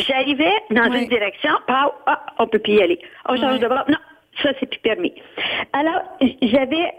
J'arrivais 0.07 0.53
dans 0.69 0.91
une 0.91 1.07
direction, 1.07 1.51
ah, 1.67 1.91
ah, 2.05 2.25
on 2.39 2.47
peut 2.47 2.59
plus 2.59 2.73
y 2.73 2.81
aller. 2.81 2.99
On 3.25 3.35
change 3.35 3.59
de 3.59 3.67
bord. 3.67 3.85
Non, 3.87 3.97
ça, 4.41 4.51
c'est 4.59 4.69
plus 4.69 4.79
permis. 4.79 5.13
Alors, 5.73 6.01
j'avais 6.41 6.93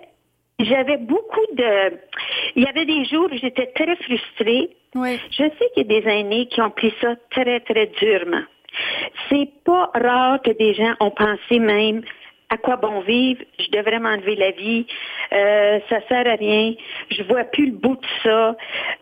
j'avais 0.61 0.99
beaucoup 0.99 1.47
de... 1.55 1.99
Il 2.55 2.63
y 2.63 2.67
avait 2.67 2.87
des 2.87 3.05
jours 3.07 3.29
où 3.31 3.37
j'étais 3.37 3.67
très 3.75 3.97
frustrée. 3.97 4.71
Oui. 4.95 5.19
Je 5.31 5.43
sais 5.43 5.71
qu'il 5.75 5.91
y 5.91 5.97
a 5.97 6.01
des 6.01 6.09
aînés 6.09 6.47
qui 6.47 6.61
ont 6.61 6.71
pris 6.71 6.95
ça 7.01 7.17
très, 7.31 7.61
très 7.61 7.87
durement. 7.87 8.45
C'est 9.29 9.49
pas 9.65 9.91
rare 9.95 10.41
que 10.43 10.51
des 10.53 10.75
gens 10.75 10.95
ont 11.01 11.11
pensé 11.11 11.59
même 11.59 12.03
à 12.51 12.57
quoi 12.57 12.77
bon 12.77 13.01
vivre, 13.01 13.43
je 13.59 13.71
devrais 13.71 13.99
m'enlever 13.99 14.37
la 14.37 14.51
vie, 14.53 14.87
euh, 15.33 15.81
ça 15.89 15.99
sert 16.09 16.27
à 16.27 16.37
rien, 16.37 16.75
je 17.11 17.23
vois 17.25 17.45
plus 17.45 17.67
le 17.67 17.73
bout 17.73 17.97
de 17.97 18.07
ça, 18.23 18.57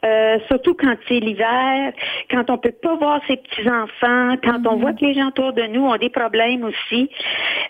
euh, 0.05 0.39
surtout 0.49 0.75
quand 0.75 0.97
c'est 1.09 1.21
l'hiver, 1.21 1.93
quand 2.31 2.49
on 2.51 2.59
peut 2.59 2.73
pas 2.73 2.95
voir 2.97 3.21
ses 3.27 3.37
petits-enfants, 3.37 4.37
quand 4.43 4.67
on 4.67 4.77
mhm. 4.77 4.81
voit 4.81 4.93
que 4.93 5.05
les 5.05 5.15
gens 5.15 5.29
autour 5.29 5.53
de 5.53 5.63
nous 5.65 5.85
ont 5.85 5.97
des 5.97 6.11
problèmes 6.11 6.65
aussi, 6.65 7.11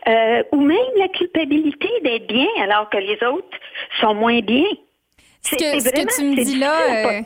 euh, 0.09 0.43
ou 0.53 0.61
même 0.61 0.79
la 0.99 1.09
culpabilité 1.09 1.89
d'être 2.03 2.27
bien 2.27 2.49
alors 2.62 2.89
que 2.91 2.99
les 2.99 3.23
autres 3.25 3.59
sont 4.01 4.14
moins 4.14 4.41
bien. 4.41 4.66
Ce 5.41 5.57
que, 5.57 5.81
ce 5.81 5.91
que 5.91 6.16
tu 6.16 6.25
me 6.25 6.45
dis 6.45 6.59
là, 6.59 7.23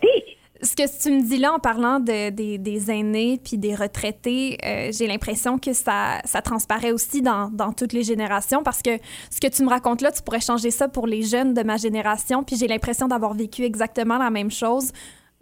ce 0.63 0.75
que 0.75 1.03
tu 1.03 1.11
me 1.11 1.23
dis 1.23 1.39
là 1.39 1.53
en 1.53 1.59
parlant 1.59 2.01
de, 2.01 2.31
des 2.31 2.91
aînés 2.91 3.41
puis 3.43 3.59
des 3.59 3.75
retraités, 3.75 4.59
euh, 4.65 4.91
j'ai 4.93 5.07
l'impression 5.07 5.59
que 5.59 5.73
ça, 5.73 6.21
ça 6.25 6.43
transparaît 6.43 6.93
aussi 6.93 7.23
dans, 7.23 7.49
dans, 7.51 7.73
toutes 7.73 7.93
les 7.93 8.03
générations 8.03 8.63
parce 8.63 8.83
que 8.83 8.99
ce 9.31 9.41
que 9.41 9.49
tu 9.49 9.63
me 9.65 9.69
racontes 9.69 10.01
là, 10.01 10.13
tu 10.13 10.23
pourrais 10.23 10.41
changer 10.41 10.71
ça 10.71 10.89
pour 10.89 11.07
les 11.07 11.23
jeunes 11.23 11.55
de 11.55 11.63
ma 11.63 11.77
génération. 11.77 12.43
Puis 12.43 12.57
j'ai 12.57 12.69
l'impression 12.69 13.09
d'avoir 13.09 13.35
vécu 13.35 13.63
exactement 13.63 14.19
la 14.19 14.31
même 14.31 14.51
chose 14.51 14.93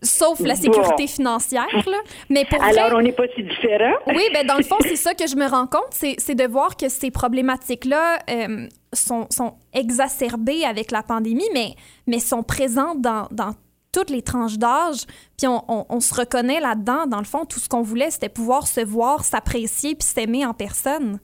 Sauf 0.05 0.41
la 0.41 0.55
sécurité 0.55 1.07
financière, 1.07 1.67
là. 1.87 1.97
Mais 2.29 2.45
pour 2.45 2.63
Alors, 2.63 2.89
vrai, 2.89 2.97
on 2.97 3.01
n'est 3.01 3.13
pas 3.13 3.25
si 3.35 3.43
différents. 3.43 3.95
oui, 4.09 4.23
ben 4.35 4.47
dans 4.47 4.57
le 4.57 4.63
fond, 4.63 4.77
c'est 4.83 4.97
ça 4.97 5.15
que 5.15 5.27
je 5.27 5.35
me 5.35 5.47
rends 5.47 5.67
compte, 5.67 5.89
c'est 5.91 6.17
c'est 6.19 6.35
de 6.35 6.45
voir 6.45 6.77
que 6.77 6.89
ces 6.89 7.11
problématiques-là 7.11 8.19
euh, 8.29 8.67
sont, 8.93 9.27
sont 9.31 9.55
exacerbées 9.73 10.65
avec 10.65 10.91
la 10.91 11.03
pandémie, 11.03 11.49
mais, 11.55 11.75
mais 12.07 12.19
sont 12.19 12.43
présentes 12.43 13.01
dans, 13.01 13.29
dans 13.31 13.55
toutes 13.95 14.11
les 14.11 14.23
tranches 14.23 14.59
d'âge. 14.59 15.07
Puis 15.39 15.47
on, 15.49 16.01
se 16.01 16.15
reconnaît 16.15 16.61
là-dedans. 16.61 17.07
Dans 17.07 17.19
le 17.19 17.25
fond, 17.25 17.45
tout 17.45 17.61
ce 17.61 17.69
qu'on 17.69 17.83
voulait, 17.83 18.11
c'était 18.11 18.29
pouvoir 18.29 18.67
se 18.67 18.85
voir, 18.85 19.25
s'apprécier 19.25 19.95
puis 19.95 20.07
s'aimer 20.07 20.45
en 20.45 20.53
personne. 20.53 21.21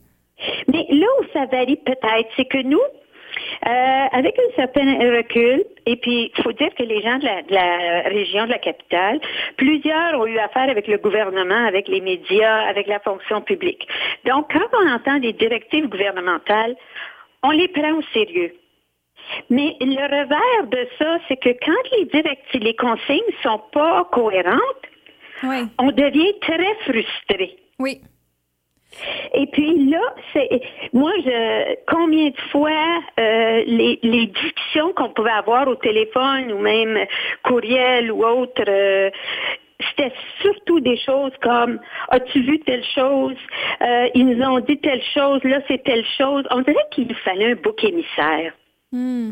Mais 0.67 0.85
là 0.89 1.07
où 1.19 1.25
ça 1.33 1.45
varie 1.45 1.77
peut-être, 1.85 2.29
c'est 2.35 2.45
que 2.45 2.63
nous, 2.63 2.79
euh, 2.79 4.05
avec 4.11 4.37
un 4.39 4.55
certain 4.55 4.97
recul, 5.17 5.63
et 5.85 5.95
puis 5.97 6.31
il 6.35 6.43
faut 6.43 6.51
dire 6.53 6.73
que 6.75 6.83
les 6.83 7.01
gens 7.01 7.17
de 7.19 7.53
la 7.53 8.01
région 8.09 8.45
de 8.45 8.51
la 8.51 8.57
capitale, 8.57 9.19
plusieurs 9.57 10.19
ont 10.19 10.25
eu 10.25 10.39
affaire 10.39 10.69
avec 10.69 10.87
le 10.87 10.97
gouvernement, 10.97 11.65
avec 11.67 11.87
les 11.87 12.01
médias, 12.01 12.67
avec 12.67 12.87
la 12.87 12.99
fonction 12.99 13.41
publique. 13.41 13.87
Donc, 14.25 14.51
quand 14.51 14.67
on 14.81 14.91
entend 14.91 15.19
des 15.19 15.33
directives 15.33 15.87
gouvernementales, 15.87 16.75
on 17.43 17.51
les 17.51 17.67
prend 17.67 17.93
au 17.93 18.01
sérieux. 18.13 18.53
Mais 19.49 19.75
le 19.79 20.01
revers 20.01 20.67
de 20.69 20.87
ça, 20.97 21.17
c'est 21.27 21.37
que 21.37 21.49
quand 21.65 21.97
les 21.97 22.05
directives, 22.05 22.61
les 22.63 22.75
consignes 22.75 23.19
sont 23.43 23.61
pas 23.71 24.07
cohérentes, 24.11 24.85
Oui. 25.43 25.63
on 25.79 25.91
devient 25.91 26.33
très 26.41 26.75
frustré. 26.85 27.55
Oui. 27.79 28.01
Et 29.33 29.47
puis 29.47 29.89
là, 29.89 30.01
c'est 30.33 30.49
moi, 30.91 31.11
je 31.23 31.75
combien 31.87 32.29
de 32.29 32.37
fois 32.51 32.99
euh, 33.19 33.63
les, 33.65 33.99
les 34.03 34.25
discussions 34.27 34.91
qu'on 34.93 35.09
pouvait 35.09 35.31
avoir 35.31 35.67
au 35.69 35.75
téléphone 35.75 36.51
ou 36.51 36.59
même 36.59 36.99
courriel 37.43 38.11
ou 38.11 38.25
autre, 38.25 38.63
euh, 38.67 39.09
c'était 39.89 40.11
surtout 40.41 40.81
des 40.81 40.97
choses 40.97 41.31
comme 41.41 41.79
as-tu 42.09 42.41
vu 42.41 42.59
telle 42.59 42.83
chose, 42.93 43.37
Euh, 43.81 44.09
ils 44.13 44.27
nous 44.27 44.43
ont 44.45 44.59
dit 44.59 44.77
telle 44.77 45.01
chose, 45.13 45.41
là 45.45 45.59
c'est 45.67 45.83
telle 45.83 46.05
chose. 46.17 46.43
On 46.51 46.61
dirait 46.61 46.85
qu'il 46.91 47.07
nous 47.07 47.15
fallait 47.23 47.51
un 47.53 47.55
bouc 47.55 47.81
émissaire. 47.83 48.51
Hmm. 48.91 49.31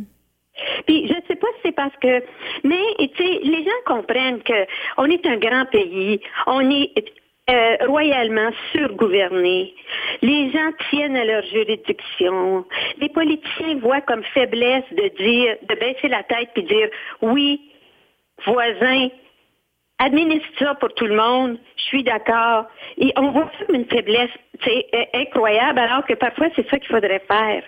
Puis 0.88 1.08
je 1.08 1.14
ne 1.14 1.22
sais 1.28 1.36
pas 1.36 1.48
si 1.56 1.60
c'est 1.64 1.76
parce 1.76 1.96
que, 2.02 2.24
mais 2.64 2.84
tu 3.00 3.16
sais, 3.18 3.40
les 3.44 3.64
gens 3.64 3.82
comprennent 3.86 4.42
que 4.42 4.66
on 4.98 5.06
est 5.06 5.26
un 5.26 5.38
grand 5.38 5.66
pays, 5.66 6.20
on 6.48 6.70
est 6.70 6.94
euh, 7.50 7.78
royalement 7.88 8.52
surgouverné. 8.72 9.74
Les 10.22 10.52
gens 10.52 10.72
tiennent 10.90 11.16
à 11.16 11.26
leur 11.26 11.44
juridiction. 11.46 12.66
Les 13.00 13.10
politiciens 13.10 13.80
voient 13.80 14.02
comme 14.02 14.24
faiblesse 14.24 14.84
de 14.92 15.08
dire, 15.18 15.56
de 15.68 15.76
baisser 15.76 16.10
la 16.10 16.24
tête 16.24 16.50
puis 16.54 16.64
dire 16.64 16.90
oui, 17.22 17.72
voisin, 18.46 19.10
administre 19.98 20.48
ça 20.60 20.76
pour 20.76 20.94
tout 20.94 21.06
le 21.06 21.16
monde, 21.16 21.58
je 21.78 21.84
suis 21.84 22.04
d'accord. 22.04 22.66
Et 22.98 23.12
on 23.16 23.32
voit 23.32 23.52
comme 23.66 23.76
une 23.76 23.86
faiblesse, 23.86 24.32
euh, 24.68 25.04
incroyable, 25.14 25.80
alors 25.80 26.06
que 26.06 26.14
parfois 26.14 26.48
c'est 26.56 26.70
ça 26.70 26.78
qu'il 26.78 26.90
faudrait 26.90 27.24
faire. 27.28 27.64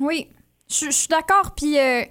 Oui, 0.00 0.26
je, 0.70 0.86
je 0.86 0.90
suis 0.90 1.08
d'accord. 1.08 1.52
Puis, 1.56 1.78
euh, 1.78 2.02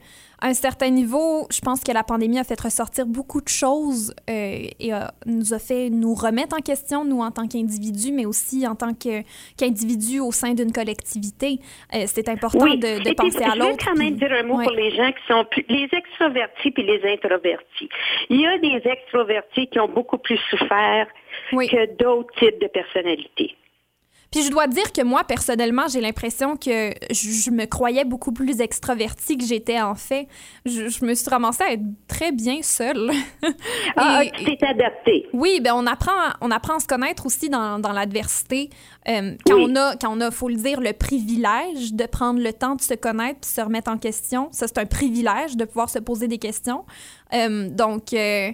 à 0.42 0.48
un 0.48 0.54
certain 0.54 0.90
niveau, 0.90 1.48
je 1.52 1.60
pense 1.60 1.84
que 1.84 1.92
la 1.92 2.02
pandémie 2.04 2.40
a 2.40 2.46
fait 2.46 2.60
ressortir 2.62 3.06
beaucoup 3.06 3.42
de 3.42 3.50
choses 3.50 4.14
euh, 4.30 4.68
et 4.80 4.94
a- 4.94 5.14
nous 5.26 5.54
a 5.54 5.60
fait 5.60 5.90
nous 5.90 6.14
remettre 6.14 6.56
en 6.56 6.62
question, 6.62 7.04
nous, 7.04 7.20
en 7.20 7.30
tant 7.32 7.46
qu'individus, 7.46 8.14
mais 8.14 8.26
aussi 8.26 8.66
en 8.66 8.74
tant 8.74 8.94
qu'individus 9.58 10.22
au 10.22 10.32
sein 10.32 10.54
d'une 10.54 10.72
collectivité. 10.72 11.60
Euh, 11.94 12.04
c'est 12.08 12.30
important 12.30 12.60
Oui, 12.64 12.78
de, 12.78 13.00
de 13.04 13.10
et 13.10 13.16
puis, 13.16 13.16
penser 13.16 13.44
à 13.44 13.50
je 13.50 13.60
veux 13.60 13.70
l'autre. 13.72 13.86
quand 13.86 13.98
même 13.98 14.16
dire 14.16 14.32
un 14.32 14.44
mot 14.44 14.58
ouais. 14.58 14.64
pour 14.64 14.74
les 14.74 14.92
gens 14.96 15.12
qui 15.12 15.28
sont 15.34 15.46
plus, 15.52 15.66
les 15.68 15.90
extrovertis 15.92 16.72
puis 16.72 16.84
les 16.84 17.02
introvertis. 17.14 17.90
Il 18.30 18.40
y 18.40 18.48
a 18.48 18.58
des 18.60 18.82
extrovertis 18.90 19.68
qui 19.68 19.80
ont 19.80 19.90
beaucoup 19.90 20.18
plus 20.20 20.40
souffert 20.50 21.08
Oui. 21.52 21.68
que 21.68 21.98
d'autres 22.02 22.34
types 22.40 22.62
de 22.62 22.68
personnalités. 22.68 23.56
Puis 24.32 24.44
je 24.44 24.52
dois 24.52 24.68
dire 24.68 24.92
que 24.94 25.02
moi, 25.02 25.24
personnellement, 25.24 25.88
j'ai 25.88 26.02
l'impression 26.02 26.56
que 26.56 26.92
je, 27.10 27.30
je 27.32 27.50
me 27.50 27.66
croyais 27.66 28.06
beaucoup 28.06 28.32
plus 28.32 28.62
extravertie 28.62 29.38
que 29.38 29.44
j'étais 29.46 29.82
en 29.82 29.96
fait. 29.96 30.28
Je, 30.66 30.88
je 30.88 31.04
me 31.04 31.16
suis 31.16 31.30
ramassée 31.30 31.64
à 31.64 31.72
être 31.74 31.84
très 32.08 32.32
bien 32.32 32.62
seule. 32.62 33.10
Ah, 33.98 34.24
Et- 34.24 34.32
tu 34.32 34.56
t'es 34.58 34.66
adapté. 34.68 35.28
Oui, 35.34 35.60
ben 35.62 35.74
on 35.76 35.86
apprend, 35.88 36.12
on 36.42 36.52
apprend 36.52 36.76
à 36.76 36.80
se 36.80 36.88
connaître 36.88 37.26
aussi 37.26 37.50
dans, 37.50 37.80
dans 37.80 37.92
l'adversité. 37.92 38.70
Euh, 39.08 39.34
quand 39.48 39.56
Oui. 39.56 39.66
on 39.70 39.76
a, 39.76 39.96
quand 39.96 40.16
on 40.16 40.22
a, 40.22 40.30
faut 40.32 40.50
le 40.50 40.56
dire, 40.56 40.80
le 40.80 40.94
privilège 40.94 41.94
de 41.94 42.06
prendre 42.06 42.40
le 42.40 42.54
temps 42.54 42.76
de 42.76 42.82
se 42.82 42.94
connaître 42.94 43.40
puis 43.42 43.50
se 43.50 43.62
remettre 43.62 43.90
en 43.92 43.98
question. 43.98 44.50
Ça, 44.52 44.68
c'est 44.68 44.78
un 44.78 44.86
privilège 44.86 45.58
de 45.58 45.66
pouvoir 45.66 45.90
se 45.90 46.00
poser 46.00 46.28
des 46.28 46.38
questions. 46.38 46.86
Euh, 47.34 47.70
donc, 47.70 48.14
euh, 48.14 48.52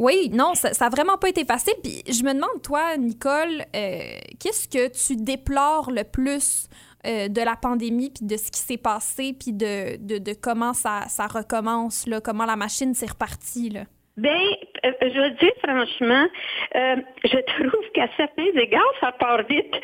oui, 0.00 0.30
non, 0.32 0.54
ça, 0.54 0.72
ça 0.72 0.86
a 0.86 0.88
vraiment 0.88 1.18
pas 1.18 1.28
été 1.28 1.44
facile. 1.44 1.74
Puis 1.82 2.02
je 2.08 2.24
me 2.24 2.32
demande, 2.32 2.62
toi, 2.64 2.96
Nicole, 2.96 3.66
euh, 3.76 4.18
qu'est-ce 4.40 4.66
que 4.66 4.88
tu 4.88 5.22
déplores 5.22 5.90
le 5.90 6.04
plus 6.04 6.68
euh, 7.06 7.28
de 7.28 7.42
la 7.42 7.54
pandémie 7.54 8.10
puis 8.10 8.24
de 8.26 8.38
ce 8.38 8.50
qui 8.50 8.60
s'est 8.60 8.78
passé 8.78 9.34
puis 9.38 9.52
de, 9.52 9.98
de, 9.98 10.16
de 10.16 10.32
comment 10.32 10.72
ça, 10.72 11.02
ça 11.08 11.26
recommence, 11.26 12.06
là, 12.06 12.22
comment 12.22 12.46
la 12.46 12.56
machine 12.56 12.94
s'est 12.94 13.10
repartie, 13.10 13.68
là? 13.68 13.82
Ben, 14.16 14.40
euh, 14.86 14.92
je 15.02 15.20
veux 15.20 15.30
dire 15.32 15.52
franchement, 15.62 16.26
je 16.74 17.38
trouve 17.52 17.90
qu'à 17.92 18.08
certains 18.16 18.58
égards, 18.58 18.94
ça 19.02 19.12
part 19.12 19.42
vite. 19.48 19.74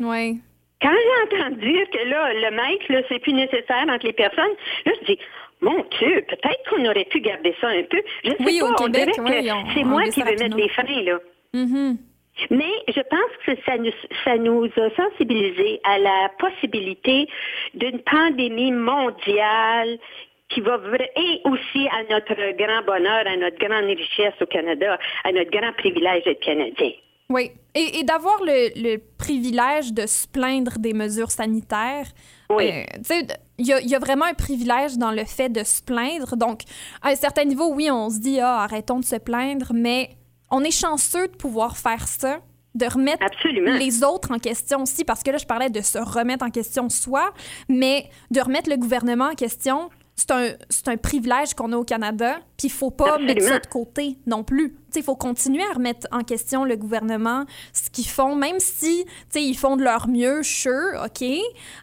Oui. 0.00 0.38
Quand 0.82 0.90
j'entends 0.90 1.56
dire 1.56 1.88
que 1.90 2.08
là, 2.08 2.34
le 2.34 2.50
maître, 2.50 2.84
là, 2.90 3.00
c'est 3.08 3.20
plus 3.20 3.32
nécessaire 3.32 3.86
entre 3.88 4.04
les 4.04 4.12
personnes, 4.12 4.54
là, 4.84 4.92
je 5.00 5.06
dis, 5.06 5.18
mon 5.60 5.84
Dieu, 5.98 6.24
peut-être 6.28 6.70
qu'on 6.70 6.84
aurait 6.84 7.06
pu 7.06 7.20
garder 7.20 7.54
ça 7.60 7.68
un 7.68 7.82
peu. 7.84 8.02
Je 8.24 8.30
sais 8.30 8.36
Oui, 8.40 8.58
pas, 8.60 8.66
au 8.66 8.72
on 8.72 8.74
Québec, 8.74 9.14
dirait 9.14 9.52
oui, 9.52 9.70
c'est 9.74 9.84
moi 9.84 10.02
qui 10.04 10.22
veux 10.22 10.36
mettre 10.36 10.56
les 10.56 10.68
freins, 10.68 11.02
là. 11.02 11.18
Mhm. 11.54 11.98
Mais 12.50 12.72
je 12.88 13.00
pense 13.00 13.46
que 13.46 13.52
ça 13.64 13.78
nous, 13.78 13.90
ça 14.24 14.36
nous 14.36 14.64
a 14.66 14.90
sensibilisés 14.94 15.80
à 15.84 15.98
la 15.98 16.30
possibilité 16.38 17.26
d'une 17.74 18.00
pandémie 18.00 18.72
mondiale 18.72 19.98
qui 20.50 20.60
va 20.60 20.78
et 21.16 21.40
aussi 21.44 21.88
à 21.88 22.02
notre 22.12 22.34
grand 22.56 22.84
bonheur, 22.84 23.26
à 23.26 23.36
notre 23.36 23.58
grande 23.58 23.86
richesse 23.86 24.34
au 24.40 24.46
Canada, 24.46 24.98
à 25.24 25.32
notre 25.32 25.50
grand 25.50 25.72
privilège 25.72 26.24
d'être 26.24 26.40
Canadien. 26.40 26.92
Oui, 27.30 27.50
et, 27.74 27.98
et 27.98 28.04
d'avoir 28.04 28.38
le, 28.42 28.70
le 28.80 28.98
privilège 29.18 29.92
de 29.92 30.06
se 30.06 30.28
plaindre 30.28 30.78
des 30.78 30.92
mesures 30.92 31.30
sanitaires. 31.30 32.06
Oui. 32.50 32.70
Euh, 32.70 33.22
il 33.58 33.66
y 33.66 33.72
a, 33.72 33.80
il 33.80 33.88
y 33.88 33.94
a 33.94 33.98
vraiment 33.98 34.26
un 34.26 34.34
privilège 34.34 34.98
dans 34.98 35.10
le 35.10 35.24
fait 35.24 35.48
de 35.48 35.64
se 35.64 35.82
plaindre. 35.82 36.36
Donc, 36.36 36.62
à 37.02 37.08
un 37.08 37.14
certain 37.14 37.44
niveau, 37.44 37.72
oui, 37.72 37.90
on 37.90 38.10
se 38.10 38.18
dit, 38.18 38.40
ah, 38.40 38.60
arrêtons 38.62 39.00
de 39.00 39.04
se 39.04 39.16
plaindre, 39.16 39.72
mais 39.74 40.10
on 40.50 40.62
est 40.62 40.70
chanceux 40.70 41.28
de 41.28 41.36
pouvoir 41.36 41.76
faire 41.76 42.06
ça, 42.06 42.40
de 42.74 42.86
remettre 42.86 43.24
Absolument. 43.24 43.72
les 43.72 44.04
autres 44.04 44.32
en 44.32 44.38
question 44.38 44.82
aussi, 44.82 45.04
parce 45.04 45.22
que 45.22 45.30
là, 45.30 45.38
je 45.38 45.46
parlais 45.46 45.70
de 45.70 45.80
se 45.80 45.98
remettre 45.98 46.44
en 46.44 46.50
question 46.50 46.88
soi, 46.88 47.32
mais 47.68 48.10
de 48.30 48.40
remettre 48.40 48.70
le 48.70 48.76
gouvernement 48.76 49.30
en 49.30 49.34
question, 49.34 49.88
c'est 50.16 50.30
un, 50.30 50.48
un 50.86 50.96
privilège 50.96 51.52
qu'on 51.54 51.72
a 51.72 51.76
au 51.76 51.84
Canada, 51.84 52.38
puis 52.56 52.68
il 52.68 52.70
faut 52.70 52.90
pas 52.90 53.14
Absolument. 53.16 53.34
mettre 53.34 53.46
ça 53.46 53.58
de 53.58 53.66
côté 53.66 54.16
non 54.26 54.42
plus. 54.44 54.70
Tu 54.70 54.76
sais, 54.90 55.00
Il 55.00 55.02
faut 55.04 55.14
continuer 55.16 55.62
à 55.62 55.74
remettre 55.74 56.06
en 56.10 56.20
question 56.20 56.64
le 56.64 56.76
gouvernement, 56.76 57.44
ce 57.74 57.90
qu'ils 57.90 58.08
font, 58.08 58.34
même 58.34 58.58
si 58.58 59.04
tu 59.04 59.10
sais, 59.28 59.44
ils 59.44 59.56
font 59.56 59.76
de 59.76 59.84
leur 59.84 60.08
mieux, 60.08 60.42
sure, 60.42 61.04
OK, 61.04 61.24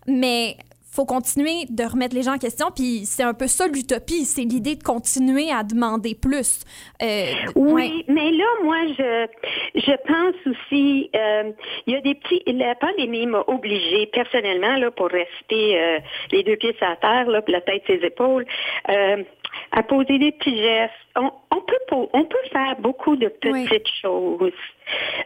mais 0.07 0.57
faut 0.95 1.05
continuer 1.05 1.65
de 1.69 1.83
remettre 1.83 2.15
les 2.15 2.21
gens 2.23 2.35
en 2.35 2.37
question, 2.37 2.67
puis 2.75 3.01
c'est 3.05 3.23
un 3.23 3.33
peu 3.33 3.47
ça 3.47 3.67
l'utopie, 3.67 4.25
c'est 4.25 4.43
l'idée 4.43 4.75
de 4.75 4.83
continuer 4.83 5.51
à 5.51 5.63
demander 5.63 6.15
plus. 6.15 6.63
Euh, 7.01 7.25
Oui, 7.55 7.73
ouais. 7.73 7.91
mais 8.07 8.31
là, 8.31 8.45
moi, 8.63 8.77
je, 8.97 9.27
je 9.75 9.95
pense 10.07 10.35
aussi, 10.55 11.09
euh, 11.15 11.51
il 11.87 11.93
y 11.93 11.97
a 11.97 12.01
des 12.01 12.15
petits, 12.15 12.41
la 12.47 12.75
pandémie 12.75 13.25
m'a 13.25 13.43
obligée 13.47 14.05
personnellement, 14.13 14.75
là, 14.77 14.91
pour 14.91 15.07
rester 15.09 15.79
euh, 15.79 15.99
les 16.31 16.43
deux 16.43 16.57
pieds 16.57 16.75
sur 16.77 16.87
la 16.87 16.95
terre, 16.97 17.27
là, 17.27 17.41
puis 17.41 17.53
la 17.53 17.61
tête 17.61 17.83
ses 17.87 17.95
épaules, 18.05 18.45
euh, 18.89 19.23
à 19.71 19.83
poser 19.83 20.17
des 20.19 20.31
petits 20.31 20.57
gestes. 20.57 20.93
On, 21.15 21.31
on 21.51 21.61
peut, 21.61 22.07
on 22.13 22.23
peut 22.23 22.37
faire 22.51 22.75
beaucoup 22.79 23.15
de 23.15 23.27
petites 23.27 23.53
Oui. 23.53 23.91
choses 24.01 24.51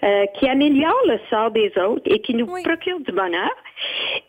euh, 0.04 0.26
qui 0.38 0.48
améliorent 0.48 1.06
le 1.08 1.18
sort 1.30 1.52
des 1.52 1.72
autres 1.78 2.02
et 2.06 2.20
qui 2.22 2.34
nous 2.34 2.46
Oui. 2.46 2.62
procurent 2.64 3.00
du 3.00 3.12
bonheur. 3.12 3.52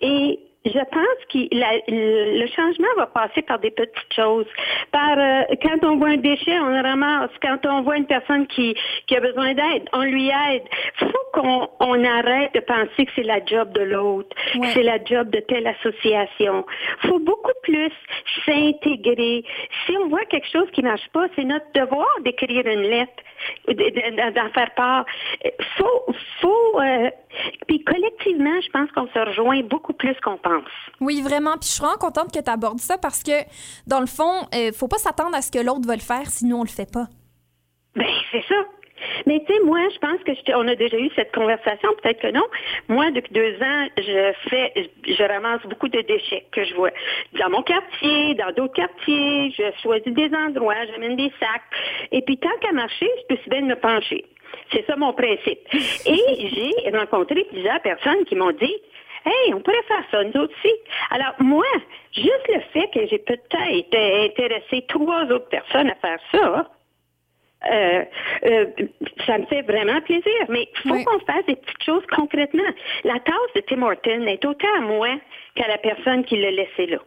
Et 0.01 0.39
je 0.69 0.79
pense 0.79 1.21
que 1.33 1.55
la- 1.55 1.81
le 1.89 2.47
changement 2.49 2.89
va 2.97 3.07
passer 3.07 3.43
par 3.43 3.59
des 3.59 3.71
petites 3.71 4.13
choses. 4.15 4.47
Par 4.93 5.19
euh, 5.19 5.43
quand 5.63 5.85
on 5.85 5.97
voit 5.97 6.09
un 6.11 6.17
déchet, 6.17 6.59
on 6.61 6.69
le 6.69 6.81
ramasse. 6.83 7.31
Quand 7.43 7.65
on 7.67 7.83
voit 7.83 7.97
une 7.97 8.07
personne 8.07 8.47
qui, 8.49 8.75
qui 9.07 9.17
a 9.17 9.21
besoin 9.21 9.55
d'aide, 9.55 9.89
on 9.93 10.03
lui 10.03 10.29
aide. 10.29 10.63
faut 10.99 11.25
qu'on 11.33 11.69
on 11.81 12.05
arrête 12.05 12.55
de 12.55 12.61
penser 12.61 13.05
que 13.07 13.13
c'est 13.17 13.23
la 13.23 13.45
job 13.45 13.73
de 13.73 13.83
l'autre, 13.83 14.35
Ouais. 14.55 14.61
que 14.69 14.73
c'est 14.75 14.83
la 14.83 15.03
job 15.05 15.31
de 15.31 15.41
telle 15.41 15.67
association. 15.67 16.65
faut 17.07 17.19
beaucoup 17.21 17.53
plus 17.63 17.91
s'intégrer. 18.45 19.45
Si 19.87 19.97
on 19.99 20.09
voit 20.09 20.25
quelque 20.27 20.49
chose 20.51 20.69
qui 20.73 20.83
marche 20.83 21.07
pas, 21.13 21.27
c'est 21.37 21.45
notre 21.45 21.71
devoir 21.75 22.07
d'écrire 22.25 22.67
une 22.67 22.83
lettre, 22.83 23.13
de- 23.69 23.73
de- 23.75 24.31
d'en 24.35 24.49
faire 24.51 24.71
part. 24.75 25.05
Faut, 25.77 26.15
faut, 26.41 26.81
euh, 26.81 27.11
puis 27.67 27.83
collectivement, 27.85 28.61
je 28.61 28.71
pense 28.71 28.91
qu'on 28.93 29.07
se 29.09 29.19
rejoint 29.19 29.61
beaucoup 29.63 29.93
plus 29.93 30.15
qu'on 30.21 30.37
pense. 30.39 30.58
Oui, 31.01 31.23
vraiment. 31.23 31.53
Puis 31.53 31.69
je 31.69 31.75
suis 31.75 31.81
vraiment 31.83 31.99
contente 31.99 32.33
que 32.33 32.41
tu 32.43 32.51
abordes 32.51 32.81
ça 32.81 32.99
parce 32.99 33.23
que, 33.23 33.45
dans 33.87 34.01
le 34.01 34.07
fond, 34.07 34.47
euh, 34.55 34.73
faut 34.73 34.89
pas 34.89 34.99
s'attendre 34.99 35.35
à 35.37 35.43
ce 35.43 35.51
que 35.51 35.59
l'autre 35.59 35.87
va 35.87 35.95
le 35.95 36.01
faire, 36.03 36.27
sinon 36.27 36.61
on 36.61 36.63
le 36.63 36.69
fait 36.69 36.91
pas. 36.93 37.07
Ben, 37.95 38.07
c'est 38.33 38.43
ça. 38.49 38.55
Mais 39.27 39.39
tu 39.47 39.53
sais, 39.55 39.61
moi, 39.65 39.79
je 39.95 39.99
pense 39.99 40.21
que 40.25 40.35
je- 40.35 40.53
on 40.57 40.67
a 40.67 40.75
déjà 40.75 40.97
eu 40.99 41.09
cette 41.15 41.33
conversation, 41.33 41.89
peut-être 42.03 42.21
que 42.21 42.33
non. 42.33 42.43
Moi, 42.89 43.11
depuis 43.13 43.33
deux 43.33 43.55
ans, 43.63 43.87
je 43.97 44.33
fais, 44.49 44.73
je 45.07 45.23
ramasse 45.23 45.63
beaucoup 45.67 45.89
de 45.89 46.01
déchets 46.01 46.47
que 46.51 46.65
je 46.65 46.75
vois 46.75 46.91
dans 47.39 47.49
mon 47.49 47.63
quartier, 47.63 48.35
dans 48.35 48.51
d'autres 48.57 48.75
quartiers. 48.75 49.53
Je 49.57 49.71
choisis 49.83 50.13
des 50.13 50.31
endroits, 50.35 50.85
j'amène 50.91 51.15
des 51.17 51.33
sacs. 51.39 51.63
Et 52.11 52.23
puis, 52.23 52.39
tant 52.39 52.51
qu'à 52.61 52.73
marcher, 52.73 53.09
je 53.23 53.35
peux 53.35 53.41
si 53.45 53.51
bien 53.51 53.63
me 53.63 53.77
pencher. 53.77 54.25
C'est 54.73 54.85
ça 54.87 54.97
mon 54.97 55.13
principe. 55.13 55.61
Et 55.73 55.73
j'ai 56.85 56.91
rencontré 56.99 57.45
plusieurs 57.51 57.81
personnes 57.83 58.25
qui 58.25 58.35
m'ont 58.35 58.53
dit, 58.53 58.75
Hey, 59.25 59.55
on 59.55 59.61
pourrait 59.61 59.83
faire 59.89 60.05
ça, 60.11 60.25
nous 60.25 60.43
aussi. 60.43 60.73
Alors, 61.11 61.35
moi, 61.41 61.65
juste 62.13 62.49
le 62.49 62.61
fait 62.73 62.89
que 62.93 63.07
j'ai 63.07 63.19
peut-être 63.19 63.57
intéressé 63.57 64.85
trois 64.89 65.25
autres 65.25 65.49
personnes 65.49 65.91
à 65.91 65.95
faire 65.97 66.19
ça, 66.33 66.71
euh, 67.71 68.05
euh, 68.45 68.67
ça 69.27 69.39
me 69.39 69.47
fait 69.47 69.63
vraiment 69.63 70.01
plaisir. 70.03 70.45
Mais 70.49 70.69
il 70.73 70.89
faut 70.89 70.95
Oui. 70.95 71.05
qu'on 71.05 71.19
fasse 71.21 71.45
des 71.47 71.57
petites 71.57 71.83
choses 71.83 72.05
concrètement. 72.15 72.63
La 73.05 73.19
tasse 73.21 73.53
de 73.57 73.61
Tim 73.63 73.83
Horton 73.83 74.27
est 74.27 74.45
autant 74.45 74.75
à 74.77 74.81
moi 74.81 75.09
qu'à 75.57 75.67
la 75.69 75.79
personne 75.79 76.25
qui 76.25 76.37
l'a 76.37 76.51
laissé 76.53 76.87
là. 76.87 76.99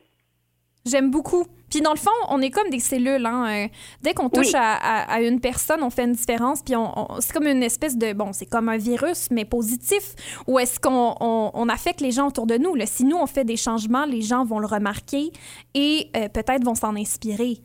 J'aime 0.86 1.12
beaucoup. 1.12 1.46
Puis 1.70 1.80
dans 1.82 1.92
le 1.92 1.98
fond, 1.98 2.10
on 2.30 2.42
est 2.42 2.50
comme 2.50 2.70
des 2.70 2.80
cellules. 2.80 3.26
Hein? 3.26 3.46
euh, 3.66 3.68
dès 4.02 4.14
qu'on 4.14 4.30
touche 4.30 4.48
Oui. 4.48 4.56
à, 4.56 4.74
à- 4.74 5.14
à 5.14 5.22
une 5.22 5.40
personne, 5.40 5.84
on 5.84 5.90
fait 5.90 6.04
une 6.04 6.14
différence. 6.14 6.64
Puis 6.64 6.76
on, 6.76 6.92
on- 7.14 7.22
c'est 7.22 7.32
comme 7.34 7.48
une 7.48 7.64
espèce 7.64 7.98
de... 7.98 8.14
Bon, 8.14 8.34
c'est 8.34 8.48
comme 8.50 8.68
un 8.68 8.78
virus, 8.78 9.30
mais 9.32 9.46
positif. 9.46 10.04
Ou 10.48 10.58
est-ce 10.60 10.80
qu'on 10.80 11.16
on, 11.22 11.52
on 11.54 11.70
affecte 11.70 12.02
les 12.02 12.12
gens 12.12 12.28
autour 12.28 12.48
de 12.48 12.58
nous? 12.58 12.76
Là? 12.76 12.86
Si 12.88 13.06
nous, 13.06 13.16
on 13.18 13.28
fait 13.28 13.46
des 13.46 13.58
changements, 13.58 14.06
les 14.06 14.22
gens 14.22 14.44
vont 14.44 14.60
le 14.60 14.68
remarquer 14.68 15.32
et 15.76 16.08
euh, 16.18 16.28
peut-être 16.30 16.64
vont 16.66 16.76
s'en 16.76 16.96
inspirer. 16.96 17.58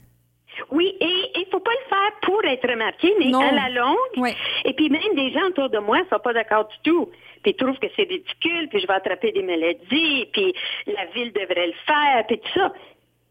Oui, 0.71 0.95
et 1.01 1.31
il 1.35 1.47
faut 1.51 1.61
pas 1.61 1.71
le 1.71 1.89
faire 1.89 2.21
pour 2.23 2.43
être 2.45 2.69
remarqué, 2.69 3.13
mais 3.19 3.27
Non. 3.31 3.41
à 3.41 3.53
la 3.53 3.69
longue. 3.71 3.97
Ouais. 4.19 4.35
Et 4.65 4.73
puis 4.73 4.89
même 4.89 5.15
des 5.15 5.31
gens 5.33 5.47
autour 5.49 5.69
de 5.69 5.79
moi 5.79 5.99
sont 6.11 6.19
pas 6.23 6.33
d'accord 6.33 6.67
du 6.69 6.77
tout. 6.91 7.07
Puis 7.43 7.53
ils 7.53 7.57
trouvent 7.57 7.79
que 7.79 7.87
c'est 7.95 8.03
ridicule, 8.05 8.69
puis 8.71 8.81
je 8.81 8.87
vais 8.87 8.95
attraper 8.95 9.33
des 9.33 9.43
maladies, 9.43 10.27
puis 10.33 10.55
la 10.87 11.05
ville 11.15 11.33
devrait 11.33 11.67
le 11.67 11.75
faire, 11.87 12.25
puis 12.27 12.39
tout 12.41 12.59
ça. 12.59 12.73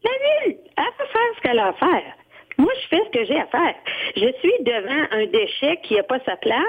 La 0.04 0.10
ville, 0.10 0.58
elle 0.76 0.84
va 0.84 1.06
faire 1.06 1.30
ce 1.36 1.40
qu'elle 1.42 1.58
a 1.58 1.68
à 1.68 1.72
faire. 1.74 2.14
Moi, 2.58 2.72
je 2.82 2.88
fais 2.88 3.02
ce 3.04 3.18
que 3.18 3.24
j'ai 3.26 3.38
à 3.38 3.46
faire. 3.46 3.74
Je 4.16 4.32
suis 4.40 4.64
devant 4.64 5.06
un 5.10 5.26
déchet 5.26 5.78
qui 5.82 5.94
n'a 5.94 6.02
pas 6.04 6.18
sa 6.24 6.36
place 6.36 6.62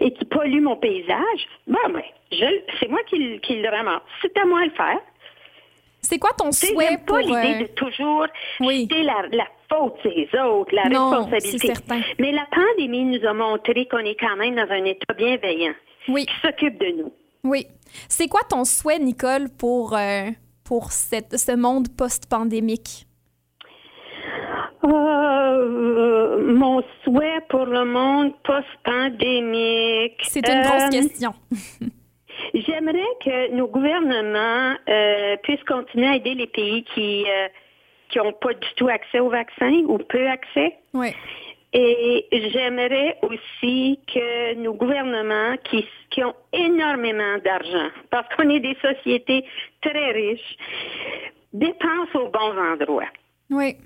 et 0.00 0.12
qui 0.12 0.24
pollue 0.24 0.60
mon 0.60 0.76
paysage. 0.76 1.46
Bon, 1.68 1.78
ben, 1.92 2.02
c'est 2.80 2.88
moi 2.88 2.98
qui, 3.08 3.16
le- 3.18 3.38
qui 3.38 3.56
le 3.56 3.68
ramasse. 3.68 4.02
C'est 4.22 4.36
à 4.38 4.44
moi 4.44 4.60
de 4.60 4.64
le 4.66 4.70
faire. 4.72 4.98
C'est 6.02 6.18
quoi 6.18 6.30
ton 6.36 6.50
souhait 6.50 6.96
pour... 7.06 7.16
pas 7.16 7.22
l'idée 7.22 7.54
euh, 7.56 7.62
de 7.62 7.66
toujours 7.74 8.26
oui. 8.60 8.88
la, 8.90 9.22
la 9.30 9.46
faute 9.68 9.98
les 10.04 10.28
autres, 10.40 10.74
la 10.74 10.88
Non, 10.88 11.10
responsabilité. 11.10 11.58
c'est 11.58 11.74
certain. 11.74 12.00
Mais 12.18 12.32
la 12.32 12.46
pandémie 12.50 13.04
nous 13.04 13.24
a 13.28 13.32
montré 13.34 13.86
qu'on 13.86 13.98
est 13.98 14.14
quand 14.18 14.34
même 14.36 14.56
dans 14.56 14.68
un 14.70 14.84
état 14.86 15.12
bienveillant 15.14 15.74
Oui, 16.08 16.24
qui 16.26 16.34
s'occupe 16.40 16.78
de 16.80 17.02
nous. 17.02 17.12
oui. 17.44 17.66
C'est 18.08 18.28
quoi 18.28 18.40
ton 18.48 18.64
souhait, 18.64 18.98
Nicole, 19.00 19.48
pour, 19.58 19.94
euh, 19.96 20.30
pour 20.70 20.92
cette, 20.92 21.36
ce 21.36 21.50
monde 21.56 21.88
post-pandémique? 21.96 23.04
Euh, 24.84 26.54
mon 26.54 26.80
souhait 27.02 27.40
pour 27.48 27.66
le 27.66 27.84
monde 27.84 28.32
post-pandémique. 28.44 30.20
C'est 30.28 30.48
une 30.48 30.62
grosse 30.62 30.84
Euh, 30.84 30.90
question. 30.90 31.34
J'aimerais 32.54 33.12
que 33.24 33.52
nos 33.52 33.66
gouvernements 33.66 34.76
euh, 34.88 35.36
puissent 35.42 35.64
continuer 35.64 36.06
à 36.06 36.14
aider 36.14 36.34
les 36.34 36.46
pays 36.46 36.84
qui 36.94 37.26
qui 38.10 38.18
n'ont 38.18 38.32
pas 38.32 38.54
du 38.54 38.68
tout 38.76 38.88
accès 38.88 39.18
au 39.18 39.28
vaccin 39.28 39.72
ou 39.88 39.98
peu 39.98 40.24
accès. 40.28 40.76
Oui. 40.94 41.08
Et 41.72 42.26
j'aimerais 42.52 43.16
aussi 43.22 44.00
que 44.12 44.54
nos 44.54 44.74
gouvernements 44.74 45.56
qui, 45.64 46.24
ont 46.24 46.34
énormément 46.52 47.38
d'argent, 47.44 47.90
parce 48.10 48.26
qu'on 48.34 48.50
est 48.50 48.60
des 48.60 48.76
sociétés 48.82 49.44
très 49.80 50.12
riches, 50.12 50.56
dépensent 51.52 52.18
aux 52.18 52.28
bons 52.28 52.58
endroits. 52.58 53.12
Oui. 53.50 53.76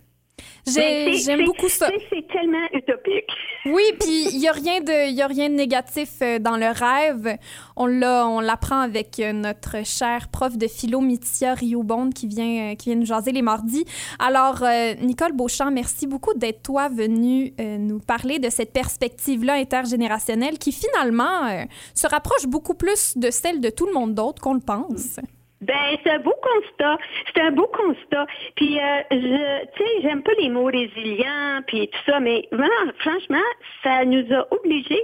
C'est- 0.66 1.12
J'aime 1.14 1.44
beaucoup 1.44 1.68
ça. 1.68 1.88
c'est- 2.10 2.26
tellement 2.28 2.66
utopique. 2.72 3.28
Oui, 3.66 3.82
puis 3.98 4.26
il 4.32 4.38
n'y 4.40 4.48
a, 4.48 4.52
rien 4.52 4.80
de- 4.80 5.10
y 5.10 5.22
a 5.22 5.26
rien 5.26 5.48
de 5.48 5.54
négatif 5.54 6.10
euh, 6.20 6.38
dans 6.38 6.56
le 6.58 6.66
rêve. 6.66 7.38
On 7.76 7.86
l'a- 7.86 8.26
on 8.26 8.40
l'apprend 8.40 8.80
avec 8.80 9.18
euh, 9.20 9.32
notre 9.32 9.86
chère 9.86 10.28
prof 10.28 10.58
de 10.58 10.66
philo, 10.66 11.00
Mitia 11.00 11.54
Riobonde, 11.54 12.12
qui 12.12 12.26
vient, 12.26 12.72
euh, 12.72 12.74
qui 12.74 12.90
vient 12.90 12.98
nous 12.98 13.06
jaser 13.06 13.32
les 13.32 13.40
mardis. 13.42 13.84
Alors, 14.18 14.62
euh, 14.62 14.94
Nicole 15.00 15.32
Beauchamp, 15.32 15.70
merci 15.70 16.06
beaucoup 16.06 16.34
d'être 16.34 16.62
toi 16.62 16.88
venue 16.90 17.54
euh, 17.60 17.78
nous 17.78 18.00
parler 18.00 18.38
de 18.38 18.50
cette 18.50 18.72
perspective-là 18.72 19.54
intergénérationnelle 19.54 20.58
qui 20.58 20.72
finalement 20.72 21.46
euh, 21.46 21.62
se 21.94 22.06
rapproche 22.06 22.46
beaucoup 22.46 22.74
plus 22.74 23.16
de 23.16 23.30
celle 23.30 23.60
de 23.60 23.70
tout 23.70 23.86
le 23.86 23.92
monde 23.94 24.14
d'autre 24.14 24.42
qu'on 24.42 24.54
le 24.54 24.60
pense. 24.60 25.18
Ben, 25.64 25.96
c'est 26.02 26.10
un 26.10 26.18
beau 26.18 26.34
constat. 26.42 26.98
C'est 27.34 27.40
un 27.40 27.50
beau 27.50 27.66
constat. 27.68 28.26
Puis, 28.54 28.78
euh, 28.78 29.02
je, 29.10 29.64
tu 29.76 29.82
sais, 29.82 30.02
j'aime 30.02 30.22
pas 30.22 30.32
les 30.38 30.50
mots 30.50 30.66
résilients, 30.66 31.62
puis 31.66 31.88
tout 31.88 31.98
ça, 32.10 32.20
mais 32.20 32.46
vraiment, 32.52 32.92
franchement, 32.98 33.48
ça 33.82 34.04
nous 34.04 34.30
a 34.32 34.46
obligés 34.50 35.02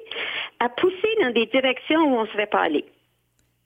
à 0.59 0.69
pousser 0.69 1.17
dans 1.23 1.33
des 1.33 1.47
directions 1.47 2.01
où 2.01 2.19
on 2.19 2.23
ne 2.23 2.29
serait 2.29 2.47
pas 2.47 2.61
allé. 2.61 2.85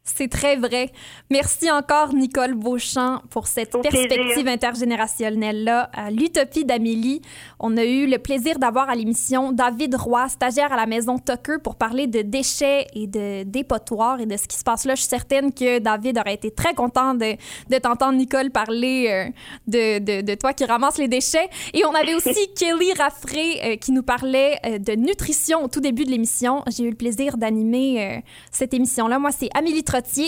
C'est 0.06 0.28
très 0.28 0.56
vrai. 0.56 0.90
Merci 1.30 1.70
encore, 1.70 2.12
Nicole 2.12 2.52
Beauchamp, 2.52 3.22
pour 3.30 3.46
cette 3.46 3.74
Au 3.74 3.80
perspective 3.80 4.34
plaisir. 4.34 4.48
intergénérationnelle-là 4.48 5.88
à 5.94 6.10
l'Utopie 6.10 6.66
d'Amélie. 6.66 7.22
On 7.58 7.74
a 7.78 7.84
eu 7.86 8.06
le 8.06 8.18
plaisir 8.18 8.58
d'avoir 8.58 8.90
à 8.90 8.94
l'émission 8.96 9.50
David 9.50 9.94
Roy, 9.94 10.28
stagiaire 10.28 10.74
à 10.74 10.76
la 10.76 10.84
maison 10.84 11.18
Tucker, 11.18 11.56
pour 11.64 11.76
parler 11.76 12.06
de 12.06 12.20
déchets 12.20 12.86
et 12.94 13.06
de 13.06 13.44
dépotoirs 13.44 14.20
et 14.20 14.26
de 14.26 14.36
ce 14.36 14.46
qui 14.46 14.58
se 14.58 14.62
passe 14.62 14.84
là. 14.84 14.94
Je 14.94 15.00
suis 15.00 15.08
certaine 15.08 15.54
que 15.54 15.78
David 15.78 16.18
aurait 16.18 16.34
été 16.34 16.50
très 16.50 16.74
content 16.74 17.14
de, 17.14 17.36
de 17.70 17.78
t'entendre, 17.78 18.18
Nicole, 18.18 18.50
parler 18.50 19.08
euh, 19.10 19.30
de, 19.68 20.00
de, 20.00 20.20
de 20.20 20.34
toi 20.34 20.52
qui 20.52 20.66
ramasse 20.66 20.98
les 20.98 21.08
déchets. 21.08 21.48
Et 21.72 21.82
on 21.86 21.94
avait 21.94 22.12
aussi 22.14 22.52
Kelly 22.58 22.92
Raffray 22.92 23.58
euh, 23.64 23.76
qui 23.76 23.90
nous 23.90 24.02
parlait 24.02 24.58
euh, 24.66 24.76
de 24.78 24.92
nutrition 24.92 25.64
au 25.64 25.68
tout 25.68 25.80
début 25.80 26.04
de 26.04 26.10
l'émission. 26.10 26.62
J'ai 26.68 26.84
eu 26.84 26.90
le 26.90 26.96
plaisir 26.96 27.38
d'animer 27.38 28.22
cette 28.50 28.74
émission-là. 28.74 29.18
Moi, 29.18 29.30
c'est 29.32 29.48
Amélie 29.56 29.82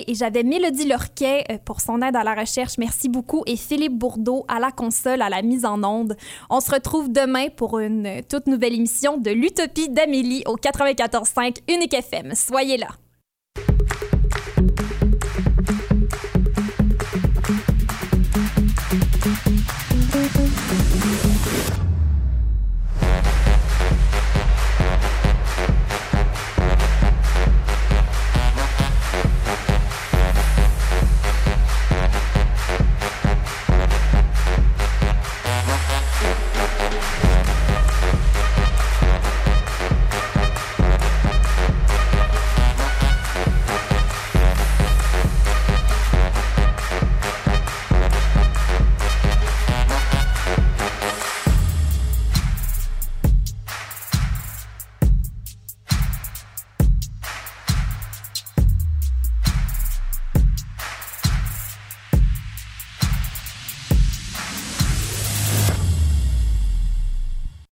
Et 0.06 0.14
j'avais 0.14 0.44
Mélodie 0.44 0.86
Lorquet 0.86 1.44
euh, 1.50 1.58
pour 1.64 1.80
son 1.80 2.00
aide 2.00 2.14
à 2.14 2.22
la 2.22 2.34
recherche. 2.34 2.78
Merci 2.78 3.08
beaucoup. 3.08 3.42
Et 3.46 3.56
Philippe 3.56 3.98
Bourdeau 3.98 4.44
à 4.48 4.60
la 4.60 4.70
console, 4.70 5.22
à 5.22 5.28
la 5.28 5.42
mise 5.42 5.64
en 5.64 5.82
onde. 5.82 6.16
On 6.50 6.60
se 6.60 6.70
retrouve 6.70 7.10
demain 7.10 7.48
pour 7.48 7.80
une 7.80 8.22
toute 8.28 8.46
nouvelle 8.46 8.74
émission 8.74 9.18
de 9.18 9.30
l'Utopie 9.30 9.88
d'Amélie 9.88 10.44
au 10.46 10.56
94.5 10.56 11.58
Unique 11.68 11.94
FM. 11.94 12.34
Soyez 12.34 12.76
là. 12.76 12.88